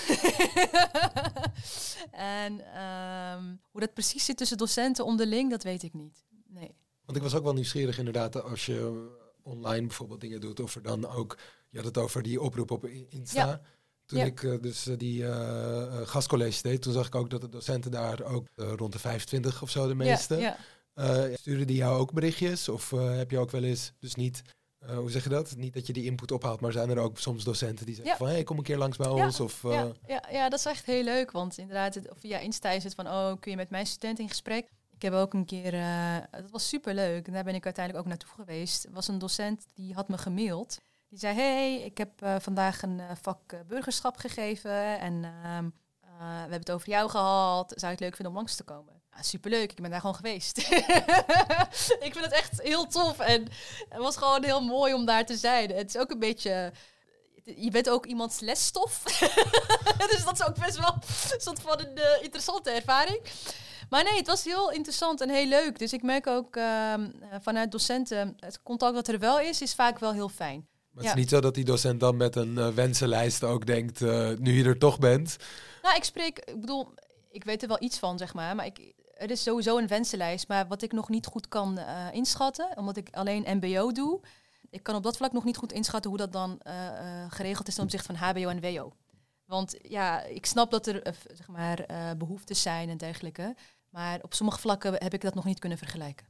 en 2.10 2.74
ehm, 2.74 3.42
hoe 3.70 3.80
dat 3.80 3.94
precies 3.94 4.24
zit 4.24 4.36
tussen 4.36 4.56
docenten 4.56 5.04
onderling, 5.04 5.50
dat 5.50 5.62
weet 5.62 5.82
ik 5.82 5.92
niet. 5.92 6.24
Nee. 6.46 6.74
Want 7.04 7.16
ik 7.16 7.22
was 7.22 7.34
ook 7.34 7.42
wel 7.42 7.52
nieuwsgierig 7.52 7.98
inderdaad 7.98 8.42
als 8.42 8.66
je 8.66 9.08
online 9.42 9.86
bijvoorbeeld 9.86 10.20
dingen 10.20 10.40
doet. 10.40 10.60
Of 10.60 10.74
er 10.74 10.82
dan 10.82 11.06
ook, 11.06 11.38
je 11.74 11.80
had 11.80 11.94
het 11.94 11.98
over 12.04 12.22
die 12.22 12.40
oproep 12.40 12.70
op 12.70 12.86
Insta. 13.08 13.60
Toen 14.04 14.18
ik 14.18 14.42
uh, 14.42 14.60
dus 14.60 14.86
uh, 14.86 14.98
die 14.98 15.22
uh, 15.22 16.00
gastcollege 16.04 16.62
deed, 16.62 16.82
toen 16.82 16.92
zag 16.92 17.06
ik 17.06 17.14
ook 17.14 17.30
dat 17.30 17.40
de 17.40 17.48
docenten 17.48 17.90
daar 17.90 18.22
ook 18.22 18.46
rond 18.56 18.92
de 18.92 18.98
25 18.98 19.62
of 19.62 19.70
zo 19.70 19.88
de 19.88 19.94
meeste. 19.94 20.36
Ja, 20.36 20.56
ja. 20.94 21.36
sturen 21.36 21.66
die 21.66 21.76
jou 21.76 21.98
ook 21.98 22.12
berichtjes? 22.12 22.68
Of 22.68 22.90
heb 22.90 23.30
je 23.30 23.38
ook 23.38 23.50
wel 23.50 23.62
eens, 23.62 23.92
dus 23.98 24.14
niet, 24.14 24.42
hoe 24.86 25.10
zeg 25.10 25.22
je 25.22 25.28
dat? 25.28 25.56
Niet 25.56 25.74
dat 25.74 25.86
je 25.86 25.92
die 25.92 26.04
input 26.04 26.32
ophaalt, 26.32 26.60
maar 26.60 26.72
zijn 26.72 26.90
er 26.90 26.98
ook 26.98 27.18
soms 27.18 27.44
docenten 27.44 27.86
die 27.86 27.94
zeggen 27.94 28.16
van, 28.16 28.26
hé, 28.26 28.32
hey, 28.32 28.42
kom 28.42 28.58
een 28.58 28.62
keer 28.62 28.78
langs 28.78 28.96
bij 28.96 29.08
ons? 29.08 29.40
Of, 29.40 29.62
ja, 29.62 29.92
ja, 30.06 30.24
ja, 30.30 30.48
dat 30.48 30.58
is 30.58 30.64
echt 30.64 30.86
heel 30.86 31.04
leuk, 31.04 31.30
want 31.30 31.58
inderdaad, 31.58 31.94
het, 31.94 32.08
via 32.12 32.38
Insta 32.38 32.70
is 32.70 32.84
het 32.84 32.94
van, 32.94 33.06
oh, 33.06 33.32
kun 33.40 33.50
je 33.50 33.56
met 33.56 33.70
mijn 33.70 33.86
student 33.86 34.18
in 34.18 34.28
gesprek? 34.28 34.68
Ik 34.94 35.02
heb 35.02 35.12
ook 35.12 35.34
een 35.34 35.44
keer, 35.44 35.72
dat 36.30 36.50
was 36.50 36.68
super 36.68 36.94
leuk. 36.94 37.26
En 37.26 37.32
daar 37.32 37.44
ben 37.44 37.54
ik 37.54 37.64
uiteindelijk 37.64 38.04
ook 38.04 38.10
naartoe 38.10 38.44
geweest. 38.44 38.86
Was 38.90 39.08
een 39.08 39.18
docent 39.18 39.66
die 39.74 39.94
had 39.94 40.08
me 40.08 40.18
gemaild. 40.18 40.78
Die 41.14 41.22
zei: 41.22 41.34
Hey, 41.34 41.80
ik 41.80 41.98
heb 41.98 42.22
uh, 42.22 42.34
vandaag 42.38 42.82
een 42.82 42.98
uh, 42.98 43.10
vak 43.22 43.66
burgerschap 43.66 44.16
gegeven. 44.16 44.98
En 44.98 45.24
ehm, 45.24 45.64
we 46.18 46.24
hebben 46.24 46.58
het 46.58 46.70
over 46.70 46.88
jou 46.88 47.10
gehad. 47.10 47.72
Zou 47.76 47.86
je 47.86 47.86
het 47.86 48.00
leuk 48.00 48.14
vinden 48.14 48.32
om 48.32 48.38
langs 48.38 48.56
te 48.56 48.62
komen? 48.62 49.02
Ja, 49.10 49.22
superleuk, 49.22 49.70
ik 49.70 49.80
ben 49.80 49.90
daar 49.90 50.00
gewoon 50.00 50.14
geweest. 50.14 50.58
ik 52.06 52.10
vind 52.12 52.24
het 52.24 52.32
echt 52.32 52.62
heel 52.62 52.86
tof. 52.86 53.18
En 53.18 53.42
het 53.88 53.98
was 53.98 54.16
gewoon 54.16 54.44
heel 54.44 54.60
mooi 54.62 54.94
om 54.94 55.04
daar 55.04 55.26
te 55.26 55.36
zijn. 55.36 55.70
Het 55.70 55.94
is 55.94 56.00
ook 56.00 56.10
een 56.10 56.18
beetje 56.18 56.72
je 57.44 57.70
bent 57.70 57.90
ook 57.90 58.06
iemands 58.06 58.40
lesstof. 58.40 59.02
dus 60.10 60.24
dat 60.24 60.40
is 60.40 60.46
ook 60.46 60.58
best 60.58 60.78
wel 60.78 60.94
een 61.32 61.40
soort 61.40 61.60
van 61.60 61.80
een 61.80 62.22
interessante 62.22 62.70
ervaring. 62.70 63.20
Maar 63.90 64.04
nee, 64.04 64.16
het 64.16 64.26
was 64.26 64.44
heel 64.44 64.70
interessant 64.70 65.20
en 65.20 65.30
heel 65.30 65.46
leuk. 65.46 65.78
Dus 65.78 65.92
ik 65.92 66.02
merk 66.02 66.26
ook 66.26 66.56
uh, 66.56 66.94
vanuit 67.40 67.72
docenten, 67.72 68.36
het 68.38 68.62
contact 68.62 68.94
wat 68.94 69.08
er 69.08 69.18
wel 69.18 69.40
is, 69.40 69.62
is 69.62 69.74
vaak 69.74 69.98
wel 69.98 70.12
heel 70.12 70.28
fijn. 70.28 70.72
Maar 70.94 71.04
het 71.04 71.12
is 71.12 71.20
niet 71.20 71.30
zo 71.30 71.40
dat 71.40 71.54
die 71.54 71.64
docent 71.64 72.00
dan 72.00 72.16
met 72.16 72.36
een 72.36 72.56
uh, 72.56 72.68
wensenlijst 72.68 73.44
ook 73.44 73.66
denkt, 73.66 74.00
uh, 74.00 74.30
nu 74.38 74.52
je 74.52 74.64
er 74.64 74.78
toch 74.78 74.98
bent. 74.98 75.36
Nou, 75.82 75.96
ik 75.96 76.04
spreek, 76.04 76.38
ik 76.38 76.60
bedoel, 76.60 76.94
ik 77.30 77.44
weet 77.44 77.62
er 77.62 77.68
wel 77.68 77.82
iets 77.82 77.98
van, 77.98 78.18
zeg 78.18 78.34
maar. 78.34 78.54
Maar 78.54 78.66
ik, 78.66 78.94
er 79.14 79.30
is 79.30 79.42
sowieso 79.42 79.78
een 79.78 79.86
wensenlijst. 79.86 80.48
Maar 80.48 80.66
wat 80.66 80.82
ik 80.82 80.92
nog 80.92 81.08
niet 81.08 81.26
goed 81.26 81.48
kan 81.48 81.78
uh, 81.78 82.06
inschatten, 82.12 82.76
omdat 82.76 82.96
ik 82.96 83.08
alleen 83.10 83.58
MBO 83.60 83.92
doe, 83.92 84.20
ik 84.70 84.82
kan 84.82 84.94
op 84.94 85.02
dat 85.02 85.16
vlak 85.16 85.32
nog 85.32 85.44
niet 85.44 85.56
goed 85.56 85.72
inschatten 85.72 86.10
hoe 86.10 86.18
dat 86.18 86.32
dan 86.32 86.60
geregeld 87.28 87.68
is 87.68 87.74
ten 87.74 87.84
opzichte 87.84 88.14
van 88.14 88.28
HBO 88.28 88.48
en 88.48 88.60
WO. 88.60 88.92
Want 89.44 89.74
ja, 89.82 90.22
ik 90.22 90.46
snap 90.46 90.70
dat 90.70 90.86
er 90.86 91.14
zeg 91.34 91.48
maar, 91.48 91.86
behoeftes 92.18 92.62
zijn 92.62 92.88
en 92.88 92.96
dergelijke. 92.96 93.54
Maar 93.90 94.18
op 94.22 94.34
sommige 94.34 94.58
vlakken 94.58 94.92
heb 94.92 95.14
ik 95.14 95.20
dat 95.20 95.34
nog 95.34 95.44
niet 95.44 95.58
kunnen 95.58 95.78
vergelijken. 95.78 96.26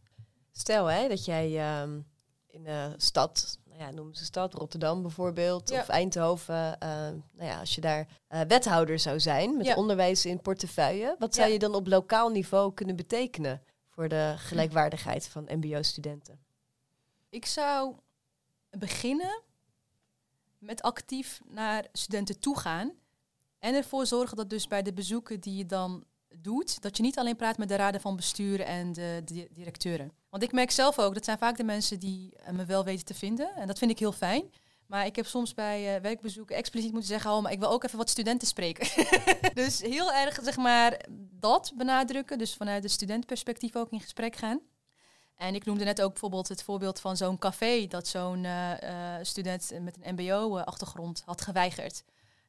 Stel 0.52 0.86
hè, 0.86 1.08
dat 1.08 1.24
jij 1.24 1.58
ehm, 1.58 2.00
in 2.46 2.66
een 2.66 3.00
stad, 3.00 3.58
nou 3.76 3.86
ja, 3.86 3.94
noem 3.96 4.14
ze 4.14 4.24
stad, 4.24 4.54
Rotterdam 4.54 5.02
bijvoorbeeld, 5.02 5.70
of 5.70 5.88
Eindhoven, 5.88 6.76
uh, 6.82 6.88
nou 7.32 7.50
ja, 7.50 7.60
als 7.60 7.74
je 7.74 7.80
daar 7.80 8.08
uh, 8.28 8.40
wethouder 8.40 8.98
zou 8.98 9.20
zijn 9.20 9.56
met 9.56 9.76
onderwijs 9.76 10.26
in 10.26 10.40
portefeuille, 10.40 11.16
wat 11.18 11.34
zou 11.34 11.50
je 11.50 11.58
dan 11.58 11.74
op 11.74 11.86
lokaal 11.86 12.28
niveau 12.28 12.74
kunnen 12.74 12.96
betekenen 12.96 13.62
voor 13.88 14.08
de 14.08 14.34
gelijkwaardigheid 14.36 15.28
van 15.28 15.48
MBO-studenten? 15.48 16.38
Ik 17.28 17.46
zou 17.46 17.94
beginnen 18.70 19.42
met 20.58 20.82
actief 20.82 21.40
naar 21.44 21.86
studenten 21.92 22.40
toe 22.40 22.58
gaan 22.58 22.92
en 23.58 23.74
ervoor 23.74 24.06
zorgen 24.06 24.36
dat 24.36 24.50
dus 24.50 24.66
bij 24.66 24.82
de 24.82 24.92
bezoeken 24.92 25.40
die 25.40 25.56
je 25.56 25.66
dan 25.66 26.04
doet, 26.44 26.82
dat 26.82 26.96
je 26.96 27.02
niet 27.02 27.18
alleen 27.18 27.36
praat 27.36 27.58
met 27.58 27.68
de 27.68 27.76
raden 27.76 28.00
van 28.00 28.16
bestuur 28.16 28.60
en 28.60 28.92
de, 28.92 29.22
directeuren. 29.52 30.12
Want 30.30 30.42
ik 30.42 30.52
merk 30.52 30.70
zelf 30.70 30.98
ook, 30.98 31.14
dat 31.14 31.24
zijn 31.24 31.38
vaak 31.38 31.56
de 31.56 31.64
mensen 31.64 31.98
die 31.98 32.36
eh, 32.36 32.52
me 32.52 32.64
wel 32.64 32.84
weten 32.84 33.04
te 33.04 33.14
vinden. 33.14 33.54
En 33.54 33.66
dat 33.66 33.78
vind 33.78 33.90
ik 33.90 33.98
heel 33.98 34.12
fijn. 34.12 34.50
Maar 34.86 35.06
ik 35.06 35.16
heb 35.16 35.26
soms 35.26 35.54
bij 35.54 35.96
uh, 35.96 36.02
werkbezoeken 36.02 36.56
expliciet 36.56 36.90
moeten 36.90 37.08
zeggen, 37.08 37.30
oh, 37.30 37.42
maar 37.42 37.52
ik 37.52 37.58
wil 37.58 37.70
ook 37.70 37.84
even 37.84 37.98
wat 37.98 38.10
studenten 38.10 38.48
spreken. 38.48 39.04
dus 39.54 39.80
heel 39.80 40.12
erg, 40.12 40.38
zeg 40.42 40.56
maar, 40.56 41.04
dat 41.30 41.72
benadrukken. 41.76 42.38
Dus 42.38 42.54
vanuit 42.54 42.82
de 42.82 42.88
studentenperspectief 42.88 43.76
ook 43.76 43.90
in 43.90 44.00
gesprek 44.00 44.36
gaan. 44.36 44.60
En 45.36 45.54
ik 45.54 45.64
noemde 45.64 45.84
net 45.84 46.02
ook 46.02 46.10
bijvoorbeeld 46.10 46.48
het 46.48 46.62
voorbeeld 46.62 47.00
van 47.00 47.16
zo'n 47.16 47.38
café 47.38 47.86
dat 47.86 48.06
zo'n 48.06 48.44
uh, 48.44 48.72
student 49.22 49.70
met 49.80 49.96
een 50.00 50.14
MBO-achtergrond 50.14 51.22
had 51.24 51.40
geweigerd. 51.40 52.04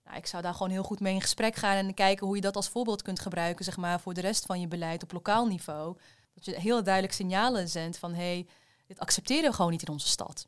Nou, 0.05 0.17
ik 0.17 0.25
zou 0.25 0.43
daar 0.43 0.53
gewoon 0.53 0.71
heel 0.71 0.83
goed 0.83 0.99
mee 0.99 1.13
in 1.13 1.21
gesprek 1.21 1.55
gaan 1.55 1.75
en 1.75 1.93
kijken 1.93 2.25
hoe 2.25 2.35
je 2.35 2.41
dat 2.41 2.55
als 2.55 2.69
voorbeeld 2.69 3.01
kunt 3.01 3.19
gebruiken, 3.19 3.65
zeg 3.65 3.77
maar, 3.77 3.99
voor 3.99 4.13
de 4.13 4.21
rest 4.21 4.45
van 4.45 4.59
je 4.59 4.67
beleid 4.67 5.03
op 5.03 5.11
lokaal 5.11 5.45
niveau. 5.47 5.97
Dat 6.33 6.45
je 6.45 6.59
heel 6.59 6.83
duidelijk 6.83 7.13
signalen 7.13 7.69
zendt 7.69 7.97
van 7.97 8.13
hé, 8.13 8.21
hey, 8.21 8.47
dit 8.87 8.99
accepteren 8.99 9.49
we 9.49 9.55
gewoon 9.55 9.71
niet 9.71 9.81
in 9.81 9.93
onze 9.93 10.07
stad. 10.07 10.47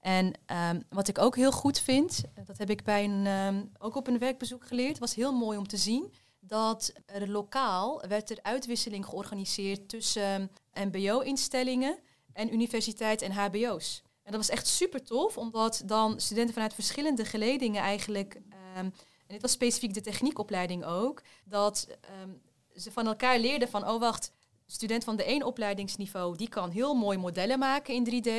En 0.00 0.32
um, 0.70 0.82
wat 0.88 1.08
ik 1.08 1.18
ook 1.18 1.36
heel 1.36 1.52
goed 1.52 1.80
vind, 1.80 2.22
dat 2.46 2.58
heb 2.58 2.70
ik 2.70 2.84
bij 2.84 3.04
een, 3.04 3.26
um, 3.26 3.70
ook 3.78 3.96
op 3.96 4.06
een 4.06 4.18
werkbezoek 4.18 4.66
geleerd, 4.66 4.98
was 4.98 5.14
heel 5.14 5.32
mooi 5.32 5.58
om 5.58 5.66
te 5.68 5.76
zien 5.76 6.12
dat 6.40 6.92
er 7.06 7.28
lokaal 7.28 8.02
werd 8.08 8.30
er 8.30 8.38
uitwisseling 8.42 9.06
georganiseerd 9.06 9.88
tussen 9.88 10.50
MBO-instellingen 10.72 11.98
en 12.32 12.52
universiteit 12.52 13.22
en 13.22 13.32
HBO's. 13.32 14.02
En 14.22 14.34
dat 14.34 14.46
was 14.46 14.56
echt 14.56 14.66
super 14.66 15.04
tof, 15.04 15.38
omdat 15.38 15.82
dan 15.84 16.20
studenten 16.20 16.54
vanuit 16.54 16.74
verschillende 16.74 17.24
geledingen 17.24 17.82
eigenlijk 17.82 18.40
Ehm, 18.47 18.47
en 18.78 18.94
dit 19.26 19.42
was 19.42 19.52
specifiek 19.52 19.94
de 19.94 20.00
techniekopleiding 20.00 20.84
ook, 20.84 21.22
dat 21.44 21.88
ehm, 22.00 22.30
ze 22.76 22.92
van 22.92 23.06
elkaar 23.06 23.38
leerden 23.38 23.68
van, 23.68 23.88
oh 23.88 24.00
wacht, 24.00 24.32
student 24.66 25.04
van 25.04 25.16
de 25.16 25.24
één 25.24 25.42
opleidingsniveau, 25.42 26.36
die 26.36 26.48
kan 26.48 26.70
heel 26.70 26.94
mooi 26.94 27.18
modellen 27.18 27.58
maken 27.58 27.94
in 27.94 28.04
3D, 28.04 28.30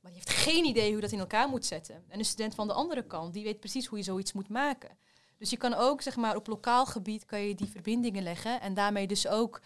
maar 0.00 0.12
die 0.12 0.20
heeft 0.24 0.30
geen 0.30 0.64
idee 0.64 0.92
hoe 0.92 1.00
dat 1.00 1.12
in 1.12 1.18
elkaar 1.18 1.48
moet 1.48 1.66
zetten. 1.66 2.04
En 2.08 2.18
een 2.18 2.24
student 2.24 2.54
van 2.54 2.66
de 2.66 2.72
andere 2.72 3.02
kant, 3.02 3.32
die 3.32 3.44
weet 3.44 3.60
precies 3.60 3.86
hoe 3.86 3.98
je 3.98 4.04
zoiets 4.04 4.32
moet 4.32 4.48
maken. 4.48 4.98
Dus 5.38 5.50
je 5.50 5.56
kan 5.56 5.74
ook, 5.74 6.02
zeg 6.02 6.16
maar, 6.16 6.36
op 6.36 6.46
lokaal 6.46 6.86
gebied 6.86 7.24
kan 7.24 7.40
je 7.40 7.54
die 7.54 7.70
verbindingen 7.70 8.22
leggen 8.22 8.60
en 8.60 8.74
daarmee 8.74 9.06
dus 9.06 9.26
ook 9.26 9.60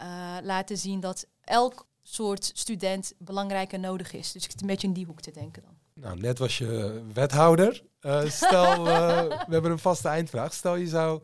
uh, 0.00 0.36
laten 0.42 0.78
zien 0.78 1.00
dat 1.00 1.26
elk 1.40 1.86
soort 2.02 2.50
student 2.54 3.12
belangrijk 3.18 3.72
en 3.72 3.80
nodig 3.80 4.12
is. 4.12 4.32
Dus 4.32 4.44
ik 4.44 4.50
zit 4.50 4.60
een 4.60 4.66
beetje 4.66 4.86
in 4.86 4.92
die 4.92 5.06
hoek 5.06 5.20
te 5.20 5.30
denken 5.30 5.62
dan. 5.62 5.76
Nou, 5.94 6.20
net 6.20 6.38
was 6.38 6.58
je 6.58 7.02
wethouder. 7.12 7.84
Uh, 8.02 8.28
stel, 8.28 8.88
uh, 8.88 9.22
we 9.46 9.52
hebben 9.52 9.70
een 9.70 9.78
vaste 9.78 10.08
eindvraag. 10.08 10.52
Stel 10.52 10.76
je 10.76 10.86
zou 10.86 11.22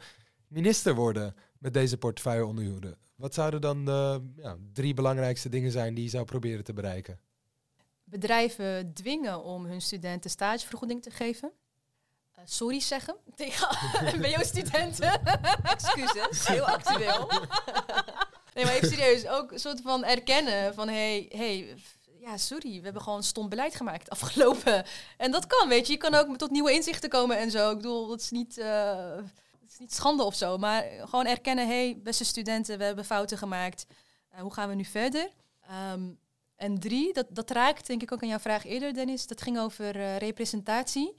minister 0.48 0.94
worden 0.94 1.34
met 1.58 1.74
deze 1.74 1.98
portefeuille 1.98 2.46
onder 2.46 2.64
je 2.64 2.96
Wat 3.16 3.34
zouden 3.34 3.60
dan 3.60 3.84
de 3.84 4.22
ja, 4.36 4.56
drie 4.72 4.94
belangrijkste 4.94 5.48
dingen 5.48 5.70
zijn 5.70 5.94
die 5.94 6.04
je 6.04 6.10
zou 6.10 6.24
proberen 6.24 6.64
te 6.64 6.72
bereiken? 6.72 7.20
Bedrijven 8.04 8.94
dwingen 8.94 9.42
om 9.42 9.64
hun 9.64 9.80
studenten 9.80 10.30
stagevergoeding 10.30 11.02
te 11.02 11.10
geven. 11.10 11.52
Uh, 12.38 12.44
sorry 12.44 12.80
zeggen 12.80 13.16
tegen 13.36 13.68
MBO-studenten. 14.18 15.24
Excuses, 15.74 16.46
heel 16.46 16.66
actueel. 16.66 17.30
nee, 18.54 18.64
maar 18.64 18.74
even 18.74 18.88
serieus. 18.88 19.26
Ook 19.26 19.52
een 19.52 19.58
soort 19.58 19.80
van 19.80 20.04
erkennen 20.04 20.74
van... 20.74 20.88
hey, 20.88 21.26
hey, 21.32 21.76
ja, 22.28 22.36
sorry, 22.36 22.78
we 22.78 22.84
hebben 22.84 23.02
gewoon 23.02 23.22
stom 23.22 23.48
beleid 23.48 23.74
gemaakt 23.74 24.10
afgelopen. 24.10 24.84
En 25.16 25.30
dat 25.30 25.46
kan, 25.46 25.68
weet 25.68 25.86
je. 25.86 25.92
Je 25.92 25.98
kan 25.98 26.14
ook 26.14 26.36
tot 26.36 26.50
nieuwe 26.50 26.72
inzichten 26.72 27.10
komen 27.10 27.38
en 27.38 27.50
zo. 27.50 27.70
Ik 27.70 27.76
bedoel, 27.76 28.06
dat 28.06 28.20
is 28.20 28.30
niet... 28.30 28.58
Uh, 28.58 29.16
het 29.60 29.76
is 29.76 29.78
niet 29.78 29.94
schande 29.94 30.22
of 30.22 30.34
zo, 30.34 30.58
maar 30.58 30.84
gewoon 31.04 31.26
erkennen, 31.26 31.66
hey, 31.66 32.00
beste 32.02 32.24
studenten, 32.24 32.78
we 32.78 32.84
hebben 32.84 33.04
fouten 33.04 33.38
gemaakt. 33.38 33.86
Uh, 34.34 34.40
hoe 34.40 34.52
gaan 34.52 34.68
we 34.68 34.74
nu 34.74 34.84
verder? 34.84 35.30
Ehm, 35.60 36.10
en 36.56 36.78
drie, 36.80 37.12
dat, 37.12 37.26
dat 37.30 37.50
raakt 37.50 37.86
denk 37.86 38.02
ik 38.02 38.12
ook 38.12 38.22
aan 38.22 38.28
jouw 38.28 38.38
vraag 38.38 38.64
eerder, 38.64 38.94
Dennis. 38.94 39.26
Dat 39.26 39.42
ging 39.42 39.58
over 39.58 39.96
uh, 39.96 40.16
representatie. 40.16 41.14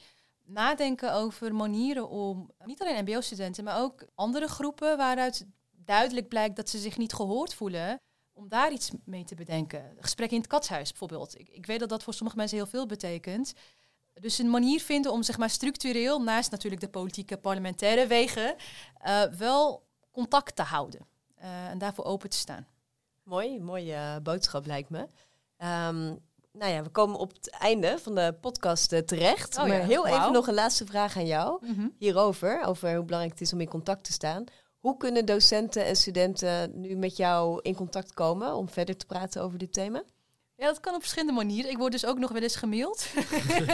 Nadenken 0.46 1.14
over 1.14 1.56
manieren 1.56 2.10
om, 2.10 2.52
niet 2.66 2.82
alleen 2.82 3.04
MBO-studenten, 3.04 3.64
maar 3.64 3.82
ook 3.82 4.06
andere 4.16 4.48
groepen 4.48 4.98
waaruit 4.98 5.46
duidelijk 5.72 6.28
blijkt 6.28 6.56
dat 6.56 6.70
ze 6.70 6.78
zich 6.78 6.98
niet 6.98 7.14
gehoord 7.14 7.54
voelen, 7.54 8.02
om 8.40 8.48
daar 8.50 8.72
iets 8.72 8.92
mee 9.06 9.24
te 9.24 9.36
bedenken. 9.36 9.96
Gesprek 10.00 10.32
in 10.32 10.38
het 10.38 10.48
katshuis 10.48 10.90
bijvoorbeeld. 10.90 11.40
Ik, 11.40 11.50
ik 11.50 11.66
weet 11.66 11.80
dat 11.80 11.90
dat 11.90 12.04
voor 12.04 12.14
sommige 12.14 12.38
mensen 12.38 12.58
heel 12.58 12.68
veel 12.68 12.86
betekent. 12.86 13.54
Dus 14.14 14.38
een 14.38 14.50
manier 14.50 14.80
vinden 14.80 15.12
om 15.12 15.24
zeg 15.24 15.38
maar 15.38 15.50
structureel, 15.50 16.22
naast 16.22 16.52
natuurlijk 16.52 16.82
de 16.82 16.90
politieke 16.90 17.38
parlementaire 17.38 18.08
wegen, 18.08 18.56
uh, 19.06 19.24
wel 19.24 19.84
contact 20.12 20.56
te 20.56 20.62
houden. 20.62 21.08
Uh, 21.42 21.68
en 21.68 21.78
daarvoor 21.78 22.06
open 22.06 22.30
te 22.30 22.38
staan. 22.38 22.68
Mooi, 23.24 23.60
mooie 23.60 23.94
uh, 23.94 24.16
boodschap 24.24 24.66
lijkt 24.66 24.90
me. 24.90 25.00
Um, 25.00 26.20
nou 26.52 26.72
ja, 26.72 26.84
we 26.84 26.90
komen 26.90 27.20
op 27.20 27.34
het 27.34 27.50
einde 27.50 27.98
van 28.00 28.16
de 28.16 28.38
podcast 28.42 29.08
terecht. 29.08 29.58
Oh, 29.58 29.66
maar 29.66 29.78
ja. 29.78 29.86
heel 29.86 30.06
wow. 30.06 30.16
even 30.16 30.32
nog 30.32 30.48
een 30.48 30.54
laatste 30.54 30.86
vraag 30.86 31.18
aan 31.18 31.26
jou 31.26 31.66
mm 31.66 31.76
-hmm. 31.76 31.94
hierover. 31.98 32.64
Over 32.64 32.96
hoe 32.96 33.06
belangrijk 33.06 33.40
het 33.40 33.48
is 33.48 33.54
om 33.54 33.62
in 33.62 33.68
contact 33.68 34.04
te 34.04 34.12
staan. 34.12 34.44
Hoe 34.80 34.98
kunnen 34.98 35.26
docenten 35.26 35.86
en 35.86 35.96
studenten 35.96 36.80
nu 36.82 36.96
met 36.96 37.18
jou 37.18 37.60
in 37.62 37.76
contact 37.76 38.14
komen 38.14 38.56
om 38.56 38.70
verder 38.70 38.98
te 38.98 39.06
praten 39.06 39.42
over 39.42 39.58
dit 39.58 39.74
thema? 39.74 40.04
Ja, 40.56 40.66
dat 40.66 40.80
kan 40.80 40.94
op 40.94 41.00
verschillende 41.00 41.34
manieren. 41.34 41.72
Ik 41.72 41.78
word 41.78 41.92
dus 41.92 42.06
ook 42.06 42.18
nog 42.18 42.32
wel 42.32 42.42
eens 42.42 42.56
gemaild. 42.56 43.08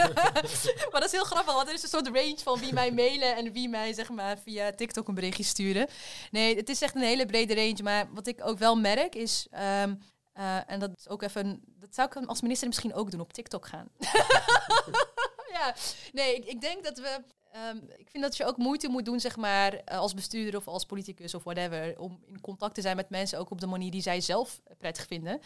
maar 0.90 1.00
dat 1.00 1.04
is 1.04 1.12
heel 1.12 1.24
grappig, 1.24 1.54
want 1.54 1.68
er 1.68 1.74
is 1.74 1.82
een 1.82 1.88
soort 1.88 2.06
range 2.06 2.38
van 2.38 2.58
wie 2.58 2.72
mij 2.72 2.92
mailen 2.92 3.36
en 3.36 3.52
wie 3.52 3.68
mij 3.68 3.92
zeg 3.92 4.10
maar 4.10 4.38
via 4.38 4.72
TikTok 4.72 5.08
een 5.08 5.14
berichtje 5.14 5.42
sturen. 5.42 5.88
Nee, 6.30 6.56
het 6.56 6.68
is 6.68 6.82
echt 6.82 6.94
een 6.94 7.02
hele 7.02 7.26
brede 7.26 7.54
range. 7.54 7.82
Maar 7.82 8.08
wat 8.12 8.26
ik 8.26 8.46
ook 8.46 8.58
wel 8.58 8.76
merk 8.76 9.14
is, 9.14 9.46
um, 9.52 9.98
uh, 10.38 10.70
en 10.70 10.80
dat 10.80 10.90
is 10.96 11.08
ook 11.08 11.22
even, 11.22 11.62
dat 11.80 11.94
zou 11.94 12.08
ik 12.08 12.28
als 12.28 12.40
minister 12.40 12.68
misschien 12.68 12.94
ook 12.94 13.10
doen, 13.10 13.20
op 13.20 13.32
TikTok 13.32 13.66
gaan. 13.66 13.88
ja, 15.56 15.74
nee, 16.12 16.36
ik, 16.36 16.44
ik 16.44 16.60
denk 16.60 16.84
dat 16.84 16.98
we 16.98 17.22
Um, 17.64 17.82
ik 17.96 18.10
vind 18.10 18.22
dat 18.22 18.36
je 18.36 18.44
ook 18.44 18.56
moeite 18.56 18.88
moet 18.88 19.04
doen, 19.04 19.20
zeg 19.20 19.36
maar, 19.36 19.74
uh, 19.74 19.98
als 19.98 20.14
bestuurder 20.14 20.60
of 20.60 20.68
als 20.68 20.84
politicus 20.84 21.34
of 21.34 21.44
whatever, 21.44 21.98
om 21.98 22.20
in 22.26 22.40
contact 22.40 22.74
te 22.74 22.80
zijn 22.80 22.96
met 22.96 23.10
mensen 23.10 23.38
ook 23.38 23.50
op 23.50 23.60
de 23.60 23.66
manier 23.66 23.90
die 23.90 24.02
zij 24.02 24.20
zelf 24.20 24.60
prettig 24.78 25.06
vinden. 25.06 25.40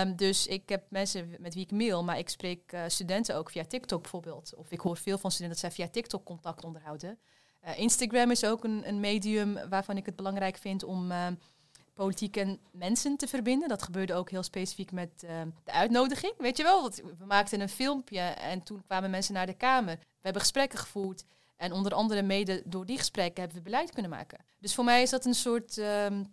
Um, 0.00 0.16
dus 0.16 0.46
ik 0.46 0.68
heb 0.68 0.84
mensen 0.88 1.36
met 1.38 1.54
wie 1.54 1.62
ik 1.62 1.70
mail, 1.70 2.04
maar 2.04 2.18
ik 2.18 2.28
spreek 2.28 2.72
uh, 2.72 2.82
studenten 2.86 3.36
ook 3.36 3.50
via 3.50 3.64
TikTok 3.64 4.02
bijvoorbeeld. 4.02 4.54
Of 4.56 4.70
ik 4.70 4.80
hoor 4.80 4.96
veel 4.96 5.18
van 5.18 5.30
studenten 5.30 5.60
dat 5.60 5.72
zij 5.72 5.84
via 5.84 5.92
TikTok 5.92 6.24
contact 6.24 6.64
onderhouden. 6.64 7.18
Uh, 7.64 7.78
Instagram 7.78 8.30
is 8.30 8.44
ook 8.44 8.64
een, 8.64 8.88
een, 8.88 9.00
medium 9.00 9.68
waarvan 9.68 9.96
ik 9.96 10.06
het 10.06 10.16
belangrijk 10.16 10.56
vind 10.56 10.82
om 10.82 11.10
uh, 11.10 11.26
politiek 11.94 12.36
en 12.36 12.60
mensen 12.72 13.16
te 13.16 13.26
verbinden. 13.26 13.68
Dat 13.68 13.82
gebeurde 13.82 14.14
ook 14.14 14.30
heel 14.30 14.42
specifiek 14.42 14.92
met 14.92 15.20
de 15.64 15.72
uitnodiging. 15.72 16.34
Weet 16.38 16.56
je 16.56 16.62
wel, 16.62 16.90
we 16.90 17.24
maakten 17.26 17.60
een 17.60 17.68
filmpje 17.68 18.20
en 18.20 18.62
toen 18.62 18.82
kwamen 18.86 19.10
mensen 19.10 19.34
naar 19.34 19.46
de 19.46 19.54
Kamer. 19.54 19.98
We 20.24 20.30
hebben 20.30 20.42
gesprekken 20.42 20.78
gevoerd. 20.78 21.24
En 21.56 21.72
onder 21.72 21.94
andere 21.94 22.22
mede 22.22 22.62
door 22.64 22.86
die 22.86 22.98
gesprekken 22.98 23.42
hebben 23.42 23.58
we 23.58 23.70
beleid 23.70 23.90
kunnen 23.92 24.10
maken. 24.10 24.44
Dus 24.58 24.74
voor 24.74 24.84
mij 24.84 25.02
is 25.02 25.10
dat 25.10 25.24
een 25.24 25.34
soort 25.34 25.76
um, 25.76 26.32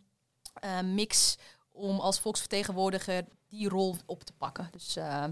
mix 0.84 1.38
om 1.72 2.00
als 2.00 2.20
volksvertegenwoordiger 2.20 3.26
die 3.48 3.70
rol 3.70 3.96
op 4.06 4.24
te 4.24 4.34
pakken. 4.34 4.70
Dus 4.72 4.98
uh, 4.98 5.26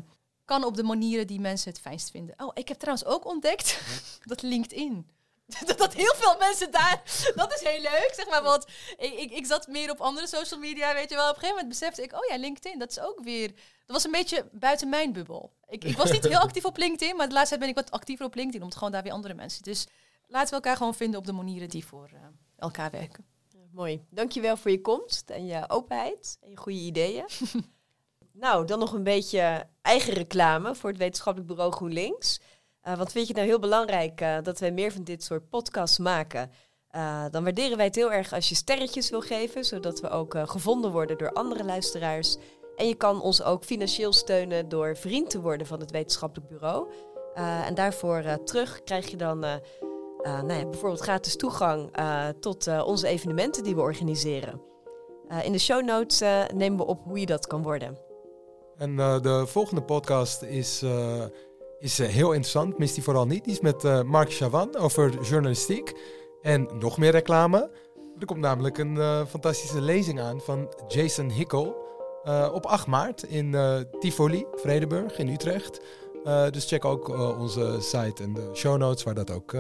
kan 0.46 0.64
op 0.64 0.76
de 0.76 0.84
manieren 0.84 1.28
die 1.28 1.40
mensen 1.40 1.72
het 1.72 1.80
fijnst 1.80 2.12
vinden. 2.12 2.36
Oh, 2.38 2.52
ik 2.54 2.68
heb 2.68 2.78
trouwens 2.78 3.08
ook 3.08 3.26
ontdekt 3.26 3.82
dat 4.24 4.42
LinkedIn. 4.42 5.10
Dat, 5.66 5.78
dat 5.78 5.94
heel 5.94 6.14
veel 6.16 6.38
mensen 6.38 6.72
daar. 6.72 7.02
Dat 7.36 7.54
is 7.54 7.68
heel 7.68 7.82
leuk, 7.82 8.12
zeg 8.16 8.30
maar. 8.30 8.44
Want 8.44 8.66
ik, 8.98 9.14
ik, 9.14 9.32
ik 9.32 9.46
zat 9.46 9.68
meer 9.68 9.92
op 9.92 10.02
andere 10.02 10.28
social 10.28 10.60
media, 10.60 10.94
weet 10.94 11.10
je 11.10 11.16
wel. 11.16 11.30
Op 11.30 11.36
een 11.36 11.40
gegeven 11.40 11.56
moment 11.56 11.80
besefte 11.80 12.04
ik, 12.04 12.14
oh 12.14 12.26
ja, 12.30 12.38
LinkedIn, 12.38 12.80
dat 12.80 12.90
is 12.90 13.00
ook 13.00 13.20
weer. 13.24 13.48
Dat 13.86 13.96
was 13.96 14.04
een 14.04 14.12
beetje 14.12 14.50
buiten 14.52 14.90
mijn 14.90 15.14
bubbel. 15.14 15.54
Ik, 15.68 15.84
ik 15.84 15.98
was 15.98 16.12
niet 16.12 16.28
heel 16.28 16.40
actief 16.48 16.66
op 16.66 16.78
LinkedIn, 16.78 17.16
maar 17.16 17.28
de 17.28 17.34
laatste 17.34 17.58
tijd 17.58 17.60
ben 17.60 17.70
ik 17.70 17.86
wat 17.86 18.00
actiever 18.00 18.26
op 18.26 18.36
LinkedIn, 18.36 18.62
omdat 18.62 18.78
gewoon 18.78 18.94
daar 18.94 19.04
weer 19.04 19.12
andere 19.12 19.34
mensen. 19.34 19.64
Dus 19.64 19.88
laten 20.28 20.50
we 20.50 20.56
elkaar 20.56 20.78
gewoon 20.78 20.96
vinden 20.96 21.20
op 21.20 21.26
de 21.26 21.32
manieren 21.32 21.70
die 21.70 21.86
voor 21.86 22.10
uh, 22.14 22.20
elkaar 22.58 22.92
werken. 22.92 23.26
Mooi. 23.72 24.06
Dankjewel 24.10 24.58
voor 24.58 24.72
je 24.72 24.82
komst 24.82 25.30
en 25.30 25.46
je 25.46 25.70
openheid 25.70 26.38
en 26.42 26.50
je 26.50 26.58
goede 26.58 26.80
ideeën. 26.80 27.26
nou, 28.32 28.66
dan 28.66 28.80
nog 28.80 28.94
een 28.94 29.04
beetje 29.04 29.68
eigen 29.82 30.14
reclame 30.14 30.76
voor 30.76 30.90
het 30.90 31.00
wetenschappelijk 31.00 31.52
bureau 31.52 31.72
GroenLinks. 31.72 32.40
Uh, 32.88 32.98
want 32.98 33.12
vind 33.12 33.28
je 33.28 33.34
het 33.34 33.36
nou 33.36 33.48
heel 33.48 33.60
belangrijk 33.60 34.22
uh, 34.22 34.38
dat 34.44 34.60
wij 34.60 34.72
meer 34.72 34.92
van 34.92 35.04
dit 35.04 35.24
soort 35.24 35.50
podcasts 35.50 35.98
maken? 35.98 36.52
Uh, 36.96 37.26
dan 37.32 37.44
waarderen 37.44 37.78
wij 37.78 37.86
het 37.86 37.96
heel 37.96 38.12
erg 38.12 38.34
als 38.34 38.50
je 38.50 38.56
sterretjes 38.56 39.10
wil 39.10 39.22
geven, 39.22 39.66
zodat 39.66 40.00
we 40.00 40.10
ook 40.10 40.36
gevonden 40.46 40.92
worden 40.92 41.18
door 41.18 41.32
andere 41.32 41.64
luisteraars. 41.64 42.38
En 42.76 42.88
je 42.88 42.96
kan 42.96 43.22
ons 43.22 43.44
ook 43.44 43.64
financieel 43.64 44.14
steunen 44.14 44.70
door 44.70 44.98
vriend 44.98 45.30
te 45.30 45.42
worden 45.42 45.68
van 45.68 45.80
het 45.80 45.92
wetenschappelijk 45.92 46.50
bureau. 46.50 46.90
en 47.66 47.76
daarvoor 47.76 48.24
terug 48.44 48.84
krijg 48.84 49.10
je 49.10 49.18
dan 49.18 49.40
nou 49.40 50.54
ja, 50.54 50.66
bijvoorbeeld 50.66 51.02
gratis 51.02 51.36
toegang 51.36 51.92
tot 52.40 52.68
onze 52.84 53.08
evenementen 53.08 53.64
die 53.64 53.76
we 53.76 53.82
organiseren. 53.82 54.62
in 55.44 55.52
de 55.52 55.60
show 55.60 55.84
notes 55.84 56.20
nemen 56.54 56.78
we 56.78 56.86
op 56.86 57.04
hoe 57.04 57.20
je 57.20 57.26
dat 57.26 57.48
kan 57.48 57.64
worden. 57.64 57.98
En 58.78 58.96
de 58.96 59.44
volgende 59.48 59.84
podcast 59.84 60.42
is, 60.42 60.84
is 61.80 61.98
heel 61.98 62.32
interessant, 62.32 62.78
mis 62.78 62.94
die 62.94 63.04
vooral 63.04 63.26
niet. 63.26 63.44
Die 63.44 63.54
is 63.54 63.60
met 63.60 64.04
Mark 64.06 64.34
Chavan 64.34 64.78
over 64.78 65.22
journalistiek 65.22 65.94
en 66.42 66.70
nog 66.80 66.98
meer 66.98 67.12
reclame. 67.12 67.72
Er 68.20 68.26
komt 68.26 68.40
namelijk 68.40 68.78
een 68.78 69.26
fantastische 69.28 69.82
lezing 69.82 70.20
aan 70.20 70.42
van 70.42 70.74
Jason 70.88 71.30
Hickel 71.30 71.88
op 72.54 72.66
8 72.66 72.88
maart 72.88 73.24
in 73.24 73.56
Tivoli, 74.00 74.46
Vredeburg 74.52 75.18
in 75.18 75.28
Utrecht. 75.28 75.80
dus 76.52 76.66
check 76.66 76.86
ook 76.86 77.08
onze 77.40 77.78
site 77.80 78.24
en 78.24 78.34
de 78.34 78.50
show 78.54 78.78
notes 78.78 79.04
waar 79.04 79.16
dat 79.16 79.32
ook 79.32 79.56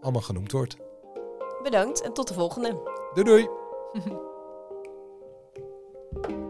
allemaal 0.00 0.22
genoemd 0.22 0.52
wordt. 0.52 0.76
Bedankt 1.62 2.00
en 2.00 2.12
tot 2.12 2.28
de 2.28 2.34
volgende. 2.34 2.82
Doei 3.14 3.26
doei. 3.26 3.48